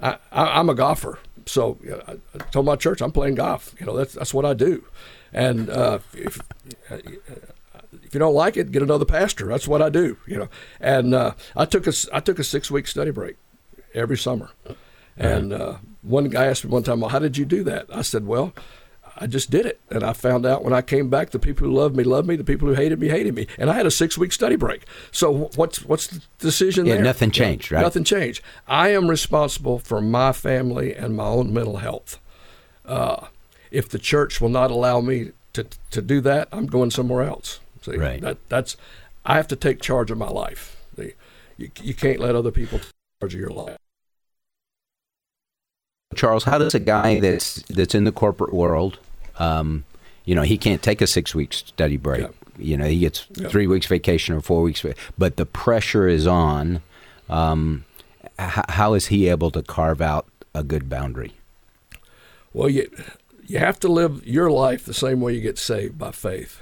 I, 0.00 0.18
I, 0.32 0.58
I'm 0.58 0.68
a 0.68 0.74
golfer, 0.74 1.20
so 1.46 1.78
uh, 1.88 2.16
I 2.34 2.38
told 2.50 2.66
my 2.66 2.74
church 2.74 3.00
I'm 3.00 3.12
playing 3.12 3.36
golf. 3.36 3.76
You 3.78 3.86
know, 3.86 3.96
that's 3.96 4.14
that's 4.14 4.34
what 4.34 4.44
I 4.44 4.54
do, 4.54 4.84
and 5.32 5.70
uh, 5.70 6.00
if 6.14 6.40
if 8.02 8.14
you 8.14 8.20
don't 8.20 8.34
like 8.34 8.56
it, 8.56 8.70
get 8.72 8.82
another 8.82 9.04
pastor. 9.04 9.46
That's 9.46 9.68
what 9.68 9.82
I 9.82 9.88
do. 9.88 10.16
You 10.26 10.38
know, 10.38 10.48
and 10.80 11.14
uh, 11.14 11.32
I 11.56 11.64
took 11.64 11.86
a 11.86 11.92
I 12.12 12.20
took 12.20 12.38
a 12.38 12.44
six 12.44 12.70
week 12.70 12.86
study 12.86 13.10
break 13.10 13.36
every 13.94 14.16
summer, 14.18 14.50
and 15.16 15.52
uh, 15.52 15.76
one 16.02 16.28
guy 16.28 16.46
asked 16.46 16.64
me 16.64 16.70
one 16.70 16.82
time, 16.82 17.00
"Well, 17.00 17.10
how 17.10 17.18
did 17.18 17.36
you 17.36 17.44
do 17.44 17.62
that?" 17.64 17.86
I 17.92 18.02
said, 18.02 18.26
"Well." 18.26 18.52
I 19.14 19.26
just 19.26 19.50
did 19.50 19.66
it, 19.66 19.78
and 19.90 20.02
I 20.02 20.14
found 20.14 20.46
out 20.46 20.64
when 20.64 20.72
I 20.72 20.80
came 20.80 21.10
back, 21.10 21.30
the 21.30 21.38
people 21.38 21.66
who 21.68 21.74
loved 21.74 21.94
me 21.94 22.02
loved 22.02 22.26
me, 22.26 22.34
the 22.34 22.42
people 22.44 22.66
who 22.66 22.74
hated 22.74 22.98
me 22.98 23.08
hated 23.10 23.34
me, 23.34 23.46
and 23.58 23.68
I 23.68 23.74
had 23.74 23.84
a 23.84 23.90
six-week 23.90 24.32
study 24.32 24.56
break. 24.56 24.84
So 25.10 25.50
what's 25.54 25.84
what's 25.84 26.06
the 26.06 26.22
decision 26.38 26.86
Yeah, 26.86 26.94
there? 26.94 27.04
nothing 27.04 27.30
changed, 27.30 27.70
right? 27.70 27.82
Nothing 27.82 28.04
changed. 28.04 28.42
I 28.66 28.88
am 28.88 29.08
responsible 29.08 29.78
for 29.78 30.00
my 30.00 30.32
family 30.32 30.94
and 30.94 31.14
my 31.14 31.26
own 31.26 31.52
mental 31.52 31.76
health. 31.76 32.20
Uh, 32.86 33.26
if 33.70 33.86
the 33.86 33.98
church 33.98 34.40
will 34.40 34.48
not 34.48 34.70
allow 34.70 35.02
me 35.02 35.32
to 35.52 35.66
to 35.90 36.00
do 36.00 36.22
that, 36.22 36.48
I'm 36.50 36.66
going 36.66 36.90
somewhere 36.90 37.22
else. 37.22 37.60
See, 37.82 37.96
Right. 37.96 38.20
That 38.20 38.38
that's 38.48 38.76
I 39.24 39.36
have 39.36 39.48
to 39.48 39.56
take 39.56 39.80
charge 39.80 40.10
of 40.10 40.18
my 40.18 40.28
life. 40.28 40.76
The, 40.94 41.14
you 41.56 41.70
you 41.82 41.94
can't 41.94 42.18
let 42.20 42.34
other 42.34 42.50
people 42.50 42.78
take 42.78 42.90
charge 43.20 43.34
of 43.34 43.40
your 43.40 43.50
life. 43.50 43.76
Charles, 46.14 46.44
how 46.44 46.58
does 46.58 46.74
a 46.74 46.80
guy 46.80 47.20
that's 47.20 47.62
that's 47.62 47.94
in 47.94 48.04
the 48.04 48.12
corporate 48.12 48.52
world, 48.52 48.98
um, 49.38 49.84
you 50.24 50.34
know, 50.34 50.42
he 50.42 50.58
can't 50.58 50.82
take 50.82 51.00
a 51.00 51.06
six 51.06 51.34
week 51.34 51.52
study 51.54 51.96
break. 51.96 52.20
Yeah. 52.22 52.28
You 52.58 52.76
know, 52.76 52.84
he 52.86 52.98
gets 52.98 53.26
Yeah. 53.34 53.48
three 53.48 53.66
weeks 53.66 53.86
vacation 53.86 54.34
or 54.34 54.40
four 54.42 54.62
weeks, 54.62 54.84
but 55.16 55.36
the 55.36 55.46
pressure 55.46 56.06
is 56.06 56.26
on. 56.26 56.82
Um, 57.30 57.84
h- 58.38 58.64
how 58.68 58.92
is 58.94 59.06
he 59.06 59.28
able 59.28 59.50
to 59.52 59.62
carve 59.62 60.02
out 60.02 60.26
a 60.54 60.62
good 60.62 60.88
boundary? 60.90 61.32
Well, 62.52 62.68
you 62.68 62.90
you 63.46 63.58
have 63.58 63.80
to 63.80 63.88
live 63.88 64.26
your 64.26 64.50
life 64.50 64.84
the 64.84 64.94
same 64.94 65.20
way 65.22 65.32
you 65.34 65.40
get 65.40 65.58
saved 65.58 65.98
by 65.98 66.10
faith. 66.12 66.60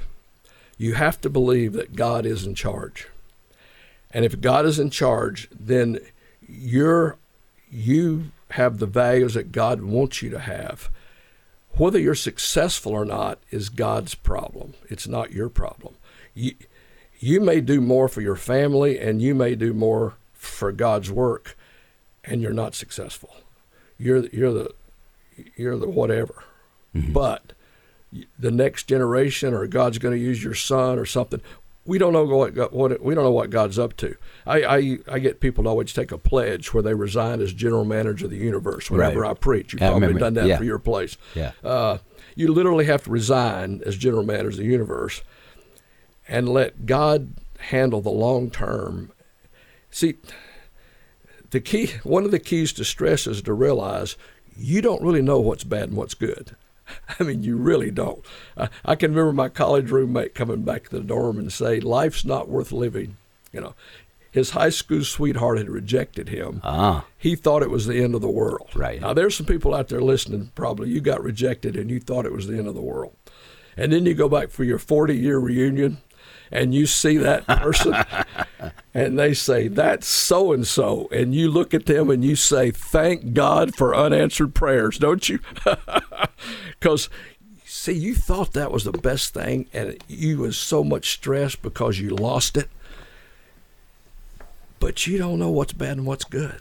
You 0.80 0.94
have 0.94 1.20
to 1.20 1.28
believe 1.28 1.74
that 1.74 1.94
God 1.94 2.24
is 2.24 2.46
in 2.46 2.54
charge. 2.54 3.06
And 4.12 4.24
if 4.24 4.40
God 4.40 4.64
is 4.64 4.78
in 4.78 4.88
charge, 4.88 5.46
then 5.52 5.98
you're 6.48 7.18
you 7.70 8.30
have 8.52 8.78
the 8.78 8.86
values 8.86 9.34
that 9.34 9.52
God 9.52 9.82
wants 9.82 10.22
you 10.22 10.30
to 10.30 10.38
have. 10.38 10.88
Whether 11.76 11.98
you're 11.98 12.14
successful 12.14 12.92
or 12.92 13.04
not 13.04 13.40
is 13.50 13.68
God's 13.68 14.14
problem. 14.14 14.72
It's 14.88 15.06
not 15.06 15.32
your 15.32 15.50
problem. 15.50 15.96
You, 16.32 16.54
you 17.18 17.42
may 17.42 17.60
do 17.60 17.82
more 17.82 18.08
for 18.08 18.22
your 18.22 18.34
family 18.34 18.98
and 18.98 19.20
you 19.20 19.34
may 19.34 19.56
do 19.56 19.74
more 19.74 20.14
for 20.32 20.72
God's 20.72 21.10
work 21.10 21.58
and 22.24 22.40
you're 22.40 22.54
not 22.54 22.74
successful. 22.74 23.36
You're 23.98 24.24
you're 24.28 24.54
the 24.54 24.74
you're 25.56 25.76
the 25.76 25.90
whatever. 25.90 26.42
Mm-hmm. 26.96 27.12
But 27.12 27.52
the 28.38 28.50
next 28.50 28.84
generation 28.84 29.54
or 29.54 29.66
God's 29.66 29.98
going 29.98 30.14
to 30.16 30.20
use 30.22 30.42
your 30.42 30.54
son 30.54 30.98
or 30.98 31.04
something. 31.06 31.40
We 31.86 31.96
don't 31.98 32.12
know 32.12 32.24
what, 32.24 32.72
what 32.72 33.02
we 33.02 33.14
don't 33.14 33.24
know 33.24 33.30
what 33.32 33.50
God's 33.50 33.78
up 33.78 33.96
to. 33.98 34.14
I, 34.46 34.62
I 34.62 34.98
I 35.08 35.18
get 35.18 35.40
people 35.40 35.64
to 35.64 35.70
always 35.70 35.92
take 35.92 36.12
a 36.12 36.18
pledge 36.18 36.72
where 36.74 36.82
they 36.82 36.94
resign 36.94 37.40
as 37.40 37.52
general 37.52 37.84
manager 37.84 38.26
of 38.26 38.30
the 38.30 38.36
universe 38.36 38.90
whenever 38.90 39.20
Right. 39.20 39.30
I 39.30 39.34
preach. 39.34 39.72
You've 39.72 39.82
I 39.82 39.86
probably 39.88 40.08
remember. 40.08 40.20
done 40.20 40.34
that 40.34 40.46
Yeah. 40.46 40.58
for 40.58 40.64
your 40.64 40.78
place. 40.78 41.16
Yeah. 41.34 41.52
Uh, 41.64 41.98
you 42.36 42.52
literally 42.52 42.84
have 42.84 43.02
to 43.04 43.10
resign 43.10 43.80
as 43.86 43.96
general 43.96 44.22
manager 44.24 44.48
of 44.48 44.56
the 44.58 44.64
universe 44.64 45.22
and 46.28 46.48
let 46.48 46.86
God 46.86 47.32
handle 47.58 48.00
the 48.02 48.10
long 48.10 48.50
term. 48.50 49.10
See, 49.90 50.14
the 51.50 51.60
key 51.60 51.92
one 52.04 52.24
of 52.24 52.30
the 52.30 52.38
keys 52.38 52.72
to 52.74 52.84
stress 52.84 53.26
is 53.26 53.42
to 53.42 53.52
realize 53.52 54.16
you 54.56 54.80
don't 54.82 55.02
really 55.02 55.22
know 55.22 55.40
what's 55.40 55.64
bad 55.64 55.88
and 55.88 55.96
what's 55.96 56.14
good. 56.14 56.54
I 57.20 57.22
mean, 57.22 57.42
you 57.42 57.56
really 57.56 57.90
don't. 57.90 58.24
I, 58.56 58.68
I 58.84 58.94
can 58.96 59.12
remember 59.12 59.32
my 59.32 59.48
college 59.48 59.90
roommate 59.90 60.34
coming 60.34 60.62
back 60.62 60.84
to 60.84 60.90
the 60.90 61.00
dorm 61.00 61.38
and 61.38 61.52
say, 61.52 61.80
"Life's 61.80 62.24
not 62.24 62.48
worth 62.48 62.72
living." 62.72 63.16
You 63.52 63.60
know, 63.60 63.74
his 64.30 64.50
high 64.50 64.70
school 64.70 65.02
sweetheart 65.02 65.58
had 65.58 65.68
rejected 65.68 66.28
him. 66.28 66.60
Ah, 66.62 67.04
He 67.18 67.34
thought 67.34 67.62
it 67.62 67.70
was 67.70 67.86
the 67.86 68.02
end 68.02 68.14
of 68.14 68.20
the 68.20 68.28
world. 68.28 68.68
Right. 68.74 69.00
Now, 69.00 69.12
there's 69.12 69.36
some 69.36 69.46
people 69.46 69.74
out 69.74 69.88
there 69.88 70.00
listening. 70.00 70.52
Probably 70.54 70.88
you 70.90 71.00
got 71.00 71.22
rejected 71.22 71.74
and 71.76 71.90
you 71.90 71.98
thought 72.00 72.26
it 72.26 72.32
was 72.32 72.46
the 72.46 72.56
end 72.56 72.68
of 72.68 72.74
the 72.74 72.80
world, 72.80 73.14
and 73.76 73.92
then 73.92 74.06
you 74.06 74.14
go 74.14 74.28
back 74.28 74.50
for 74.50 74.64
your 74.64 74.78
40 74.78 75.16
year 75.16 75.38
reunion, 75.38 75.98
and 76.50 76.74
you 76.74 76.86
see 76.86 77.16
that 77.18 77.46
person, 77.46 77.94
and 78.94 79.18
they 79.18 79.34
say 79.34 79.68
that's 79.68 80.08
so 80.08 80.52
and 80.52 80.66
so, 80.66 81.08
and 81.12 81.34
you 81.34 81.50
look 81.50 81.72
at 81.74 81.86
them 81.86 82.10
and 82.10 82.24
you 82.24 82.36
say, 82.36 82.70
"Thank 82.70 83.32
God 83.34 83.74
for 83.74 83.94
unanswered 83.94 84.54
prayers," 84.54 84.98
don't 84.98 85.28
you? 85.28 85.38
Because 86.78 87.10
see, 87.66 87.92
you 87.92 88.14
thought 88.14 88.54
that 88.54 88.72
was 88.72 88.84
the 88.84 88.92
best 88.92 89.34
thing, 89.34 89.66
and 89.74 90.02
you 90.08 90.38
was 90.38 90.56
so 90.56 90.82
much 90.82 91.12
stress 91.12 91.54
because 91.54 91.98
you 91.98 92.10
lost 92.10 92.56
it. 92.56 92.68
But 94.78 95.06
you 95.06 95.18
don't 95.18 95.38
know 95.38 95.50
what's 95.50 95.74
bad 95.74 95.98
and 95.98 96.06
what's 96.06 96.24
good. 96.24 96.60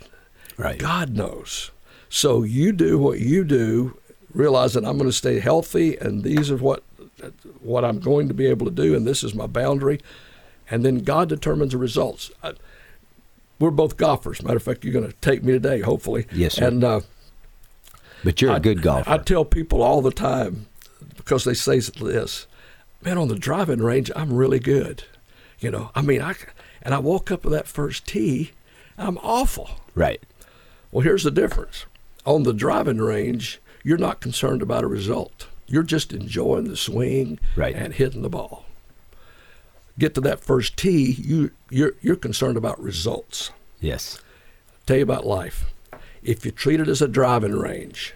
right. 0.58 0.78
God 0.78 1.16
knows. 1.16 1.72
So 2.10 2.44
you 2.44 2.74
do 2.74 2.98
what 2.98 3.20
you 3.20 3.46
do, 3.46 3.98
realize 4.34 4.74
that 4.74 4.84
I'm 4.84 4.98
going 4.98 5.10
to 5.10 5.16
stay 5.16 5.40
healthy, 5.40 5.96
and 5.96 6.24
these 6.24 6.52
are 6.52 6.58
what 6.58 6.84
what 7.62 7.84
I'm 7.86 8.00
going 8.00 8.28
to 8.28 8.34
be 8.34 8.48
able 8.48 8.66
to 8.66 8.72
do, 8.72 8.96
and 8.96 9.06
this 9.06 9.24
is 9.24 9.34
my 9.34 9.48
boundary, 9.48 10.00
and 10.70 10.84
then 10.86 11.00
God 11.00 11.30
determines 11.30 11.72
the 11.72 11.78
results. 11.78 12.32
I, 12.44 12.54
we're 13.60 13.72
both 13.72 13.98
golfers. 13.98 14.42
Matter 14.42 14.58
of 14.58 14.64
fact, 14.64 14.84
you're 14.84 14.94
going 14.94 15.08
to 15.08 15.14
take 15.22 15.44
me 15.44 15.52
today, 15.54 15.82
hopefully. 15.82 16.26
Yes, 16.32 16.56
sir. 16.56 16.68
And 16.68 16.84
uh, 16.84 17.02
But 18.24 18.42
you're 18.42 18.52
a 18.52 18.56
I- 18.56 18.60
good 18.60 18.82
golfer. 18.82 19.10
I 19.10 19.18
tell 19.18 19.46
people 19.46 19.82
all 19.82 20.02
the 20.02 20.12
time 20.12 20.68
because 21.18 21.44
they 21.44 21.54
say 21.54 21.80
this, 21.80 22.48
man, 23.02 23.18
on 23.18 23.28
the 23.28 23.36
driving 23.36 23.80
range, 23.80 24.12
I'm 24.16 24.34
really 24.34 24.60
good. 24.60 25.04
You 25.60 25.72
know, 25.72 25.92
I 25.94 26.02
mean, 26.02 26.22
I 26.22 26.36
and 26.82 26.94
I 26.94 27.00
walk 27.00 27.32
up 27.32 27.44
with 27.44 27.52
that 27.54 27.68
first 27.68 28.08
tee, 28.08 28.52
I'm 28.98 29.18
awful. 29.18 29.70
right. 29.96 30.22
Well, 30.92 31.04
here's 31.04 31.24
the 31.24 31.30
difference. 31.32 31.86
On 32.26 32.44
the 32.44 32.54
driving 32.54 32.98
range, 32.98 33.60
you're 33.84 33.98
not 33.98 34.22
concerned 34.22 34.62
about 34.64 34.84
a 34.84 34.88
result. 34.88 35.48
You're 35.70 35.84
just 35.84 36.12
enjoying 36.14 36.66
the 36.68 36.76
swing 36.76 37.40
Right. 37.56 37.76
and 37.76 37.94
hitting 37.94 38.24
the 38.24 38.30
ball. 38.30 38.66
Get 39.98 40.16
to 40.16 40.22
that 40.22 40.40
first 40.40 40.78
tee, 40.78 41.12
you 41.12 41.52
you're 41.70 41.94
you're 42.02 42.16
concerned 42.16 42.58
about 42.58 42.82
results. 42.82 43.52
Yes. 43.80 44.20
Tell 44.86 44.98
you 44.98 45.04
about 45.04 45.26
life. 45.26 45.66
If 46.24 46.44
you 46.46 46.52
treat 46.52 46.80
it 46.80 46.88
as 46.88 47.02
a 47.02 47.08
driving 47.08 47.52
range, 47.54 48.14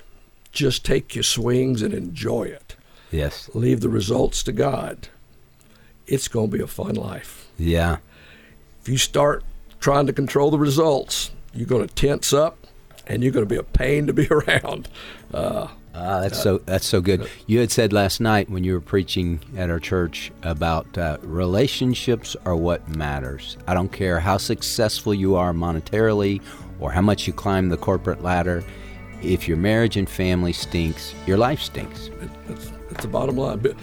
just 0.51 0.83
take 0.85 1.13
your 1.15 1.23
swings 1.23 1.81
and 1.81 1.93
enjoy 1.93 2.43
it. 2.43 2.75
Yes. 3.11 3.49
Leave 3.53 3.81
the 3.81 3.89
results 3.89 4.41
to 4.43 4.51
God. 4.51 5.07
It's 6.07 6.27
going 6.27 6.49
to 6.51 6.57
be 6.57 6.63
a 6.63 6.67
fun 6.67 6.95
life. 6.95 7.47
Yeah. 7.57 7.97
If 8.81 8.89
you 8.89 8.97
start 8.97 9.43
trying 9.79 10.07
to 10.07 10.13
control 10.13 10.51
the 10.51 10.59
results, 10.59 11.31
you're 11.53 11.67
going 11.67 11.87
to 11.87 11.93
tense 11.93 12.33
up 12.33 12.57
and 13.07 13.21
you're 13.23 13.31
going 13.31 13.45
to 13.45 13.49
be 13.53 13.59
a 13.59 13.63
pain 13.63 14.07
to 14.07 14.13
be 14.13 14.27
around. 14.31 14.89
Uh, 15.33 15.67
Ah, 15.95 16.21
that's 16.21 16.41
so 16.41 16.57
that's 16.59 16.87
so 16.87 17.01
good. 17.01 17.29
You 17.45 17.59
had 17.59 17.71
said 17.71 17.93
last 17.93 18.19
night 18.19 18.49
when 18.49 18.63
you 18.63 18.73
were 18.73 18.81
preaching 18.81 19.39
at 19.55 19.69
our 19.69 19.79
church 19.79 20.31
about 20.41 20.97
uh, 20.97 21.17
relationships 21.21 22.35
are 22.45 22.55
what 22.55 22.87
matters. 22.89 23.57
I 23.67 23.75
don't 23.75 23.91
care 23.91 24.19
how 24.19 24.37
successful 24.37 25.13
you 25.13 25.35
are 25.35 25.53
monetarily 25.53 26.41
or 26.79 26.91
how 26.91 27.01
much 27.01 27.27
you 27.27 27.33
climb 27.33 27.69
the 27.69 27.77
corporate 27.77 28.23
ladder. 28.23 28.63
If 29.21 29.47
your 29.47 29.57
marriage 29.57 29.95
and 29.95 30.09
family 30.09 30.51
stinks, 30.51 31.13
your 31.27 31.37
life 31.37 31.61
stinks. 31.61 32.09
That's, 32.47 32.71
that's 32.89 33.03
the 33.03 33.07
bottom 33.07 33.37
line. 33.37 33.59
Bu- 33.59 33.75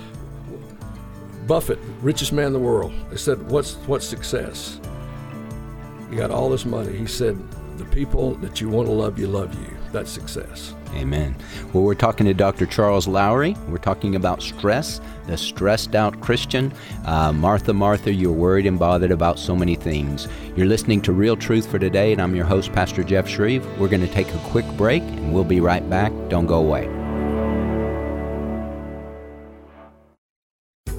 Buffett, 1.47 1.79
richest 2.03 2.33
man 2.33 2.49
in 2.49 2.53
the 2.53 2.59
world, 2.59 2.93
they 3.11 3.17
said, 3.17 3.51
"What's 3.51 3.75
what's 3.87 4.07
success?" 4.07 4.81
You 6.11 6.17
got 6.17 6.33
all 6.33 6.51
this 6.51 6.65
money. 6.65 6.97
He 6.97 7.07
said, 7.07 7.39
"The 7.79 7.85
people 7.87 8.35
that 8.37 8.61
you 8.61 8.69
want 8.69 8.89
to 8.89 8.93
love 8.93 9.17
you 9.19 9.29
love 9.29 9.55
you. 9.55 9.77
That's 9.93 10.11
success." 10.11 10.75
Amen. 10.95 11.37
Well, 11.73 11.85
we're 11.85 11.95
talking 11.95 12.27
to 12.27 12.35
Dr. 12.35 12.67
Charles 12.67 13.07
Lowery. 13.07 13.57
We're 13.69 13.79
talking 13.79 14.17
about 14.17 14.43
stress, 14.43 15.01
the 15.27 15.37
stressed 15.37 15.95
out 15.95 16.21
Christian. 16.21 16.73
Uh, 17.05 17.33
Martha, 17.33 17.73
Martha, 17.73 18.13
you're 18.13 18.33
worried 18.33 18.67
and 18.67 18.79
bothered 18.79 19.13
about 19.13 19.39
so 19.39 19.55
many 19.55 19.77
things. 19.77 20.27
You're 20.57 20.67
listening 20.67 21.01
to 21.03 21.13
Real 21.13 21.37
Truth 21.37 21.71
for 21.71 21.79
Today, 21.79 22.13
and 22.13 22.21
I'm 22.21 22.35
your 22.35 22.47
host, 22.47 22.73
Pastor 22.73 23.05
Jeff 23.05 23.27
Schreve. 23.27 23.65
We're 23.79 23.89
going 23.89 24.07
to 24.07 24.13
take 24.13 24.33
a 24.35 24.39
quick 24.49 24.67
break, 24.77 25.03
and 25.03 25.33
we'll 25.33 25.45
be 25.45 25.61
right 25.61 25.89
back. 25.89 26.13
Don't 26.29 26.47
go 26.47 26.59
away. 26.59 27.00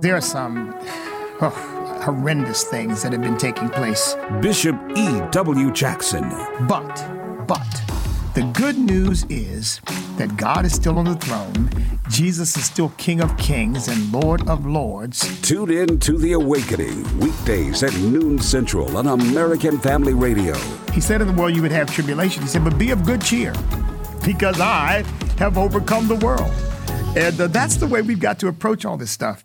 There 0.00 0.16
are 0.16 0.20
some 0.20 0.74
oh, 1.40 2.00
horrendous 2.04 2.64
things 2.64 3.02
that 3.02 3.12
have 3.12 3.22
been 3.22 3.38
taking 3.38 3.68
place. 3.68 4.16
Bishop 4.40 4.76
E.W. 4.96 5.72
Jackson. 5.72 6.28
But, 6.66 7.46
but, 7.46 7.82
the 8.34 8.50
good 8.54 8.78
news 8.78 9.24
is 9.28 9.80
that 10.16 10.36
God 10.36 10.64
is 10.64 10.72
still 10.72 10.98
on 10.98 11.04
the 11.04 11.16
throne. 11.16 11.70
Jesus 12.08 12.56
is 12.56 12.64
still 12.64 12.88
King 12.96 13.20
of 13.20 13.36
Kings 13.36 13.88
and 13.88 14.12
Lord 14.12 14.48
of 14.48 14.66
Lords. 14.66 15.40
Tune 15.42 15.70
in 15.70 16.00
to 16.00 16.16
The 16.16 16.32
Awakening, 16.32 17.18
weekdays 17.18 17.82
at 17.82 17.94
noon 17.96 18.38
central 18.38 18.96
on 18.96 19.06
American 19.06 19.78
Family 19.78 20.14
Radio. 20.14 20.54
He 20.92 21.00
said 21.00 21.20
in 21.20 21.28
the 21.28 21.32
world 21.34 21.54
you 21.54 21.62
would 21.62 21.72
have 21.72 21.92
tribulation. 21.92 22.42
He 22.42 22.48
said, 22.48 22.64
but 22.64 22.78
be 22.78 22.90
of 22.90 23.04
good 23.04 23.20
cheer, 23.20 23.52
because 24.24 24.60
I 24.60 25.04
have 25.38 25.58
overcome 25.58 26.08
the 26.08 26.16
world. 26.16 26.52
And 27.16 27.38
uh, 27.40 27.46
that's 27.48 27.76
the 27.76 27.86
way 27.86 28.02
we've 28.02 28.20
got 28.20 28.38
to 28.40 28.48
approach 28.48 28.84
all 28.84 28.96
this 28.96 29.10
stuff. 29.10 29.44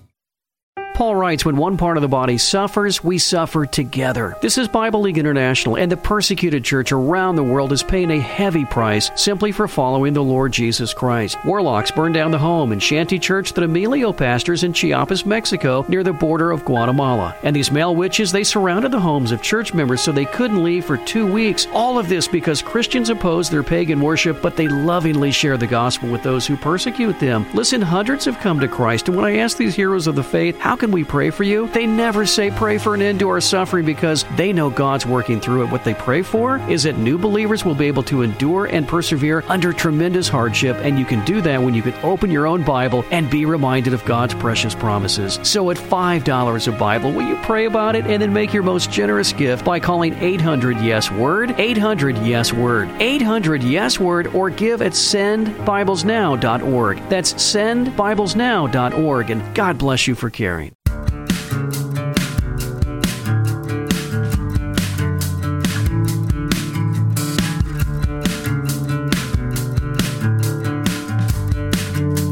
Paul 1.01 1.15
writes, 1.15 1.43
When 1.43 1.55
one 1.57 1.77
part 1.77 1.97
of 1.97 2.01
the 2.01 2.07
body 2.07 2.37
suffers, 2.37 3.03
we 3.03 3.17
suffer 3.17 3.65
together. 3.65 4.37
This 4.39 4.59
is 4.59 4.67
Bible 4.67 5.01
League 5.01 5.17
International, 5.17 5.75
and 5.75 5.91
the 5.91 5.97
persecuted 5.97 6.63
church 6.63 6.91
around 6.91 7.37
the 7.37 7.43
world 7.43 7.73
is 7.73 7.81
paying 7.81 8.11
a 8.11 8.19
heavy 8.19 8.65
price 8.65 9.09
simply 9.15 9.51
for 9.51 9.67
following 9.67 10.13
the 10.13 10.21
Lord 10.21 10.51
Jesus 10.51 10.93
Christ. 10.93 11.43
Warlocks 11.43 11.89
burned 11.89 12.13
down 12.13 12.29
the 12.29 12.37
home 12.37 12.71
and 12.71 12.83
shanty 12.83 13.17
church 13.17 13.53
that 13.53 13.63
Emilio 13.63 14.13
pastors 14.13 14.63
in 14.63 14.73
Chiapas, 14.73 15.25
Mexico, 15.25 15.83
near 15.87 16.03
the 16.03 16.13
border 16.13 16.51
of 16.51 16.65
Guatemala. 16.65 17.35
And 17.41 17.55
these 17.55 17.71
male 17.71 17.95
witches, 17.95 18.31
they 18.31 18.43
surrounded 18.43 18.91
the 18.91 18.99
homes 18.99 19.31
of 19.31 19.41
church 19.41 19.73
members 19.73 20.01
so 20.01 20.11
they 20.11 20.25
couldn't 20.25 20.63
leave 20.63 20.85
for 20.85 20.97
two 20.97 21.25
weeks. 21.25 21.65
All 21.73 21.97
of 21.97 22.09
this 22.09 22.27
because 22.27 22.61
Christians 22.61 23.09
oppose 23.09 23.49
their 23.49 23.63
pagan 23.63 24.01
worship, 24.01 24.39
but 24.39 24.55
they 24.55 24.67
lovingly 24.67 25.31
share 25.31 25.57
the 25.57 25.65
gospel 25.65 26.11
with 26.11 26.21
those 26.21 26.45
who 26.45 26.57
persecute 26.57 27.19
them. 27.19 27.47
Listen, 27.55 27.81
hundreds 27.81 28.25
have 28.25 28.37
come 28.37 28.59
to 28.59 28.67
Christ, 28.67 29.07
and 29.07 29.17
when 29.17 29.25
I 29.25 29.37
ask 29.37 29.57
these 29.57 29.73
heroes 29.73 30.05
of 30.05 30.13
the 30.13 30.23
faith, 30.23 30.59
how 30.59 30.75
can 30.75 30.90
we 30.91 31.03
pray 31.03 31.29
for 31.29 31.43
you? 31.43 31.67
They 31.67 31.85
never 31.85 32.25
say 32.25 32.51
pray 32.51 32.77
for 32.77 32.93
an 32.93 33.01
end 33.01 33.19
to 33.19 33.29
our 33.29 33.41
suffering 33.41 33.85
because 33.85 34.25
they 34.35 34.53
know 34.53 34.69
God's 34.69 35.05
working 35.05 35.39
through 35.39 35.63
it. 35.63 35.71
What 35.71 35.83
they 35.83 35.93
pray 35.93 36.21
for 36.21 36.57
is 36.69 36.83
that 36.83 36.97
new 36.97 37.17
believers 37.17 37.63
will 37.63 37.75
be 37.75 37.87
able 37.87 38.03
to 38.03 38.21
endure 38.21 38.65
and 38.65 38.87
persevere 38.87 39.43
under 39.47 39.73
tremendous 39.73 40.27
hardship, 40.27 40.77
and 40.77 40.99
you 40.99 41.05
can 41.05 41.23
do 41.25 41.41
that 41.41 41.61
when 41.61 41.73
you 41.73 41.81
can 41.81 41.93
open 42.03 42.31
your 42.31 42.47
own 42.47 42.63
Bible 42.63 43.05
and 43.11 43.29
be 43.29 43.45
reminded 43.45 43.93
of 43.93 44.03
God's 44.05 44.33
precious 44.33 44.75
promises. 44.75 45.39
So 45.43 45.69
at 45.71 45.77
$5 45.77 46.67
a 46.67 46.77
Bible, 46.77 47.11
will 47.11 47.27
you 47.27 47.37
pray 47.37 47.65
about 47.65 47.95
it 47.95 48.05
and 48.05 48.21
then 48.21 48.33
make 48.33 48.53
your 48.53 48.63
most 48.63 48.91
generous 48.91 49.33
gift 49.33 49.63
by 49.63 49.79
calling 49.79 50.13
800 50.15 50.81
Yes 50.81 51.11
Word, 51.11 51.59
800 51.59 52.17
Yes 52.19 52.51
Word, 52.51 52.89
800 52.99 53.63
Yes 53.63 53.99
Word, 53.99 54.27
or 54.27 54.49
give 54.49 54.81
at 54.81 54.93
sendbiblesnow.org. 54.93 57.09
That's 57.09 57.33
sendbiblesnow.org, 57.33 59.29
and 59.29 59.55
God 59.55 59.77
bless 59.77 60.07
you 60.07 60.15
for 60.15 60.29
caring. 60.29 60.71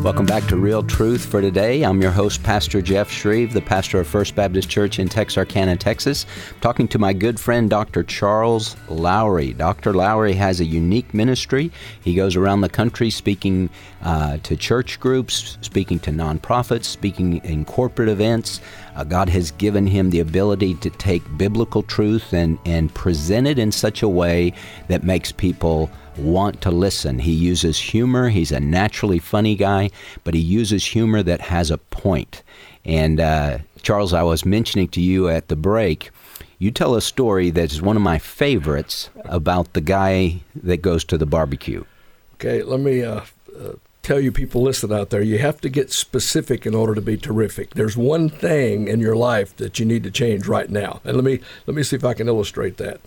Welcome 0.10 0.26
back 0.26 0.48
to 0.48 0.56
Real 0.56 0.82
Truth 0.82 1.24
for 1.28 1.40
today. 1.40 1.84
I'm 1.84 2.02
your 2.02 2.10
host, 2.10 2.42
Pastor 2.42 2.82
Jeff 2.82 3.12
Schreve, 3.12 3.54
the 3.54 3.62
pastor 3.62 4.00
of 4.00 4.08
First 4.08 4.34
Baptist 4.34 4.68
Church 4.68 4.98
in 4.98 5.08
Texarkana, 5.08 5.76
Texas. 5.76 6.26
I'm 6.56 6.60
talking 6.62 6.88
to 6.88 6.98
my 6.98 7.14
good 7.14 7.40
friend, 7.40 7.70
Dr. 7.70 8.02
Charles 8.02 8.76
Lowery. 8.90 9.54
Dr. 9.54 9.94
Lowery 9.94 10.34
has 10.34 10.60
a 10.60 10.66
unique 10.66 11.14
ministry. 11.14 11.72
He 12.02 12.16
goes 12.16 12.36
around 12.36 12.62
the 12.62 12.70
country 12.70 13.12
speaking 13.12 13.70
uh, 14.02 14.38
to 14.38 14.56
church 14.58 15.00
groups, 15.00 15.60
speaking 15.62 16.00
to 16.00 16.12
nonprofits, 16.12 16.86
speaking 16.86 17.38
in 17.46 17.64
corporate 17.64 18.10
events. 18.10 18.62
Uh, 18.96 19.04
God 19.04 19.30
has 19.30 19.52
given 19.52 19.86
him 19.86 20.10
the 20.10 20.22
ability 20.22 20.74
to 20.74 20.90
take 20.90 21.22
biblical 21.38 21.84
truth 21.84 22.34
and, 22.34 22.58
and 22.66 22.92
present 22.96 23.46
it 23.46 23.60
in 23.60 23.72
such 23.72 24.02
a 24.02 24.10
way 24.10 24.54
that 24.88 25.04
makes 25.04 25.32
people 25.32 25.92
want 26.20 26.62
to 26.62 26.72
listen. 26.72 27.20
He 27.20 27.32
uses 27.32 27.80
humor. 27.80 28.30
He's 28.30 28.52
a 28.52 28.60
naturally 28.60 29.20
funny 29.20 29.56
guy, 29.56 29.90
but 30.24 30.34
he 30.34 30.40
uses 30.40 30.86
humor 30.86 31.24
that 31.24 31.42
has 31.42 31.72
a 31.72 31.78
point. 31.78 32.44
And 32.86 33.20
uh, 33.20 33.60
Charles, 33.82 34.14
I 34.14 34.24
was 34.24 34.46
mentioning 34.46 34.88
to 34.90 35.02
you 35.02 35.30
at 35.30 35.48
the 35.48 35.56
break, 35.56 36.12
you 36.58 36.72
tell 36.72 36.96
a 36.96 37.02
story 37.02 37.50
that 37.52 37.72
is 37.72 37.82
one 37.82 37.96
of 37.96 38.02
my 38.02 38.20
favorites 38.20 39.10
about 39.26 39.74
the 39.74 39.82
guy 39.82 40.42
that 40.56 40.82
goes 40.82 41.04
to 41.06 41.18
the 41.18 41.26
barbecue. 41.26 41.84
Okay, 42.36 42.64
let 42.64 42.80
me 42.80 43.04
uh, 43.04 43.22
uh, 43.58 43.74
tell 44.02 44.20
you, 44.20 44.32
people 44.32 44.62
listen 44.62 44.92
out 44.92 45.10
there, 45.10 45.22
you 45.22 45.40
have 45.40 45.62
to 45.62 45.70
get 45.70 45.92
specific 45.92 46.66
in 46.66 46.74
order 46.76 46.96
to 46.96 47.02
be 47.02 47.18
terrific. 47.18 47.76
There's 47.76 47.96
one 47.96 48.30
thing 48.30 48.88
in 48.88 49.00
your 49.00 49.16
life 49.16 49.56
that 49.58 49.80
you 49.80 49.86
need 49.86 50.04
to 50.04 50.12
change 50.12 50.48
right 50.48 50.70
now, 50.70 51.02
and 51.04 51.16
let 51.16 51.24
me 51.24 51.40
let 51.68 51.76
me 51.76 51.84
see 51.84 51.96
if 51.96 52.04
I 52.04 52.14
can 52.14 52.28
illustrate 52.28 52.78
that. 52.78 53.00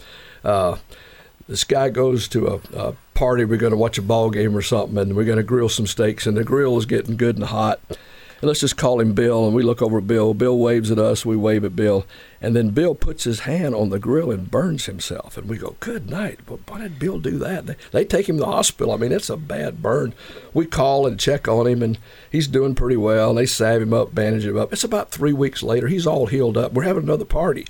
This 1.53 1.65
guy 1.65 1.91
goes 1.91 2.29
to 2.29 2.47
a, 2.47 2.61
a 2.75 2.95
party. 3.13 3.45
We're 3.45 3.59
going 3.59 3.73
to 3.73 3.77
watch 3.77 3.99
a 3.99 4.03
ball 4.03 4.31
game 4.31 4.57
or 4.57 4.63
something, 4.63 4.97
and 4.97 5.15
we're 5.15 5.27
going 5.27 5.37
to 5.37 5.43
grill 5.43 5.69
some 5.69 5.87
steaks. 5.87 6.27
And 6.27 6.35
the 6.35 6.45
grill 6.45 6.79
is 6.79 6.87
getting 6.87 7.19
good 7.19 7.37
and 7.37 7.45
hot. 7.45 7.79
And 7.91 8.49
let's 8.49 8.61
just 8.61 8.79
call 8.79 9.01
him 9.01 9.13
Bill. 9.13 9.45
And 9.45 9.55
we 9.55 9.63
look 9.63 9.83
over 9.83 10.01
Bill. 10.01 10.33
Bill 10.33 10.57
waves 10.57 10.91
at 10.91 10.99
us. 10.99 11.27
We 11.27 11.37
wave 11.37 11.63
at 11.67 11.77
Bill. 11.77 12.07
And 12.41 12.57
then 12.57 12.71
Bill 12.71 12.95
puts 12.95 13.25
his 13.25 13.41
hand 13.41 13.75
on 13.75 13.91
the 13.91 13.99
grill 13.99 14.31
and 14.31 14.51
burns 14.51 14.87
himself. 14.87 15.37
And 15.37 15.47
we 15.47 15.59
go, 15.59 15.77
"Good 15.79 16.09
night." 16.09 16.41
But 16.47 16.61
why 16.67 16.81
did 16.81 16.99
Bill 16.99 17.19
do 17.19 17.37
that? 17.41 17.67
They, 17.67 17.77
they 17.91 18.05
take 18.07 18.31
him 18.31 18.39
to 18.39 18.45
the 18.45 18.47
hospital. 18.47 18.95
I 18.95 18.97
mean, 18.97 19.13
it's 19.13 19.29
a 19.29 19.37
bad 19.37 19.83
burn. 19.83 20.15
We 20.55 20.65
call 20.65 21.07
and 21.07 21.21
check 21.21 21.47
on 21.49 21.67
him, 21.67 21.83
and 21.83 21.99
he's 22.31 22.49
doing 22.49 22.75
pretty 22.75 22.97
well. 22.97 23.35
They 23.35 23.45
salve 23.45 23.83
him 23.83 23.93
up, 23.93 24.15
bandage 24.15 24.47
him 24.47 24.57
up. 24.57 24.73
It's 24.73 24.85
about 24.85 25.11
three 25.11 25.35
weeks 25.35 25.63
later. 25.63 25.87
He's 25.87 26.07
all 26.07 26.29
healed 26.29 26.57
up. 26.57 26.73
We're 26.73 26.85
having 26.85 27.03
another 27.03 27.27
party 27.27 27.67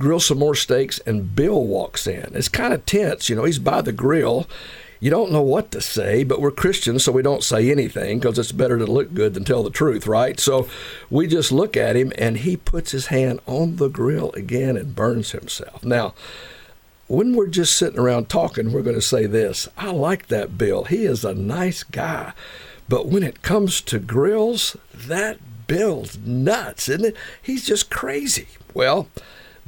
grill 0.00 0.18
some 0.18 0.38
more 0.38 0.56
steaks, 0.56 0.98
and 1.00 1.36
Bill 1.36 1.64
walks 1.64 2.08
in. 2.08 2.32
It's 2.34 2.48
kind 2.48 2.74
of 2.74 2.84
tense, 2.86 3.28
you 3.28 3.36
know. 3.36 3.44
He's 3.44 3.60
by 3.60 3.82
the 3.82 3.92
grill. 3.92 4.48
you 4.98 5.10
don't 5.10 5.30
know 5.30 5.42
what 5.42 5.70
to 5.70 5.80
say, 5.80 6.24
but 6.24 6.40
we're 6.40 6.50
Christians, 6.50 7.04
so 7.04 7.12
we 7.12 7.22
don't 7.22 7.44
say 7.44 7.70
anything 7.70 8.18
because 8.18 8.38
it's 8.38 8.52
better 8.52 8.78
to 8.78 8.86
look 8.86 9.14
good 9.14 9.34
than 9.34 9.44
tell 9.44 9.62
the 9.62 9.70
truth, 9.70 10.06
right? 10.06 10.40
So 10.40 10.68
we 11.08 11.26
just 11.26 11.52
look 11.52 11.76
at 11.76 11.96
him 11.96 12.12
and 12.18 12.38
he 12.38 12.56
puts 12.56 12.90
his 12.90 13.06
hand 13.06 13.40
on 13.46 13.76
the 13.76 13.88
grill 13.88 14.32
again 14.32 14.76
and 14.76 14.96
burns 14.96 15.30
himself. 15.30 15.84
Now, 15.84 16.14
when 17.06 17.34
we're 17.34 17.48
just 17.48 17.76
sitting 17.76 17.98
around 17.98 18.28
talking, 18.28 18.72
we're 18.72 18.82
going 18.82 18.94
to 18.94 19.02
say 19.02 19.26
this 19.26 19.68
I 19.76 19.90
like 19.90 20.26
that 20.28 20.58
Bill. 20.58 20.84
He 20.84 21.04
is 21.04 21.24
a 21.24 21.34
nice 21.34 21.82
guy. 21.82 22.32
But 22.88 23.06
when 23.06 23.22
it 23.22 23.42
comes 23.42 23.80
to 23.82 23.98
grills, 23.98 24.76
that 24.92 25.38
Bill's 25.66 26.18
nuts, 26.18 26.88
isn't 26.88 27.06
it? 27.06 27.16
He's 27.40 27.64
just 27.64 27.90
crazy. 27.90 28.48
Well, 28.74 29.08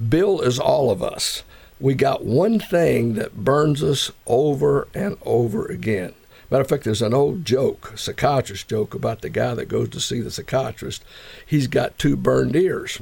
Bill 0.09 0.41
is 0.41 0.59
all 0.59 0.91
of 0.91 1.03
us 1.03 1.43
we 1.83 1.95
got 1.95 2.25
one 2.25 2.61
thing 2.61 3.15
that 3.15 3.45
burns 3.45 3.83
us 3.83 4.13
over 4.25 4.87
and 4.95 5.19
over 5.23 5.67
again. 5.67 6.15
Matter 6.49 6.63
of 6.63 6.69
fact, 6.69 6.85
there's 6.85 7.03
an 7.03 7.13
old 7.13 7.45
joke, 7.45 7.95
psychiatrist 7.97 8.69
joke 8.69 8.95
about 8.95 9.21
the 9.21 9.29
guy 9.29 9.55
that 9.55 9.67
goes 9.67 9.89
to 9.89 10.01
see 10.01 10.21
the 10.21 10.31
psychiatrist. 10.31 11.03
He's 11.45 11.67
got 11.67 11.99
two 11.99 12.15
burned 12.15 12.55
ears. 12.55 13.01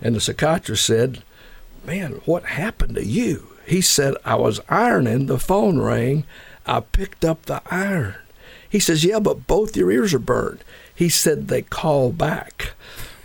And 0.00 0.14
the 0.14 0.20
psychiatrist 0.20 0.86
said, 0.86 1.24
Man, 1.84 2.20
what 2.24 2.44
happened 2.44 2.94
to 2.94 3.04
you? 3.04 3.48
He 3.66 3.80
said, 3.80 4.14
I 4.24 4.36
was 4.36 4.60
ironing, 4.68 5.26
the 5.26 5.38
phone 5.38 5.80
rang, 5.80 6.24
I 6.66 6.80
picked 6.80 7.24
up 7.24 7.46
the 7.46 7.62
iron. 7.66 8.14
He 8.68 8.78
says, 8.78 9.02
Yeah, 9.02 9.18
but 9.18 9.48
both 9.48 9.76
your 9.76 9.90
ears 9.90 10.14
are 10.14 10.20
burned. 10.20 10.62
He 10.94 11.08
said, 11.08 11.48
They 11.48 11.62
call 11.62 12.12
back. 12.12 12.74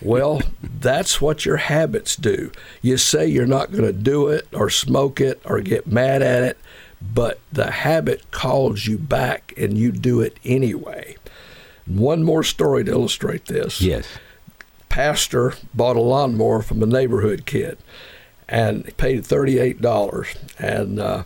Well, 0.06 0.42
that's 0.62 1.20
what 1.20 1.46
your 1.46 1.58
habits 1.58 2.16
do. 2.16 2.52
You 2.82 2.98
say 2.98 3.26
you're 3.26 3.48
not 3.48 3.72
going 3.72 3.86
to 3.86 3.94
do 3.94 4.28
it 4.28 4.48
or 4.54 4.70
smoke 4.70 5.20
it 5.20 5.42
or 5.46 5.60
get 5.62 5.88
mad 5.88 6.22
at 6.22 6.44
it, 6.44 6.58
but 7.02 7.40
the 7.52 7.72
habit 7.72 8.30
calls 8.30 8.86
you 8.86 9.00
back 9.00 9.54
and 9.58 9.78
you 9.78 9.92
do 9.92 10.22
it 10.22 10.38
anyway. 10.46 11.16
One 11.88 12.24
more 12.24 12.44
story 12.44 12.84
to 12.84 12.92
illustrate 12.92 13.46
this. 13.46 13.82
Yes. 13.82 14.08
Pastor 14.90 15.54
bought 15.74 15.96
a 15.96 16.02
lawnmower 16.02 16.62
from 16.62 16.84
a 16.84 16.88
neighborhood 16.88 17.46
kid 17.46 17.78
and 18.48 18.96
paid 18.98 19.24
$38 19.24 20.38
and 20.60 21.00
uh, 21.00 21.24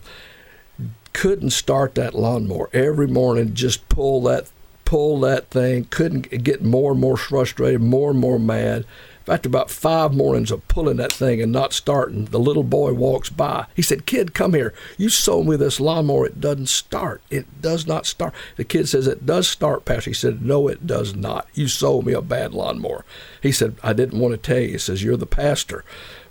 couldn't 1.12 1.52
start 1.52 1.96
that 1.96 2.16
lawnmower. 2.16 2.70
Every 2.72 3.08
morning, 3.08 3.54
just 3.54 3.90
pull 3.90 4.22
that 4.24 4.50
pull 4.90 5.20
that 5.20 5.52
thing, 5.52 5.86
couldn't 5.92 6.44
get 6.44 6.64
more 6.64 6.94
and 6.94 7.00
more 7.00 7.16
frustrated, 7.16 7.80
more 7.80 8.10
and 8.10 8.20
more 8.20 8.40
mad. 8.40 8.84
After 9.28 9.48
about 9.48 9.70
five 9.70 10.16
mornings 10.16 10.50
of 10.50 10.68
pulling 10.68 10.98
that 10.98 11.14
thing 11.14 11.40
and 11.40 11.52
not 11.52 11.74
starting, 11.74 12.26
the 12.26 12.40
little 12.40 12.64
boy 12.64 12.94
walks 12.94 13.30
by. 13.30 13.68
He 13.76 13.84
said, 13.84 14.08
Kid, 14.08 14.34
come 14.34 14.56
here. 14.56 14.74
You 14.98 15.10
sold 15.10 15.46
me 15.46 15.58
this 15.58 15.80
lawnmower. 15.80 16.26
It 16.26 16.42
doesn't 16.42 16.70
start. 16.70 17.22
It 17.30 17.62
does 17.62 17.86
not 17.86 18.08
start. 18.08 18.34
The 18.56 18.64
kid 18.64 18.90
says, 18.90 19.06
It 19.06 19.28
does 19.28 19.48
start, 19.48 19.86
Pastor. 19.86 20.10
He 20.10 20.16
said, 20.16 20.42
No, 20.42 20.68
it 20.68 20.88
does 20.88 21.14
not. 21.14 21.48
You 21.54 21.68
sold 21.68 22.08
me 22.08 22.14
a 22.14 22.22
bad 22.24 22.56
lawnmower. 22.56 23.06
He 23.44 23.52
said, 23.52 23.76
I 23.84 23.94
didn't 23.94 24.20
want 24.20 24.32
to 24.32 24.40
tell 24.40 24.58
you. 24.58 24.70
He 24.70 24.78
says, 24.80 25.04
You're 25.04 25.18
the 25.18 25.28
pastor. 25.28 25.86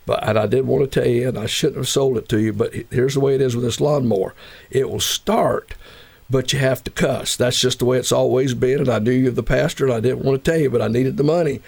But 0.09 0.27
and 0.27 0.39
I 0.39 0.47
did 0.47 0.67
want 0.67 0.91
to 0.91 1.01
tell 1.01 1.09
you, 1.09 1.29
and 1.29 1.39
I 1.39 1.45
shouldn't 1.45 1.77
have 1.77 1.87
sold 1.87 2.17
it 2.17 2.31
to 2.31 2.41
you. 2.41 2.55
But 2.55 2.73
here's 2.91 3.13
the 3.13 3.21
way 3.21 3.35
it 3.35 3.43
is 3.43 3.55
with 3.55 3.67
this 3.67 3.79
lawnmower: 3.79 4.35
it 4.71 4.89
will 4.89 5.01
start, 5.01 5.75
but 6.31 6.53
you 6.53 6.59
have 6.59 6.85
to 6.85 6.91
cuss. 6.91 7.37
That's 7.37 7.61
just 7.61 7.79
the 7.79 7.85
way 7.85 7.99
it's 7.99 8.13
always 8.13 8.55
been. 8.55 8.81
And 8.81 8.89
I 8.89 8.99
knew 8.99 9.13
you're 9.13 9.33
the 9.33 9.43
pastor, 9.43 9.87
and 9.87 9.95
I 9.95 10.01
didn't 10.01 10.25
want 10.25 10.43
to 10.45 10.51
tell 10.51 10.61
you, 10.61 10.71
but 10.71 10.83
I 10.83 10.89
needed 10.89 11.17
the 11.17 11.25
money. 11.25 11.61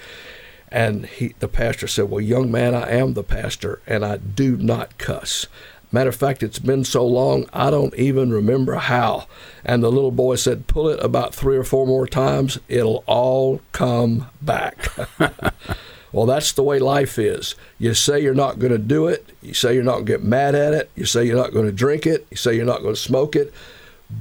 And 0.69 1.07
he, 1.07 1.35
the 1.39 1.49
pastor 1.49 1.87
said, 1.87 2.11
Well, 2.11 2.21
young 2.21 2.51
man, 2.51 2.75
I 2.75 2.91
am 2.91 3.15
the 3.15 3.25
pastor, 3.25 3.81
and 3.87 4.05
I 4.05 4.19
do 4.19 4.57
not 4.57 4.99
cuss. 4.99 5.47
Matter 5.93 6.11
of 6.11 6.17
fact, 6.17 6.45
it's 6.45 6.61
been 6.61 6.85
so 6.85 7.05
long, 7.05 7.47
I 7.53 7.69
don't 7.71 7.95
even 7.97 8.33
remember 8.33 8.77
how. 8.77 9.27
And 9.65 9.83
the 9.83 9.91
little 9.91 10.13
boy 10.13 10.37
said, 10.37 10.69
Pull 10.69 10.89
it 10.89 11.03
about 11.03 11.35
three 11.35 11.57
or 11.57 11.65
four 11.65 11.87
more 11.87 12.07
times, 12.07 12.59
it'll 12.69 13.03
all 13.07 13.61
come 13.73 14.29
back. 14.41 14.91
well, 16.13 16.27
that's 16.27 16.53
the 16.53 16.63
way 16.63 16.79
life 16.79 17.19
is. 17.19 17.57
You 17.79 17.95
say 17.95 18.21
you're 18.21 18.35
not 18.35 18.61
going 18.61 18.73
to 18.73 18.79
do 18.79 19.09
it, 19.09 19.31
you 19.43 19.55
say 19.55 19.75
you're 19.75 19.83
not 19.83 19.95
going 19.95 20.07
to 20.07 20.13
get 20.13 20.23
mad 20.23 20.55
at 20.55 20.75
it, 20.75 20.91
you 20.95 21.07
say 21.07 21.25
you're 21.25 21.37
not 21.37 21.53
going 21.53 21.67
to 21.67 21.73
drink 21.73 22.07
it, 22.07 22.27
you 22.31 22.37
say 22.37 22.55
you're 22.55 22.65
not 22.65 22.83
going 22.83 22.95
to 22.95 23.01
smoke 23.01 23.35
it 23.35 23.53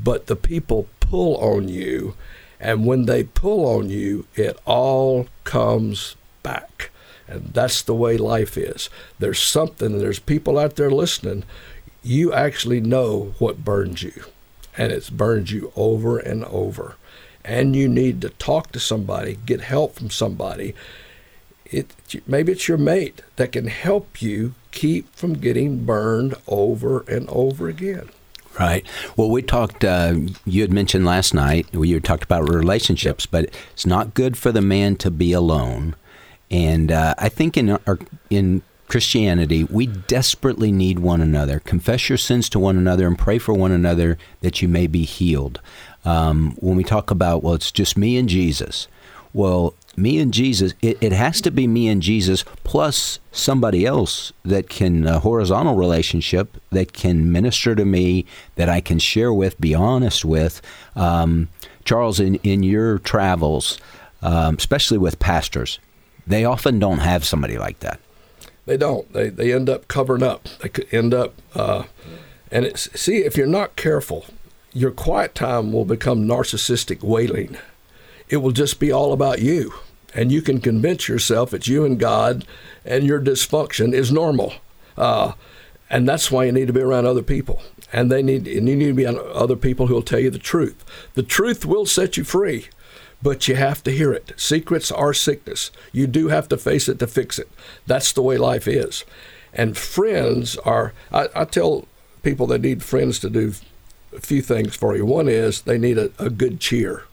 but 0.04 0.28
the 0.28 0.36
people 0.36 0.88
pull 1.00 1.38
on 1.38 1.68
you. 1.68 2.16
And 2.60 2.86
when 2.86 3.06
they 3.06 3.24
pull 3.24 3.66
on 3.66 3.90
you, 3.90 4.26
it 4.36 4.60
all 4.66 5.28
comes 5.44 6.16
back. 6.44 6.92
And 7.28 7.54
that's 7.54 7.82
the 7.82 7.94
way 7.94 8.18
life 8.18 8.58
is. 8.58 8.90
There's 9.20 9.40
something, 9.40 10.00
there's 10.00 10.20
people 10.20 10.58
out 10.58 10.76
there 10.76 10.90
listening. 10.90 11.44
You 12.04 12.34
actually 12.34 12.82
know 12.82 13.36
what 13.40 13.64
burns 13.64 14.02
you, 14.02 14.26
and 14.78 14.92
it's 14.92 15.10
burned 15.10 15.52
you 15.52 15.72
over 15.76 16.18
and 16.18 16.44
over. 16.46 16.96
And 17.46 17.76
you 17.76 17.88
need 17.88 18.22
to 18.22 18.30
talk 18.30 18.72
to 18.72 18.80
somebody, 18.80 19.38
get 19.46 19.62
help 19.62 19.96
from 19.96 20.10
somebody. 20.10 20.74
It, 21.66 21.94
maybe 22.26 22.52
it's 22.54 22.68
your 22.68 22.78
mate 22.78 23.22
that 23.36 23.52
can 23.52 23.68
help 23.68 24.22
you 24.22 24.56
keep 24.72 25.14
from 25.16 25.34
getting 25.34 25.86
burned 25.86 26.36
over 26.48 27.02
and 27.02 27.30
over 27.30 27.68
again. 27.68 28.10
Right. 28.60 28.86
Well, 29.16 29.30
we 29.30 29.42
talked. 29.42 29.86
Uh, 29.86 30.16
you 30.46 30.62
had 30.62 30.74
mentioned 30.74 31.06
last 31.06 31.34
night. 31.34 31.74
We 31.74 31.98
talked 32.02 32.26
about 32.26 32.50
relationships, 32.50 33.26
but 33.26 33.46
it's 33.72 33.86
not 33.86 34.14
good 34.14 34.38
for 34.38 34.52
the 34.52 34.62
man 34.62 34.98
to 34.98 35.10
be 35.10 35.32
alone. 35.32 35.96
And 36.52 36.92
uh, 36.92 37.16
I 37.18 37.30
think 37.30 37.56
in 37.56 37.70
our, 37.70 38.00
in 38.30 38.62
Christianity, 38.90 39.64
we 39.64 39.86
desperately 39.86 40.72
need 40.74 41.00
one 41.00 41.22
another. 41.22 41.60
Confess 41.60 42.10
your 42.10 42.18
sins 42.18 42.50
to 42.50 42.60
one 42.60 42.78
another 42.78 43.08
and 43.08 43.18
pray 43.18 43.38
for 43.38 43.54
one 43.54 43.72
another 43.72 44.18
that 44.42 44.62
you 44.62 44.68
may 44.68 44.88
be 44.88 45.06
healed. 45.06 45.62
Um, 46.04 46.58
when 46.60 46.76
we 46.76 46.84
talk 46.84 47.12
about, 47.12 47.44
well, 47.44 47.54
it's 47.54 47.72
just 47.72 47.98
me 47.98 48.18
and 48.18 48.28
Jesus. 48.28 48.88
Well, 49.34 49.76
me 50.00 50.20
and 50.20 50.34
Jesus, 50.34 50.74
it, 50.82 50.98
it, 51.02 51.12
has 51.12 51.42
to 51.42 51.52
be 51.52 51.68
me 51.68 51.88
and 51.88 52.02
Jesus 52.02 52.44
plus 52.64 53.20
somebody 53.32 53.86
else 53.86 54.32
that 54.44 54.70
can, 54.70 55.06
a 55.06 55.20
horizontal 55.20 55.76
relationship 55.76 56.58
that 56.72 56.94
can 56.94 57.32
minister 57.32 57.76
to 57.76 57.86
me, 57.86 58.26
that 58.56 58.70
I 58.70 58.82
can 58.82 59.00
share 59.00 59.34
with, 59.34 59.60
be 59.60 59.76
honest 59.76 60.24
with. 60.24 60.62
Um, 60.96 61.50
Charles, 61.86 62.20
in, 62.20 62.36
in 62.36 62.64
your 62.64 63.00
travels, 63.00 63.78
um, 64.22 64.56
especially 64.56 64.98
with 64.98 65.20
pastors, 65.20 65.80
they 66.26 66.46
often 66.46 66.80
don't 66.80 67.00
have 67.00 67.26
somebody 67.26 67.58
like 67.58 67.80
that. 67.80 68.00
They 68.66 68.78
don't. 68.78 69.12
They, 69.14 69.30
they 69.30 69.54
end 69.54 69.70
up 69.70 69.88
covering 69.88 70.24
up. 70.24 70.48
They 70.60 70.70
could 70.70 70.94
end 70.94 71.14
up, 71.14 71.34
uh, 71.56 71.84
and 72.52 72.66
it's, 72.66 72.90
see, 73.00 73.18
if 73.18 73.36
you're 73.36 73.48
not 73.48 73.76
careful, 73.76 74.26
your 74.74 74.92
quiet 74.92 75.34
time 75.34 75.74
will 75.74 75.86
become 75.86 76.28
narcissistic 76.28 77.02
wailing. 77.02 77.58
It 78.30 78.38
will 78.38 78.52
just 78.52 78.80
be 78.80 78.92
all 78.92 79.12
about 79.12 79.42
you 79.42 79.74
and 80.14 80.32
you 80.32 80.42
can 80.42 80.60
convince 80.60 81.08
yourself 81.08 81.54
it's 81.54 81.68
you 81.68 81.86
and 81.86 82.00
God, 82.00 82.46
and 82.86 83.06
your 83.06 83.22
dysfunction 83.22 83.94
is 83.94 84.12
normal. 84.12 84.54
Uh, 84.98 85.34
and 85.90 86.08
that's 86.08 86.32
why 86.32 86.46
you 86.46 86.52
need 86.52 86.68
to 86.68 86.74
be 86.74 86.82
around 86.82 87.06
other 87.06 87.24
people, 87.24 87.62
and 87.92 88.12
they 88.12 88.22
need 88.22 88.48
and 88.48 88.68
you 88.70 88.76
need 88.76 88.88
to 88.88 88.94
be 88.94 89.06
around 89.06 89.20
other 89.20 89.56
people 89.56 89.88
who 89.88 89.96
will 89.96 90.02
tell 90.02 90.20
you 90.20 90.30
the 90.30 90.38
truth. 90.38 90.84
The 91.16 91.24
truth 91.24 91.66
will 91.66 91.86
set 91.86 92.18
you 92.18 92.24
free, 92.24 92.68
but 93.22 93.48
you 93.48 93.56
have 93.56 93.84
to 93.84 93.92
hear 93.92 94.14
it. 94.14 94.34
Secrets 94.38 94.92
are 94.92 95.14
sickness. 95.14 95.72
You 95.92 96.06
do 96.06 96.28
have 96.28 96.48
to 96.50 96.58
face 96.58 96.88
it 96.88 97.00
to 97.00 97.08
fix 97.08 97.40
it. 97.40 97.50
That's 97.88 98.14
the 98.14 98.22
way 98.22 98.38
life 98.38 98.68
is. 98.68 99.04
And 99.54 99.78
friends 99.78 100.58
are. 100.58 100.94
I, 101.12 101.28
I 101.36 101.46
tell 101.46 101.88
people 102.22 102.46
they 102.46 102.60
need 102.60 102.84
friends 102.84 103.18
to 103.20 103.30
do 103.30 103.54
a 104.16 104.20
few 104.20 104.42
things 104.42 104.76
for 104.76 104.96
you. 104.96 105.06
One 105.06 105.28
is 105.28 105.62
they 105.62 105.78
need 105.78 105.98
a, 105.98 106.12
a 106.20 106.30
good 106.30 106.60
cheer 106.60 107.04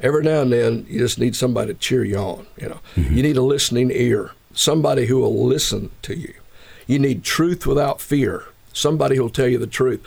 every 0.00 0.22
now 0.22 0.42
and 0.42 0.52
then 0.52 0.86
you 0.88 0.98
just 0.98 1.18
need 1.18 1.36
somebody 1.36 1.72
to 1.72 1.78
cheer 1.78 2.04
you 2.04 2.16
on. 2.16 2.46
You 2.56 2.68
know, 2.70 2.80
mm-hmm. 2.96 3.14
you 3.14 3.22
need 3.22 3.36
a 3.36 3.42
listening 3.42 3.90
ear, 3.90 4.32
somebody 4.52 5.06
who 5.06 5.18
will 5.18 5.46
listen 5.46 5.90
to 6.02 6.16
you. 6.16 6.34
You 6.86 6.98
need 6.98 7.22
truth 7.22 7.66
without 7.66 8.00
fear, 8.00 8.46
somebody 8.72 9.16
who'll 9.16 9.30
tell 9.30 9.48
you 9.48 9.58
the 9.58 9.66
truth. 9.66 10.00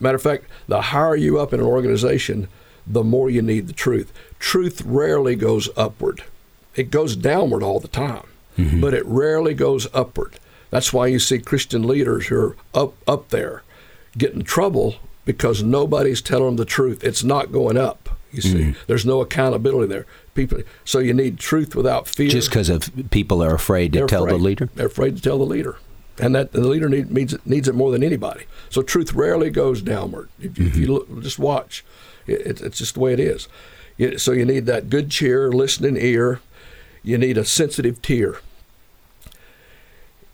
Matter 0.00 0.16
of 0.16 0.22
fact, 0.22 0.44
the 0.66 0.82
higher 0.82 1.16
you 1.16 1.38
up 1.38 1.52
in 1.52 1.60
an 1.60 1.66
organization, 1.66 2.48
the 2.86 3.04
more 3.04 3.30
you 3.30 3.42
need 3.42 3.66
the 3.66 3.72
truth. 3.72 4.12
Truth 4.38 4.82
rarely 4.82 5.36
goes 5.36 5.68
upward; 5.76 6.24
it 6.74 6.90
goes 6.90 7.16
downward 7.16 7.62
all 7.62 7.80
the 7.80 7.88
time, 7.88 8.26
mm-hmm. 8.58 8.80
but 8.80 8.94
it 8.94 9.06
rarely 9.06 9.54
goes 9.54 9.86
upward. 9.94 10.34
That's 10.70 10.92
why 10.92 11.06
you 11.06 11.20
see 11.20 11.38
Christian 11.38 11.86
leaders 11.86 12.26
who 12.26 12.36
are 12.36 12.56
up 12.74 12.94
up 13.06 13.28
there 13.28 13.62
get 14.18 14.32
in 14.32 14.42
trouble 14.42 14.96
because 15.24 15.62
nobody's 15.62 16.20
telling 16.20 16.46
them 16.46 16.56
the 16.56 16.64
truth. 16.64 17.02
It's 17.04 17.24
not 17.24 17.52
going 17.52 17.76
up. 17.76 18.03
You 18.34 18.42
see, 18.42 18.54
mm 18.54 18.76
there's 18.86 19.06
no 19.06 19.20
accountability 19.20 19.86
there. 19.86 20.06
People, 20.34 20.62
so 20.84 20.98
you 20.98 21.14
need 21.14 21.38
truth 21.38 21.74
without 21.74 22.08
fear. 22.08 22.28
Just 22.28 22.50
because 22.50 22.68
of 22.68 22.90
people 23.10 23.42
are 23.42 23.54
afraid 23.54 23.92
to 23.92 24.00
They're 24.00 24.06
tell 24.06 24.24
afraid. 24.24 24.38
the 24.38 24.44
leader. 24.44 24.68
They're 24.74 24.86
afraid 24.86 25.16
to 25.16 25.22
tell 25.22 25.38
the 25.38 25.44
leader, 25.44 25.76
and 26.18 26.34
that 26.34 26.52
the 26.52 26.60
leader 26.66 26.88
need, 26.88 27.10
needs 27.10 27.32
it, 27.32 27.46
needs 27.46 27.68
it 27.68 27.74
more 27.74 27.90
than 27.92 28.02
anybody. 28.02 28.44
So 28.68 28.82
truth 28.82 29.12
rarely 29.14 29.50
goes 29.50 29.80
downward. 29.80 30.28
If, 30.40 30.52
mm-hmm. 30.52 30.66
if 30.66 30.76
you 30.76 30.92
look, 30.92 31.22
just 31.22 31.38
watch, 31.38 31.84
it, 32.26 32.60
it's 32.60 32.78
just 32.78 32.94
the 32.94 33.00
way 33.00 33.12
it 33.12 33.20
is. 33.20 33.48
so 34.20 34.32
you 34.32 34.44
need 34.44 34.66
that 34.66 34.90
good 34.90 35.10
cheer, 35.10 35.50
listening 35.52 35.96
ear. 35.96 36.40
You 37.02 37.18
need 37.18 37.36
a 37.36 37.44
sensitive 37.44 38.00
tear, 38.00 38.38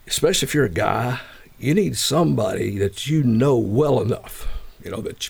especially 0.06 0.46
if 0.46 0.54
you're 0.54 0.64
a 0.64 0.70
guy. 0.70 1.20
You 1.58 1.74
need 1.74 1.98
somebody 1.98 2.78
that 2.78 3.06
you 3.06 3.22
know 3.22 3.58
well 3.58 4.00
enough, 4.00 4.48
you 4.82 4.90
know 4.90 5.00
that 5.02 5.28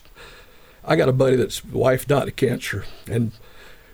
I 0.85 0.97
got 0.97 1.09
a 1.09 1.13
buddy 1.13 1.37
that's 1.37 1.65
wife 1.65 2.07
died 2.07 2.29
of 2.29 2.37
cancer, 2.37 2.85
and 3.09 3.33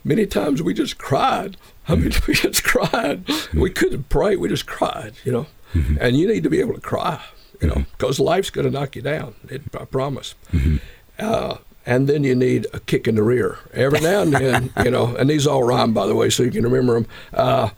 many 0.04 0.26
times 0.26 0.62
we 0.62 0.72
just 0.74 0.98
cried. 0.98 1.56
I 1.88 1.96
mean, 1.96 2.12
we 2.26 2.34
just 2.34 2.64
cried. 2.64 3.28
We 3.52 3.70
couldn't 3.70 4.08
pray. 4.08 4.36
We 4.36 4.48
just 4.48 4.66
cried, 4.66 5.14
you 5.24 5.32
know. 5.32 5.46
Mm-hmm. 5.74 5.96
And 6.00 6.16
you 6.16 6.26
need 6.26 6.42
to 6.44 6.50
be 6.50 6.60
able 6.60 6.74
to 6.74 6.80
cry, 6.80 7.22
you 7.60 7.68
know, 7.68 7.84
because 7.92 8.20
life's 8.20 8.50
going 8.50 8.66
to 8.66 8.70
knock 8.70 8.96
you 8.96 9.02
down. 9.02 9.34
It, 9.48 9.62
I 9.78 9.84
promise. 9.84 10.34
Mm-hmm. 10.52 10.76
Uh, 11.18 11.58
and 11.84 12.08
then 12.08 12.24
you 12.24 12.34
need 12.34 12.66
a 12.72 12.80
kick 12.80 13.06
in 13.06 13.14
the 13.14 13.22
rear 13.22 13.58
every 13.72 14.00
now 14.00 14.22
and 14.22 14.32
then, 14.32 14.72
you 14.84 14.90
know. 14.90 15.14
And 15.16 15.30
these 15.30 15.46
all 15.46 15.62
rhyme, 15.62 15.92
by 15.92 16.06
the 16.06 16.14
way, 16.14 16.30
so 16.30 16.42
you 16.42 16.50
can 16.50 16.64
remember 16.64 16.94
them. 16.94 17.06
Uh, 17.32 17.70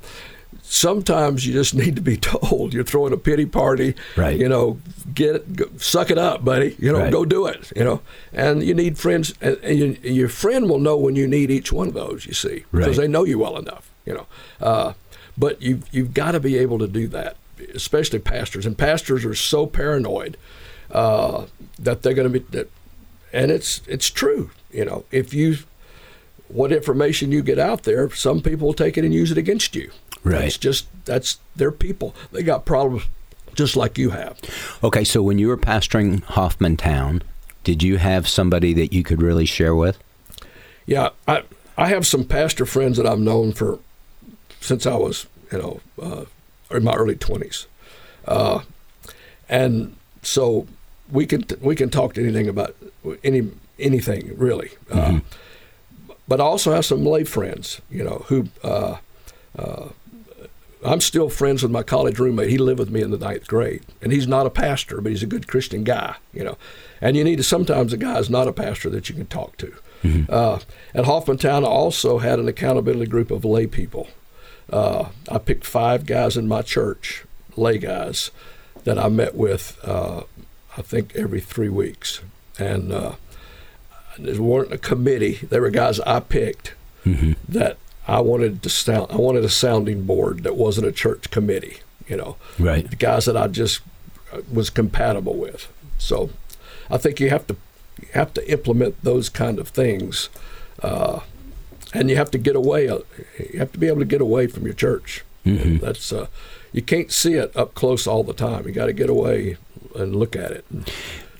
sometimes 0.68 1.46
you 1.46 1.52
just 1.52 1.74
need 1.74 1.96
to 1.96 2.02
be 2.02 2.16
told 2.18 2.74
you're 2.74 2.84
throwing 2.84 3.12
a 3.12 3.16
pity 3.16 3.46
party. 3.46 3.94
Right. 4.16 4.38
You 4.38 4.48
know, 4.48 4.78
get 5.14 5.36
it, 5.36 5.56
go, 5.56 5.66
suck 5.78 6.10
it 6.10 6.18
up, 6.18 6.44
buddy. 6.44 6.76
You 6.78 6.92
know, 6.92 7.00
right. 7.00 7.12
go 7.12 7.24
do 7.24 7.46
it. 7.46 7.72
You 7.74 7.84
know, 7.84 8.00
and 8.32 8.62
you 8.62 8.74
need 8.74 8.98
friends, 8.98 9.34
and, 9.40 9.56
and 9.58 9.78
you, 9.78 9.96
your 10.02 10.28
friend 10.28 10.68
will 10.68 10.78
know 10.78 10.96
when 10.96 11.16
you 11.16 11.26
need 11.26 11.50
each 11.50 11.72
one 11.72 11.88
of 11.88 11.94
those. 11.94 12.26
You 12.26 12.34
see, 12.34 12.64
because 12.70 12.98
right. 12.98 13.06
they 13.06 13.08
know 13.08 13.24
you 13.24 13.38
well 13.38 13.56
enough. 13.56 13.90
You 14.04 14.14
know, 14.14 14.26
uh, 14.60 14.92
but 15.36 15.60
you 15.62 15.82
you've 15.90 16.14
got 16.14 16.32
to 16.32 16.40
be 16.40 16.56
able 16.58 16.78
to 16.78 16.88
do 16.88 17.08
that, 17.08 17.36
especially 17.74 18.18
pastors. 18.18 18.66
And 18.66 18.76
pastors 18.76 19.24
are 19.24 19.34
so 19.34 19.66
paranoid 19.66 20.36
uh, 20.90 21.46
that 21.78 22.02
they're 22.02 22.14
going 22.14 22.32
to 22.32 22.40
be 22.40 22.46
that, 22.50 22.70
and 23.32 23.50
it's 23.50 23.82
it's 23.86 24.08
true. 24.08 24.50
You 24.70 24.84
know, 24.84 25.04
if 25.10 25.32
you 25.32 25.58
what 26.48 26.72
information 26.72 27.30
you 27.30 27.42
get 27.42 27.58
out 27.58 27.82
there, 27.82 28.10
some 28.10 28.40
people 28.40 28.68
will 28.68 28.74
take 28.74 28.96
it 28.96 29.04
and 29.04 29.12
use 29.12 29.30
it 29.30 29.38
against 29.38 29.76
you. 29.76 29.90
Right. 30.24 30.44
It's 30.44 30.58
just 30.58 30.86
that's 31.04 31.38
their 31.56 31.70
people. 31.70 32.14
They 32.32 32.42
got 32.42 32.64
problems 32.64 33.04
just 33.54 33.76
like 33.76 33.98
you 33.98 34.10
have. 34.10 34.38
Okay, 34.84 35.04
so 35.04 35.22
when 35.22 35.38
you 35.38 35.48
were 35.48 35.56
pastoring 35.56 36.22
Hoffmantown, 36.24 37.22
did 37.64 37.82
you 37.82 37.98
have 37.98 38.28
somebody 38.28 38.72
that 38.74 38.92
you 38.92 39.02
could 39.02 39.20
really 39.20 39.46
share 39.46 39.74
with? 39.74 39.98
Yeah, 40.86 41.10
I 41.26 41.42
I 41.76 41.88
have 41.88 42.06
some 42.06 42.24
pastor 42.24 42.66
friends 42.66 42.96
that 42.96 43.06
I've 43.06 43.18
known 43.18 43.52
for 43.52 43.78
since 44.60 44.86
I 44.86 44.94
was 44.94 45.26
you 45.52 45.58
know 45.58 45.80
uh, 46.00 46.24
in 46.70 46.84
my 46.84 46.94
early 46.94 47.16
twenties, 47.16 47.66
uh, 48.26 48.60
and 49.48 49.96
so 50.22 50.66
we 51.10 51.26
can 51.26 51.44
we 51.60 51.74
can 51.74 51.90
talk 51.90 52.14
to 52.14 52.22
anything 52.22 52.48
about 52.48 52.76
any 53.24 53.50
anything 53.78 54.36
really. 54.36 54.70
Uh, 54.90 54.94
mm-hmm. 54.94 55.16
Uh, 55.16 56.14
but 56.28 56.40
I 56.40 56.44
also 56.44 56.72
have 56.72 56.84
some 56.84 57.04
lay 57.04 57.24
friends, 57.24 57.80
you 57.90 58.04
know, 58.04 58.24
who 58.28 58.48
uh, 58.62 58.98
uh, 59.58 59.88
I'm 60.84 61.00
still 61.00 61.28
friends 61.28 61.62
with 61.62 61.72
my 61.72 61.82
college 61.82 62.18
roommate. 62.18 62.50
He 62.50 62.58
lived 62.58 62.78
with 62.78 62.90
me 62.90 63.02
in 63.02 63.10
the 63.10 63.18
ninth 63.18 63.46
grade, 63.48 63.82
and 64.00 64.12
he's 64.12 64.28
not 64.28 64.46
a 64.46 64.50
pastor, 64.50 65.00
but 65.00 65.10
he's 65.10 65.22
a 65.22 65.26
good 65.26 65.48
Christian 65.48 65.84
guy, 65.84 66.16
you 66.32 66.44
know. 66.44 66.56
And 67.00 67.16
you 67.16 67.24
need 67.24 67.36
to 67.36 67.42
sometimes 67.42 67.92
a 67.92 67.96
guy 67.96 68.18
is 68.18 68.30
not 68.30 68.48
a 68.48 68.52
pastor 68.52 68.88
that 68.90 69.08
you 69.08 69.14
can 69.14 69.26
talk 69.26 69.56
to. 69.58 69.74
Mm-hmm. 70.04 70.32
Uh, 70.32 70.60
at 70.94 71.04
Hoffmantown, 71.04 71.64
I 71.64 71.68
also 71.68 72.18
had 72.18 72.38
an 72.38 72.48
accountability 72.48 73.10
group 73.10 73.30
of 73.30 73.44
lay 73.44 73.66
people. 73.66 74.08
Uh, 74.72 75.08
I 75.28 75.38
picked 75.38 75.66
five 75.66 76.06
guys 76.06 76.36
in 76.36 76.46
my 76.46 76.62
church, 76.62 77.24
lay 77.56 77.78
guys, 77.78 78.30
that 78.84 78.98
I 78.98 79.08
met 79.08 79.34
with. 79.34 79.78
Uh, 79.82 80.22
I 80.76 80.82
think 80.82 81.16
every 81.16 81.40
three 81.40 81.68
weeks, 81.68 82.20
and 82.58 82.92
uh, 82.92 83.16
there 84.18 84.40
weren't 84.40 84.72
a 84.72 84.78
committee. 84.78 85.40
They 85.42 85.58
were 85.58 85.70
guys 85.70 85.98
I 86.00 86.20
picked 86.20 86.74
mm-hmm. 87.04 87.32
that 87.48 87.78
I 88.08 88.20
wanted 88.20 88.62
to 88.62 88.70
sound, 88.70 89.12
I 89.12 89.16
wanted 89.16 89.44
a 89.44 89.50
sounding 89.50 90.04
board 90.04 90.42
that 90.44 90.56
wasn't 90.56 90.86
a 90.86 90.92
church 90.92 91.30
committee. 91.30 91.78
You 92.08 92.16
know, 92.16 92.36
right? 92.58 92.88
The 92.88 92.96
guys 92.96 93.26
that 93.26 93.36
I 93.36 93.48
just 93.48 93.82
uh, 94.32 94.40
was 94.50 94.70
compatible 94.70 95.36
with. 95.36 95.70
So, 95.98 96.30
I 96.88 96.96
think 96.96 97.20
you 97.20 97.28
have 97.28 97.46
to 97.48 97.56
you 98.00 98.08
have 98.14 98.32
to 98.34 98.50
implement 98.50 99.04
those 99.04 99.28
kind 99.28 99.58
of 99.58 99.68
things, 99.68 100.30
uh, 100.82 101.20
and 101.92 102.08
you 102.08 102.16
have 102.16 102.30
to 102.30 102.38
get 102.38 102.56
away. 102.56 102.88
Uh, 102.88 103.00
you 103.52 103.58
have 103.58 103.72
to 103.72 103.78
be 103.78 103.88
able 103.88 103.98
to 103.98 104.06
get 104.06 104.22
away 104.22 104.46
from 104.46 104.64
your 104.64 104.72
church. 104.72 105.22
Mm-hmm. 105.44 105.84
That's 105.84 106.12
uh, 106.14 106.28
you 106.72 106.80
can't 106.80 107.12
see 107.12 107.34
it 107.34 107.54
up 107.54 107.74
close 107.74 108.06
all 108.06 108.24
the 108.24 108.32
time. 108.32 108.66
You 108.66 108.72
got 108.72 108.86
to 108.86 108.94
get 108.94 109.10
away 109.10 109.58
and 109.94 110.16
look 110.16 110.34
at 110.34 110.50
it. 110.50 110.64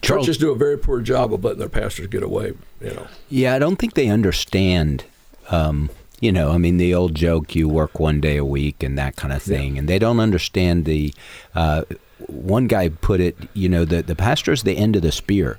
Charles, 0.03 0.27
Churches 0.27 0.39
do 0.39 0.51
a 0.53 0.57
very 0.57 0.77
poor 0.79 1.01
job 1.01 1.33
of 1.33 1.43
letting 1.45 1.61
their 1.61 1.69
pastors 1.69 2.09
get 2.09 2.23
away. 2.23 2.53
You 2.83 2.91
know. 2.91 3.07
Yeah, 3.31 3.55
I 3.55 3.59
don't 3.59 3.77
think 3.77 3.95
they 3.95 4.09
understand 4.09 5.05
um, 5.51 5.91
you 6.21 6.33
know, 6.33 6.51
I 6.51 6.59
mean, 6.59 6.77
the 6.77 6.95
old 6.95 7.15
joke, 7.15 7.55
you 7.55 7.69
work 7.69 8.01
one 8.01 8.21
day 8.21 8.37
a 8.37 8.45
week 8.45 8.83
and 8.83 8.99
that 8.99 9.17
kind 9.17 9.33
of 9.33 9.43
thing. 9.43 9.75
Yeah. 9.75 9.81
And 9.81 9.89
they 9.89 9.99
don't 9.99 10.21
understand 10.21 10.85
the, 10.85 11.15
uh, 11.55 11.83
one 12.27 12.67
guy 12.67 12.89
put 12.89 13.21
it, 13.21 13.37
you 13.55 13.69
know, 13.69 13.85
the, 13.85 14.03
the 14.03 14.17
pastor 14.17 14.53
is 14.53 14.65
the 14.65 14.77
end 14.77 14.97
of 14.97 15.03
the 15.03 15.13
spear. 15.13 15.59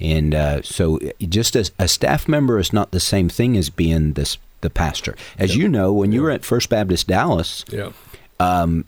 And 0.00 0.34
uh, 0.34 0.62
so 0.62 0.98
just 1.20 1.54
as 1.54 1.70
a 1.78 1.86
staff 1.86 2.26
member 2.26 2.58
is 2.58 2.72
not 2.72 2.90
the 2.90 2.98
same 2.98 3.28
thing 3.28 3.56
as 3.56 3.70
being 3.70 4.14
this, 4.14 4.36
the 4.60 4.70
pastor. 4.70 5.14
As 5.38 5.54
yeah. 5.54 5.62
you 5.62 5.68
know, 5.68 5.92
when 5.92 6.10
yeah. 6.10 6.16
you 6.16 6.22
were 6.22 6.30
at 6.30 6.44
First 6.44 6.68
Baptist 6.70 7.06
Dallas, 7.06 7.64
yeah. 7.68 7.92
Um, 8.40 8.84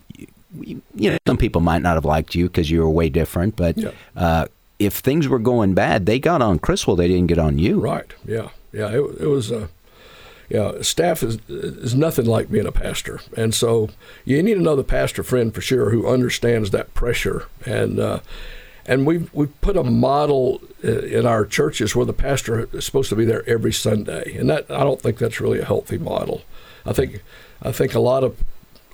you, 0.59 0.83
you 0.95 1.11
know, 1.11 1.19
some 1.27 1.37
people 1.37 1.61
might 1.61 1.83
not 1.83 1.95
have 1.95 2.05
liked 2.05 2.35
you 2.35 2.47
because 2.47 2.71
you 2.71 2.81
were 2.81 2.91
way 2.91 3.09
different, 3.09 3.55
but 3.55 3.77
uh, 4.17 4.47
if 4.81 4.95
things 4.95 5.29
were 5.29 5.39
going 5.39 5.75
bad, 5.75 6.07
they 6.07 6.19
got 6.19 6.43
on 6.43 6.59
Criswell. 6.59 6.97
They 6.97 7.07
didn't 7.07 7.29
get 7.29 7.39
on 7.39 7.59
you. 7.59 7.79
Right. 7.79 8.13
Yeah. 8.25 8.49
Yeah. 8.73 8.89
It, 8.89 9.21
it 9.21 9.27
was. 9.27 9.53
Yeah, 10.49 10.83
staff 10.83 11.23
is 11.23 11.39
is 11.49 11.95
nothing 11.95 12.27
like 12.27 12.51
being 12.51 12.67
a 12.67 12.73
pastor, 12.73 13.21
and 13.37 13.55
so 13.55 13.91
you 14.25 14.43
need 14.43 14.59
another 14.59 14.83
pastor 14.83 15.23
friend 15.23 15.55
for 15.55 15.61
sure 15.61 15.91
who 15.91 16.07
understands 16.09 16.71
that 16.71 16.95
pressure 16.95 17.47
and. 17.65 17.99
Uh, 17.99 18.21
and 18.87 19.07
we've 19.07 19.33
we've 19.33 19.61
put 19.63 19.79
a 19.79 19.83
model 19.83 20.61
uh, 20.85 20.99
in 20.99 21.27
our 21.27 21.47
churches 21.47 21.97
where 21.97 22.05
the 22.05 22.13
pastor 22.13 22.69
is 22.75 22.85
supposed 22.85 23.09
to 23.09 23.17
be 23.17 23.25
there 23.25 23.49
every 23.49 23.73
Sunday, 23.73 24.37
and 24.37 24.51
that 24.51 24.71
I 24.71 24.81
don't 24.81 25.01
think 25.01 25.17
that's 25.17 25.41
really 25.41 25.59
a 25.59 25.65
healthy 25.65 25.97
model. 25.97 26.43
I 26.85 26.93
think 26.93 27.23
I 27.63 27.73
think 27.73 27.95
a 27.95 28.01
lot 28.01 28.25
of 28.25 28.45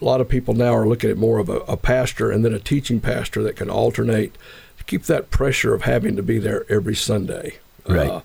a 0.00 0.04
lot 0.04 0.20
of 0.20 0.28
people 0.28 0.54
now 0.54 0.74
are 0.74 0.88
looking 0.88 1.10
at 1.10 1.18
more 1.18 1.38
of 1.38 1.48
a, 1.48 1.58
a 1.60 1.76
pastor 1.76 2.30
and 2.30 2.44
then 2.44 2.54
a 2.54 2.58
teaching 2.58 3.00
pastor 3.00 3.42
that 3.42 3.56
can 3.56 3.68
alternate 3.68 4.34
to 4.78 4.84
keep 4.84 5.04
that 5.04 5.30
pressure 5.30 5.74
of 5.74 5.82
having 5.82 6.16
to 6.16 6.22
be 6.22 6.38
there 6.38 6.64
every 6.70 6.94
Sunday. 6.94 7.58
Right. 7.86 8.08
Uh, 8.08 8.20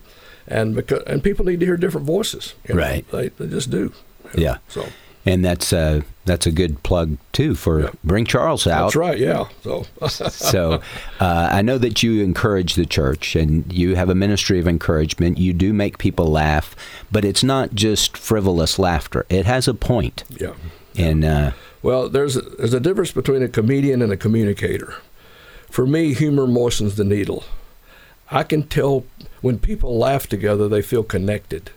and 0.48 0.74
because 0.74 1.02
and 1.04 1.22
people 1.22 1.44
need 1.44 1.60
to 1.60 1.66
hear 1.66 1.76
different 1.76 2.06
voices. 2.06 2.54
You 2.68 2.74
know? 2.74 2.80
Right. 2.80 3.10
They, 3.10 3.28
they 3.28 3.46
just 3.46 3.70
do. 3.70 3.78
You 3.78 3.90
know? 4.24 4.32
Yeah. 4.36 4.58
So. 4.68 4.86
And 5.24 5.44
that's 5.44 5.72
uh, 5.72 6.02
that's 6.24 6.46
a 6.46 6.52
good 6.52 6.84
plug 6.84 7.18
too 7.32 7.56
for 7.56 7.82
yeah. 7.82 7.90
bring 8.04 8.24
Charles 8.24 8.64
out. 8.66 8.84
That's 8.84 8.96
right. 8.96 9.18
Yeah. 9.18 9.48
So. 9.62 9.84
so 10.08 10.80
uh, 11.18 11.48
I 11.50 11.62
know 11.62 11.78
that 11.78 12.02
you 12.04 12.22
encourage 12.22 12.76
the 12.76 12.86
church 12.86 13.34
and 13.34 13.70
you 13.72 13.96
have 13.96 14.08
a 14.08 14.14
ministry 14.14 14.60
of 14.60 14.68
encouragement. 14.68 15.38
You 15.38 15.52
do 15.52 15.72
make 15.72 15.98
people 15.98 16.26
laugh, 16.26 16.76
but 17.10 17.24
it's 17.24 17.42
not 17.42 17.74
just 17.74 18.16
frivolous 18.16 18.78
laughter. 18.78 19.26
It 19.28 19.46
has 19.46 19.66
a 19.66 19.74
point. 19.74 20.22
Yeah. 20.30 20.54
And 20.96 21.24
uh, 21.24 21.50
well, 21.82 22.08
there's 22.08 22.36
a, 22.36 22.42
there's 22.42 22.74
a 22.74 22.80
difference 22.80 23.10
between 23.10 23.42
a 23.42 23.48
comedian 23.48 24.02
and 24.02 24.12
a 24.12 24.16
communicator. 24.16 24.94
For 25.70 25.86
me, 25.86 26.14
humor 26.14 26.46
moistens 26.46 26.96
the 26.96 27.04
needle. 27.04 27.44
I 28.30 28.42
can 28.44 28.62
tell 28.64 29.04
when 29.40 29.58
people 29.58 29.98
laugh 29.98 30.26
together, 30.26 30.68
they 30.68 30.82
feel 30.82 31.02
connected 31.02 31.70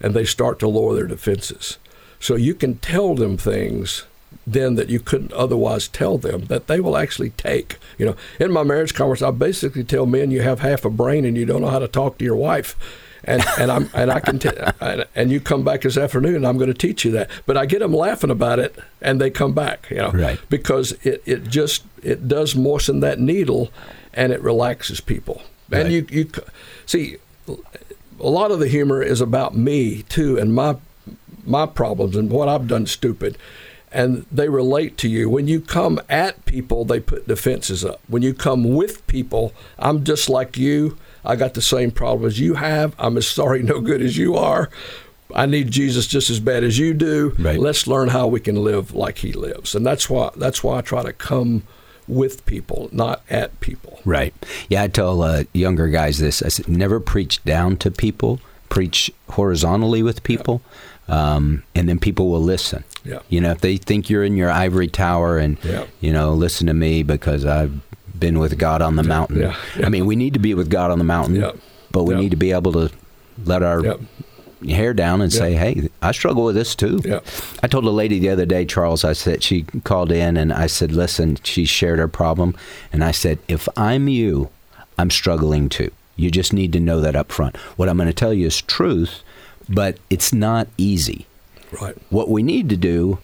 and 0.00 0.14
they 0.14 0.24
start 0.24 0.58
to 0.58 0.68
lower 0.68 0.94
their 0.94 1.06
defenses. 1.06 1.78
So 2.20 2.36
you 2.36 2.54
can 2.54 2.78
tell 2.78 3.14
them 3.14 3.36
things 3.36 4.04
then 4.46 4.74
that 4.74 4.90
you 4.90 5.00
couldn't 5.00 5.32
otherwise 5.32 5.88
tell 5.88 6.18
them 6.18 6.46
that 6.46 6.66
they 6.66 6.80
will 6.80 6.96
actually 6.96 7.30
take. 7.30 7.78
You 7.98 8.06
know, 8.06 8.16
in 8.38 8.52
my 8.52 8.62
marriage 8.62 8.94
conference, 8.94 9.22
I 9.22 9.30
basically 9.30 9.84
tell 9.84 10.06
men 10.06 10.30
you 10.30 10.42
have 10.42 10.60
half 10.60 10.84
a 10.84 10.90
brain 10.90 11.24
and 11.24 11.36
you 11.36 11.46
don't 11.46 11.62
know 11.62 11.70
how 11.70 11.78
to 11.78 11.88
talk 11.88 12.18
to 12.18 12.24
your 12.24 12.36
wife. 12.36 12.76
And, 13.26 13.42
and 13.58 13.70
I'm 13.70 13.88
and 13.94 14.10
I 14.10 14.20
can 14.20 14.38
t- 14.38 14.50
and, 14.80 15.06
and 15.14 15.30
you 15.30 15.40
come 15.40 15.64
back 15.64 15.80
this 15.80 15.96
afternoon 15.96 16.36
and 16.36 16.46
I'm 16.46 16.58
going 16.58 16.72
to 16.72 16.78
teach 16.78 17.04
you 17.04 17.10
that. 17.12 17.30
But 17.46 17.56
I 17.56 17.64
get 17.64 17.78
them 17.78 17.94
laughing 17.94 18.30
about 18.30 18.58
it 18.58 18.76
and 19.00 19.20
they 19.20 19.30
come 19.30 19.54
back, 19.54 19.88
you 19.90 19.96
know, 19.96 20.10
right. 20.10 20.38
because 20.50 20.92
it, 21.04 21.22
it 21.24 21.44
just 21.44 21.84
it 22.02 22.28
does 22.28 22.54
moisten 22.54 23.00
that 23.00 23.18
needle 23.18 23.70
and 24.12 24.30
it 24.30 24.42
relaxes 24.42 25.00
people. 25.00 25.40
And 25.72 25.90
you 25.90 26.06
you 26.10 26.30
see 26.86 27.18
a 28.20 28.28
lot 28.28 28.50
of 28.50 28.58
the 28.58 28.68
humor 28.68 29.02
is 29.02 29.20
about 29.20 29.56
me 29.56 30.02
too 30.04 30.38
and 30.38 30.54
my 30.54 30.76
my 31.44 31.66
problems 31.66 32.16
and 32.16 32.30
what 32.30 32.48
I've 32.48 32.66
done 32.66 32.86
stupid. 32.86 33.36
And 33.92 34.26
they 34.32 34.48
relate 34.48 34.98
to 34.98 35.08
you. 35.08 35.30
When 35.30 35.46
you 35.46 35.60
come 35.60 36.00
at 36.08 36.44
people, 36.46 36.84
they 36.84 36.98
put 36.98 37.28
defenses 37.28 37.84
up. 37.84 38.00
When 38.08 38.22
you 38.22 38.34
come 38.34 38.74
with 38.74 39.06
people, 39.06 39.52
I'm 39.78 40.02
just 40.02 40.28
like 40.28 40.56
you. 40.56 40.98
I 41.24 41.36
got 41.36 41.54
the 41.54 41.62
same 41.62 41.92
problem 41.92 42.26
as 42.26 42.40
you 42.40 42.54
have. 42.54 42.94
I'm 42.98 43.16
as 43.16 43.26
sorry, 43.26 43.62
no 43.62 43.80
good 43.80 44.02
as 44.02 44.16
you 44.16 44.34
are. 44.34 44.68
I 45.34 45.46
need 45.46 45.70
Jesus 45.70 46.06
just 46.06 46.28
as 46.28 46.40
bad 46.40 46.64
as 46.64 46.78
you 46.78 46.92
do. 46.92 47.34
Right. 47.38 47.58
Let's 47.58 47.86
learn 47.86 48.08
how 48.08 48.26
we 48.26 48.40
can 48.40 48.56
live 48.56 48.94
like 48.94 49.18
He 49.18 49.32
lives, 49.32 49.74
and 49.74 49.86
that's 49.86 50.10
why 50.10 50.30
that's 50.36 50.62
why 50.62 50.78
I 50.78 50.80
try 50.80 51.02
to 51.02 51.12
come 51.12 51.62
with 52.06 52.44
people, 52.46 52.88
not 52.92 53.22
at 53.30 53.58
people. 53.60 54.00
Right. 54.04 54.34
Yeah, 54.68 54.82
I 54.82 54.88
tell 54.88 55.22
uh, 55.22 55.44
younger 55.52 55.88
guys 55.88 56.18
this. 56.18 56.42
I 56.42 56.48
said, 56.48 56.68
never 56.68 57.00
preach 57.00 57.42
down 57.44 57.76
to 57.78 57.90
people. 57.90 58.40
Preach 58.70 59.12
horizontally 59.30 60.02
with 60.02 60.24
people, 60.24 60.60
yeah. 61.08 61.34
um, 61.34 61.62
and 61.76 61.88
then 61.88 62.00
people 62.00 62.28
will 62.28 62.40
listen. 62.40 62.82
Yeah. 63.04 63.20
You 63.28 63.40
know, 63.40 63.52
if 63.52 63.60
they 63.60 63.76
think 63.76 64.10
you're 64.10 64.24
in 64.24 64.36
your 64.36 64.50
ivory 64.50 64.88
tower 64.88 65.38
and 65.38 65.62
yeah. 65.62 65.86
you 66.00 66.12
know, 66.12 66.32
listen 66.32 66.66
to 66.66 66.74
me 66.74 67.04
because 67.04 67.44
I've 67.44 67.80
been 68.18 68.40
with 68.40 68.58
God 68.58 68.82
on 68.82 68.96
the 68.96 69.04
mountain. 69.04 69.42
Yeah. 69.42 69.56
I 69.76 69.90
mean, 69.90 70.06
we 70.06 70.16
need 70.16 70.34
to 70.34 70.40
be 70.40 70.54
with 70.54 70.70
God 70.70 70.90
on 70.90 70.98
the 70.98 71.04
mountain, 71.04 71.40
but 71.92 72.04
we 72.04 72.14
need 72.16 72.30
to 72.30 72.36
be 72.36 72.50
able 72.50 72.72
to 72.72 72.90
let 73.44 73.62
our 73.62 73.98
Yep. 74.68 74.76
hair 74.76 74.94
down 74.94 75.20
and 75.20 75.32
say, 75.32 75.54
"Hey, 75.54 75.88
I 76.02 76.12
struggle 76.12 76.44
with 76.44 76.54
this 76.54 76.74
too." 76.74 77.00
Yeah. 77.04 77.20
I 77.62 77.66
told 77.68 77.84
a 77.84 77.90
lady 77.90 78.18
the 78.18 78.30
other 78.30 78.46
day, 78.46 78.64
Charles. 78.64 79.04
I 79.04 79.12
said 79.12 79.42
she 79.42 79.62
called 79.84 80.10
in, 80.12 80.36
and 80.36 80.52
I 80.52 80.66
said, 80.66 80.92
"Listen," 80.92 81.38
she 81.42 81.64
shared 81.64 81.98
her 81.98 82.08
problem, 82.08 82.54
and 82.92 83.02
I 83.04 83.10
said, 83.10 83.38
"If 83.48 83.68
I'm 83.76 84.08
you, 84.08 84.48
I'm 84.98 85.10
struggling 85.10 85.68
too. 85.68 85.90
You 86.16 86.30
just 86.30 86.52
need 86.52 86.72
to 86.74 86.80
know 86.80 87.00
that 87.00 87.16
up 87.16 87.32
front. 87.32 87.56
What 87.76 87.88
I'm 87.88 87.96
going 87.96 88.06
to 88.06 88.12
tell 88.14 88.32
you 88.32 88.46
is 88.46 88.60
truth, 88.62 89.22
but 89.68 89.98
it's 90.10 90.32
not 90.32 90.68
easy. 90.78 91.26
Right. 91.80 91.96
What 92.10 92.30
we 92.30 92.42
need 92.42 92.68
to 92.70 92.76
do." 92.76 93.18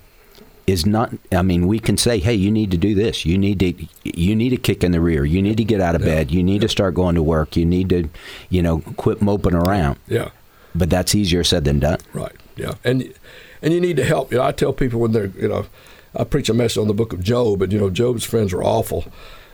Is 0.67 0.87
not. 0.87 1.11
I 1.33 1.43
mean, 1.43 1.67
we 1.67 1.81
can 1.81 1.97
say, 1.97 2.21
"Hey, 2.21 2.35
you 2.35 2.49
need 2.49 2.71
to 2.71 2.77
do 2.77 2.95
this. 2.95 3.27
You 3.27 3.37
need 3.37 3.59
to. 3.59 3.73
You 4.05 4.37
need 4.37 4.51
to 4.51 4.57
kick 4.57 4.85
in 4.85 4.93
the 4.93 5.01
rear. 5.01 5.25
You 5.25 5.43
need 5.43 5.57
to 5.57 5.65
get 5.65 5.81
out 5.81 5.97
of 5.97 6.03
bed. 6.03 6.31
You 6.31 6.45
need 6.45 6.61
to 6.61 6.69
start 6.69 6.95
going 6.95 7.17
to 7.17 7.23
work. 7.25 7.57
You 7.57 7.65
need 7.67 7.89
to, 7.89 8.09
you 8.51 8.63
know, 8.63 8.79
quit 8.97 9.21
moping 9.21 9.55
around." 9.55 9.99
Yeah. 10.07 10.29
But 10.75 10.91
that's 10.91 11.15
easier 11.15 11.45
said 11.45 11.65
than 11.65 11.81
done. 11.81 11.99
Right. 12.13 12.35
Yeah. 12.57 12.75
And 12.85 13.13
and 13.63 13.73
you 13.75 13.81
need 13.81 13.97
to 13.97 14.05
help. 14.05 14.33
You 14.33 14.39
know, 14.39 14.45
I 14.45 14.53
tell 14.53 14.73
people 14.73 15.01
when 15.01 15.13
they're 15.13 15.27
you 15.27 15.49
know, 15.49 15.67
I 16.15 16.25
preach 16.25 16.49
a 16.49 16.55
message 16.55 16.79
on 16.79 16.89
the 16.89 16.95
book 16.95 17.13
of 17.13 17.23
Job, 17.23 17.63
and 17.63 17.73
you 17.73 17.79
know, 17.79 17.91
Job's 17.91 18.25
friends 18.25 18.53
are 18.53 18.63
awful. 18.63 19.07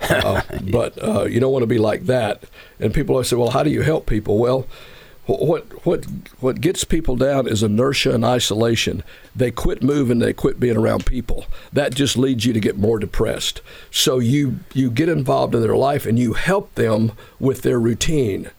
Uh, 0.02 0.42
but 0.70 1.02
uh, 1.02 1.24
you 1.24 1.40
don't 1.40 1.52
want 1.52 1.62
to 1.62 1.68
be 1.68 1.78
like 1.78 2.06
that. 2.06 2.44
And 2.78 2.92
people 2.92 3.14
always 3.14 3.28
say, 3.28 3.36
"Well, 3.36 3.50
how 3.50 3.62
do 3.62 3.70
you 3.70 3.82
help 3.82 4.06
people?" 4.06 4.38
Well, 4.38 4.66
what 5.26 5.84
what 5.84 6.04
what 6.38 6.60
gets 6.60 6.84
people 6.84 7.16
down 7.16 7.48
is 7.48 7.62
inertia 7.62 8.14
and 8.14 8.24
isolation. 8.24 9.02
They 9.34 9.50
quit 9.50 9.82
moving. 9.82 10.20
They 10.20 10.32
quit 10.32 10.60
being 10.60 10.76
around 10.76 11.04
people. 11.04 11.46
That 11.72 11.94
just 11.94 12.16
leads 12.16 12.44
you 12.44 12.52
to 12.52 12.60
get 12.60 12.78
more 12.78 12.98
depressed. 12.98 13.60
So 13.90 14.18
you 14.18 14.60
you 14.72 14.90
get 14.90 15.08
involved 15.08 15.54
in 15.54 15.62
their 15.62 15.76
life 15.76 16.06
and 16.06 16.18
you 16.18 16.34
help 16.34 16.74
them 16.74 17.12
with 17.40 17.62
their 17.62 17.80
routine 17.80 18.50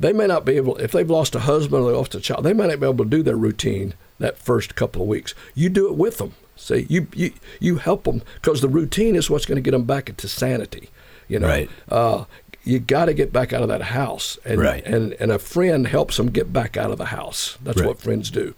they 0.00 0.12
may 0.12 0.26
not 0.26 0.44
be 0.44 0.56
able 0.56 0.76
if 0.78 0.90
they've 0.92 1.08
lost 1.10 1.34
a 1.36 1.40
husband 1.40 1.84
or 1.84 1.90
they 1.92 1.96
lost 1.96 2.14
a 2.14 2.20
child 2.20 2.42
they 2.44 2.52
may 2.54 2.66
not 2.66 2.80
be 2.80 2.86
able 2.86 3.04
to 3.04 3.10
do 3.10 3.22
their 3.22 3.36
routine 3.36 3.94
that 4.18 4.36
first 4.38 4.74
couple 4.74 5.02
of 5.02 5.08
weeks. 5.08 5.34
You 5.54 5.68
do 5.68 5.86
it 5.88 5.94
with 5.94 6.18
them 6.18 6.34
see? 6.56 6.86
You 6.88 7.06
you, 7.14 7.32
you 7.60 7.76
help 7.76 8.04
them 8.04 8.22
because 8.34 8.60
the 8.60 8.68
routine 8.68 9.14
is 9.14 9.30
what's 9.30 9.46
going 9.46 9.56
to 9.56 9.62
get 9.62 9.70
them 9.72 9.84
back 9.84 10.08
into 10.08 10.26
sanity 10.28 10.90
you 11.28 11.38
know? 11.38 11.46
Right. 11.48 11.70
uh, 11.88 12.24
you 12.64 12.78
got 12.80 13.04
to 13.06 13.14
get 13.14 13.32
back 13.32 13.52
out 13.52 13.62
of 13.62 13.68
that 13.68 13.82
house 13.82 14.36
and, 14.44 14.60
Right. 14.60 14.84
and 14.84 15.12
and 15.14 15.30
a 15.30 15.38
friend 15.38 15.86
helps 15.86 16.16
them 16.16 16.30
get 16.30 16.52
back 16.52 16.76
out 16.76 16.90
of 16.90 16.98
the 16.98 17.06
house. 17.06 17.56
That's 17.62 17.78
Right. 17.80 17.86
what 17.88 18.00
friends 18.00 18.30
do. 18.30 18.54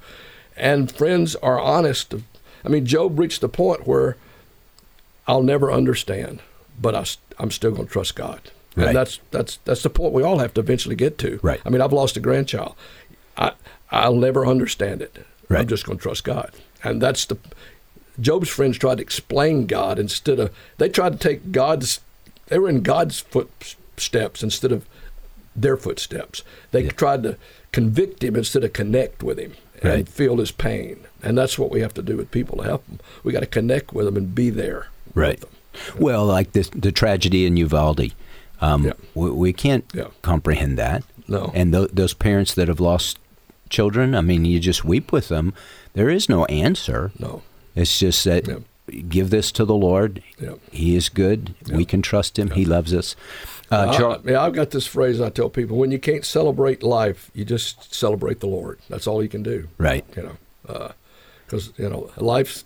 And 0.56 0.90
friends 0.90 1.36
are 1.36 1.60
honest. 1.60 2.14
I 2.64 2.68
mean 2.68 2.86
job 2.86 3.18
reached 3.18 3.40
the 3.40 3.48
point 3.48 3.86
where 3.86 4.16
i'll 5.28 5.42
never 5.42 5.70
understand 5.70 6.40
but 6.80 6.94
I, 6.94 7.04
am 7.42 7.50
still 7.50 7.70
going 7.72 7.86
to 7.86 7.92
trust 7.92 8.14
god 8.16 8.50
Right. 8.74 8.88
and 8.88 8.96
that's 8.96 9.20
that's 9.30 9.56
that's 9.64 9.82
the 9.82 9.90
point 9.90 10.12
we 10.14 10.22
all 10.22 10.38
have 10.38 10.54
to 10.54 10.60
eventually 10.60 10.94
get 10.96 11.18
to. 11.18 11.38
Right. 11.42 11.60
I 11.64 11.70
mean, 11.70 11.80
I've 11.82 11.92
lost 11.92 12.16
a 12.16 12.20
grandchild. 12.20 12.74
I 13.36 13.52
I'll 13.90 14.16
never 14.16 14.46
understand 14.46 15.02
it. 15.02 15.26
Right. 15.48 15.60
I'm 15.60 15.66
just 15.68 15.84
going 15.84 15.98
to 15.98 16.02
trust 16.02 16.24
God, 16.24 16.52
and 16.82 17.00
that's 17.02 17.26
the. 17.26 17.36
Job's 18.20 18.48
friends 18.50 18.76
tried 18.78 18.96
to 18.96 19.02
explain 19.02 19.66
God 19.66 19.98
instead 19.98 20.38
of 20.38 20.54
they 20.78 20.88
tried 20.88 21.12
to 21.12 21.18
take 21.18 21.52
God's. 21.52 22.00
They 22.46 22.58
were 22.58 22.68
in 22.68 22.82
God's 22.82 23.20
footsteps 23.20 24.42
instead 24.42 24.72
of 24.72 24.86
their 25.56 25.76
footsteps. 25.76 26.42
They 26.70 26.88
tried 26.88 27.22
to 27.24 27.36
convict 27.72 28.22
him 28.22 28.36
instead 28.36 28.64
of 28.64 28.72
connect 28.72 29.22
with 29.22 29.38
him 29.38 29.52
and 29.82 29.84
Right. 29.92 30.08
feel 30.08 30.36
his 30.36 30.50
pain. 30.50 31.00
And 31.22 31.36
that's 31.38 31.58
what 31.58 31.70
we 31.70 31.80
have 31.80 31.94
to 31.94 32.02
do 32.02 32.16
with 32.16 32.30
people 32.30 32.58
to 32.58 32.64
help 32.64 32.86
them. 32.86 33.00
We 33.24 33.32
got 33.32 33.40
to 33.40 33.46
connect 33.46 33.92
with 33.92 34.06
them 34.06 34.16
and 34.16 34.34
be 34.34 34.50
there. 34.50 34.88
Right. 35.14 35.42
Well, 35.98 36.26
like 36.26 36.52
this, 36.52 36.68
the 36.70 36.92
tragedy 36.92 37.46
in 37.46 37.56
Uvalde, 37.56 38.12
um, 38.62 38.92
we, 39.14 39.30
we 39.30 39.52
can't 39.52 39.84
Yeah. 39.92 40.08
comprehend 40.22 40.78
that. 40.78 41.02
No. 41.28 41.50
And 41.54 41.72
th- 41.72 41.90
those 41.92 42.14
parents 42.14 42.54
that 42.54 42.68
have 42.68 42.80
lost 42.80 43.18
children, 43.68 44.14
I 44.14 44.20
mean, 44.22 44.44
you 44.44 44.58
just 44.60 44.84
weep 44.84 45.12
with 45.12 45.28
them. 45.28 45.52
There 45.94 46.08
is 46.10 46.28
no 46.28 46.44
answer. 46.46 47.10
No. 47.18 47.42
It's 47.74 47.98
just 47.98 48.24
that 48.24 48.62
give 49.08 49.30
this 49.30 49.52
to 49.52 49.64
the 49.64 49.74
Lord. 49.74 50.22
Yeah. 50.38 50.54
He 50.70 50.96
is 50.96 51.08
good. 51.08 51.54
We 51.70 51.84
can 51.84 52.02
trust 52.02 52.38
Him. 52.38 52.50
He 52.50 52.64
loves 52.64 52.92
us. 52.94 53.16
Uh, 53.70 54.18
I- 54.26 54.30
yeah, 54.30 54.42
I've 54.42 54.52
got 54.52 54.70
this 54.70 54.86
phrase 54.86 55.20
I 55.20 55.30
tell 55.30 55.48
people: 55.48 55.78
when 55.78 55.90
you 55.90 55.98
can't 55.98 56.24
celebrate 56.26 56.82
life, 56.82 57.30
you 57.34 57.44
just 57.46 57.94
celebrate 57.94 58.40
the 58.40 58.46
Lord. 58.46 58.78
That's 58.90 59.06
all 59.06 59.22
you 59.22 59.28
can 59.30 59.42
do. 59.42 59.68
Right. 59.78 60.04
You 60.16 60.22
know, 60.68 60.92
because 61.46 61.72
you 61.78 61.88
know 61.88 62.10
life's. 62.18 62.64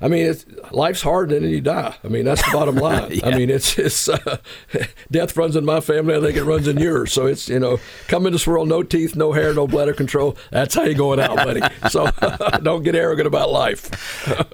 I 0.00 0.08
mean, 0.08 0.26
it's, 0.26 0.44
life's 0.72 1.02
hard, 1.02 1.32
and 1.32 1.44
then 1.44 1.50
you 1.50 1.60
die. 1.60 1.94
I 2.04 2.08
mean, 2.08 2.24
that's 2.24 2.44
the 2.44 2.52
bottom 2.52 2.74
line. 2.88 3.20
I 3.22 3.36
mean, 3.36 3.48
it's 3.48 3.78
it's 3.78 4.08
uh, 4.08 4.38
death 5.10 5.36
runs 5.36 5.56
in 5.56 5.64
my 5.64 5.80
family. 5.80 6.14
I 6.16 6.20
think 6.20 6.36
it 6.36 6.44
runs 6.44 6.66
in 6.68 6.78
yours. 6.78 7.12
So 7.12 7.26
it's 7.26 7.48
you 7.48 7.58
know, 7.60 7.78
come 8.08 8.26
in 8.26 8.32
this 8.32 8.46
world, 8.46 8.68
no 8.68 8.82
teeth, 8.82 9.14
no 9.16 9.32
hair, 9.32 9.54
no 9.54 9.66
bladder 9.66 9.92
control. 9.94 10.36
That's 10.50 10.74
how 10.74 10.82
you 10.84 10.94
going 10.94 11.20
out, 11.20 11.36
buddy. 11.36 11.62
So 11.90 12.10
don't 12.62 12.82
get 12.82 12.94
arrogant 12.94 13.26
about 13.26 13.50
life. 13.50 13.88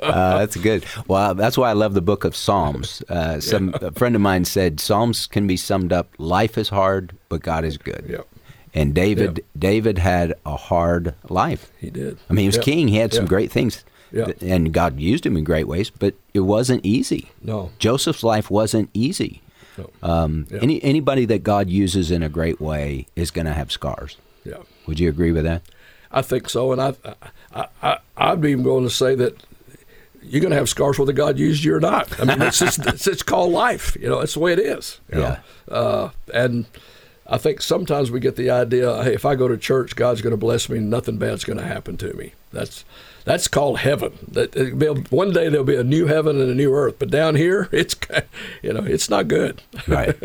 uh, 0.02 0.38
that's 0.38 0.56
good. 0.56 0.84
Well, 1.08 1.34
that's 1.34 1.56
why 1.58 1.70
I 1.70 1.72
love 1.74 1.94
the 1.94 2.02
book 2.02 2.24
of 2.24 2.36
Psalms. 2.36 3.02
Uh, 3.08 3.40
some 3.40 3.74
a 3.80 3.90
friend 3.92 4.14
of 4.14 4.20
mine 4.20 4.44
said 4.44 4.78
Psalms 4.80 5.26
can 5.26 5.46
be 5.46 5.56
summed 5.56 5.92
up: 5.92 6.08
life 6.18 6.58
is 6.58 6.68
hard, 6.68 7.16
but 7.28 7.42
God 7.42 7.64
is 7.64 7.78
good. 7.78 8.04
Yep. 8.08 8.26
And 8.72 8.94
David, 8.94 9.44
David 9.58 9.98
had 9.98 10.34
a 10.46 10.54
hard 10.56 11.14
life. 11.28 11.72
He 11.80 11.90
did. 11.90 12.18
I 12.28 12.34
mean, 12.34 12.44
he 12.44 12.46
was 12.48 12.54
Yep. 12.56 12.64
king. 12.64 12.86
He 12.88 12.98
had 12.98 13.12
some 13.12 13.26
great 13.26 13.50
things, 13.50 13.84
Yep. 14.12 14.42
and 14.42 14.72
God 14.72 14.98
used 14.98 15.24
him 15.24 15.36
in 15.36 15.44
great 15.44 15.68
ways. 15.68 15.90
But 15.90 16.14
it 16.34 16.40
wasn't 16.40 16.84
easy. 16.84 17.30
No. 17.42 17.70
Joseph's 17.78 18.22
life 18.24 18.50
wasn't 18.50 18.90
easy. 18.94 19.40
No. 19.78 19.90
Um, 20.02 20.46
Yeah. 20.50 20.58
any 20.62 20.82
anybody 20.82 21.24
that 21.26 21.42
God 21.42 21.68
uses 21.70 22.10
in 22.10 22.22
a 22.22 22.28
great 22.28 22.60
way 22.60 23.06
is 23.16 23.30
going 23.30 23.46
to 23.46 23.52
have 23.54 23.70
scars. 23.70 24.16
Yeah. 24.44 24.58
Would 24.86 24.98
you 25.00 25.08
agree 25.08 25.32
with 25.32 25.44
that? 25.44 25.62
I 26.12 26.22
think 26.22 26.48
so, 26.48 26.72
and 26.72 26.80
I, 26.82 26.94
I, 27.54 27.66
I, 27.82 27.98
I'd 28.16 28.40
be 28.40 28.50
even 28.50 28.64
going 28.64 28.82
to 28.82 28.90
say 28.90 29.14
that 29.14 29.36
you're 30.22 30.40
going 30.40 30.50
to 30.50 30.56
have 30.56 30.68
scars 30.68 30.98
whether 30.98 31.12
God 31.12 31.38
used 31.38 31.62
you 31.62 31.74
or 31.76 31.80
not. 31.80 32.18
I 32.20 32.24
mean, 32.24 32.42
it's 32.42 32.58
just, 32.58 32.84
it's, 32.84 33.06
it's 33.06 33.22
called 33.22 33.52
life. 33.52 33.96
You 34.00 34.08
know, 34.08 34.18
it's 34.20 34.34
the 34.34 34.40
way 34.40 34.52
it 34.52 34.58
is. 34.58 34.98
know. 35.12 35.36
Uh, 35.68 36.10
and 36.34 36.66
I 37.28 37.38
think 37.38 37.62
sometimes 37.62 38.10
we 38.10 38.18
get 38.18 38.34
the 38.34 38.50
idea, 38.50 39.04
hey, 39.04 39.14
if 39.14 39.24
I 39.24 39.36
go 39.36 39.46
to 39.46 39.56
church, 39.56 39.94
God's 39.94 40.20
going 40.20 40.32
to 40.32 40.36
bless 40.36 40.68
me, 40.68 40.78
and 40.78 40.90
nothing 40.90 41.16
bad's 41.16 41.44
going 41.44 41.58
to 41.60 41.64
happen 41.64 41.96
to 41.98 42.12
me. 42.14 42.32
That's 42.52 42.84
that's 43.24 43.48
called 43.48 43.78
heaven. 43.78 44.12
That 44.28 44.56
uh, 44.56 44.76
it'll 44.76 45.02
one 45.10 45.32
day 45.32 45.48
there'll 45.48 45.64
be 45.64 45.76
a 45.76 45.84
new 45.84 46.06
heaven 46.06 46.40
and 46.40 46.50
a 46.50 46.54
new 46.54 46.74
earth, 46.74 46.96
but 46.98 47.10
down 47.10 47.34
here, 47.34 47.68
it's 47.72 47.96
you 48.62 48.72
know, 48.72 48.84
it's 48.84 49.10
not 49.10 49.28
good. 49.28 49.62
right. 49.88 50.16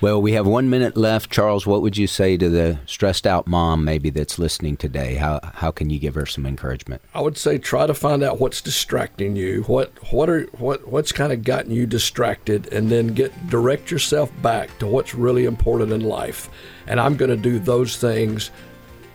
Well, 0.00 0.20
we 0.20 0.32
have 0.32 0.46
one 0.46 0.70
minute 0.70 0.96
left. 0.96 1.30
Charles, 1.30 1.66
what 1.66 1.82
would 1.82 1.96
you 1.96 2.06
say 2.06 2.36
to 2.36 2.48
the 2.48 2.78
stressed 2.86 3.26
out 3.26 3.46
mom 3.46 3.84
maybe 3.84 4.10
that's 4.10 4.38
listening 4.38 4.76
today? 4.76 5.16
How 5.16 5.40
how 5.54 5.70
can 5.70 5.90
you 5.90 5.98
give 5.98 6.14
her 6.14 6.26
some 6.26 6.46
encouragement? 6.46 7.02
I 7.14 7.20
would 7.20 7.36
say 7.36 7.58
try 7.58 7.86
to 7.86 7.94
find 7.94 8.22
out 8.22 8.40
what's 8.40 8.60
distracting 8.60 9.36
you. 9.36 9.62
What 9.64 9.92
what 10.12 10.28
are 10.30 10.42
what 10.58 10.88
what's 10.88 11.12
kind 11.12 11.32
of 11.32 11.44
gotten 11.44 11.70
you 11.70 11.86
distracted, 11.86 12.72
and 12.72 12.90
then 12.90 13.08
get 13.08 13.50
direct 13.50 13.90
yourself 13.90 14.30
back 14.42 14.78
to 14.78 14.86
what's 14.86 15.14
really 15.14 15.44
important 15.44 15.92
in 15.92 16.00
life. 16.00 16.48
And 16.86 16.98
I'm 16.98 17.16
going 17.16 17.30
to 17.30 17.36
do 17.36 17.58
those 17.58 17.98
things. 17.98 18.50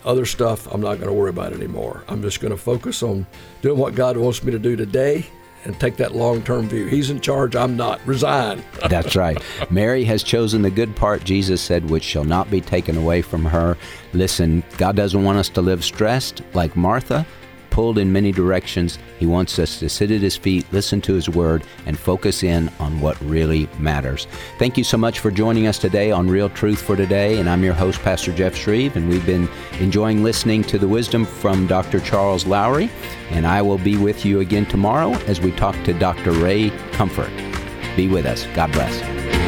Other 0.05 0.25
stuff, 0.25 0.67
I'm 0.71 0.81
not 0.81 0.95
going 0.95 1.07
to 1.07 1.13
worry 1.13 1.29
about 1.29 1.53
anymore. 1.53 2.03
I'm 2.07 2.21
just 2.21 2.41
going 2.41 2.51
to 2.51 2.57
focus 2.57 3.03
on 3.03 3.25
doing 3.61 3.77
what 3.77 3.95
God 3.95 4.17
wants 4.17 4.43
me 4.43 4.51
to 4.51 4.59
do 4.59 4.75
today, 4.75 5.25
and 5.65 5.79
take 5.79 5.95
that 5.97 6.15
long-term 6.15 6.67
view. 6.69 6.87
He's 6.87 7.09
in 7.09 7.19
charge. 7.21 7.55
I'm 7.55 7.77
not. 7.77 8.05
Resign. 8.05 8.63
That's 8.89 9.15
right. 9.15 9.41
Mary 9.69 10.03
has 10.05 10.23
chosen 10.23 10.61
the 10.61 10.69
good 10.69 10.95
part, 10.95 11.23
Jesus 11.23 11.61
said, 11.61 11.89
which 11.89 12.03
shall 12.03 12.23
not 12.23 12.51
be 12.51 12.61
taken 12.61 12.97
away 12.97 13.21
from 13.21 13.45
her. 13.45 13.77
Listen, 14.13 14.63
God 14.77 14.95
doesn't 14.95 15.23
want 15.23 15.37
us 15.37 15.49
to 15.49 15.61
live 15.61 15.83
stressed 15.83 16.41
like 16.53 16.75
Martha, 16.75 17.25
pulled 17.73 17.97
in 17.97 18.13
many 18.13 18.31
directions. 18.31 18.99
He 19.17 19.25
wants 19.25 19.57
us 19.57 19.79
to 19.79 19.89
sit 19.89 20.11
at 20.11 20.21
His 20.21 20.37
feet, 20.37 20.65
listen 20.71 21.01
to 21.01 21.13
His 21.15 21.27
word, 21.27 21.63
and 21.87 21.97
focus 21.97 22.43
in 22.43 22.69
on 22.79 23.01
what 23.01 23.19
really 23.21 23.67
matters. 23.79 24.27
Thank 24.59 24.77
you 24.77 24.83
so 24.83 24.95
much 24.95 25.19
for 25.19 25.31
joining 25.31 25.65
us 25.65 25.79
today 25.79 26.11
on 26.11 26.29
Real 26.29 26.49
Truth 26.49 26.81
for 26.81 26.95
Today. 26.95 27.39
And 27.39 27.49
I'm 27.49 27.63
your 27.63 27.73
host, 27.73 27.99
Pastor 28.01 28.31
Jeff 28.31 28.53
Schreve, 28.53 28.95
and 28.95 29.09
we've 29.09 29.25
been 29.25 29.49
enjoying 29.79 30.23
listening 30.23 30.63
to 30.65 30.77
the 30.77 30.87
wisdom 30.87 31.25
from 31.25 31.65
Dr. 31.65 31.99
Charles 31.99 32.45
Lowery. 32.45 32.91
And 33.31 33.47
I 33.47 33.63
will 33.63 33.79
be 33.79 33.97
with 33.97 34.23
you 34.23 34.41
again 34.41 34.67
tomorrow 34.67 35.11
as 35.25 35.41
we 35.41 35.51
talk 35.51 35.75
to 35.85 35.93
Dr. 35.93 36.31
Ray 36.31 36.69
Comfort. 36.91 37.31
Be 37.95 38.07
with 38.07 38.27
us. 38.27 38.45
God 38.53 38.71
bless. 38.71 39.42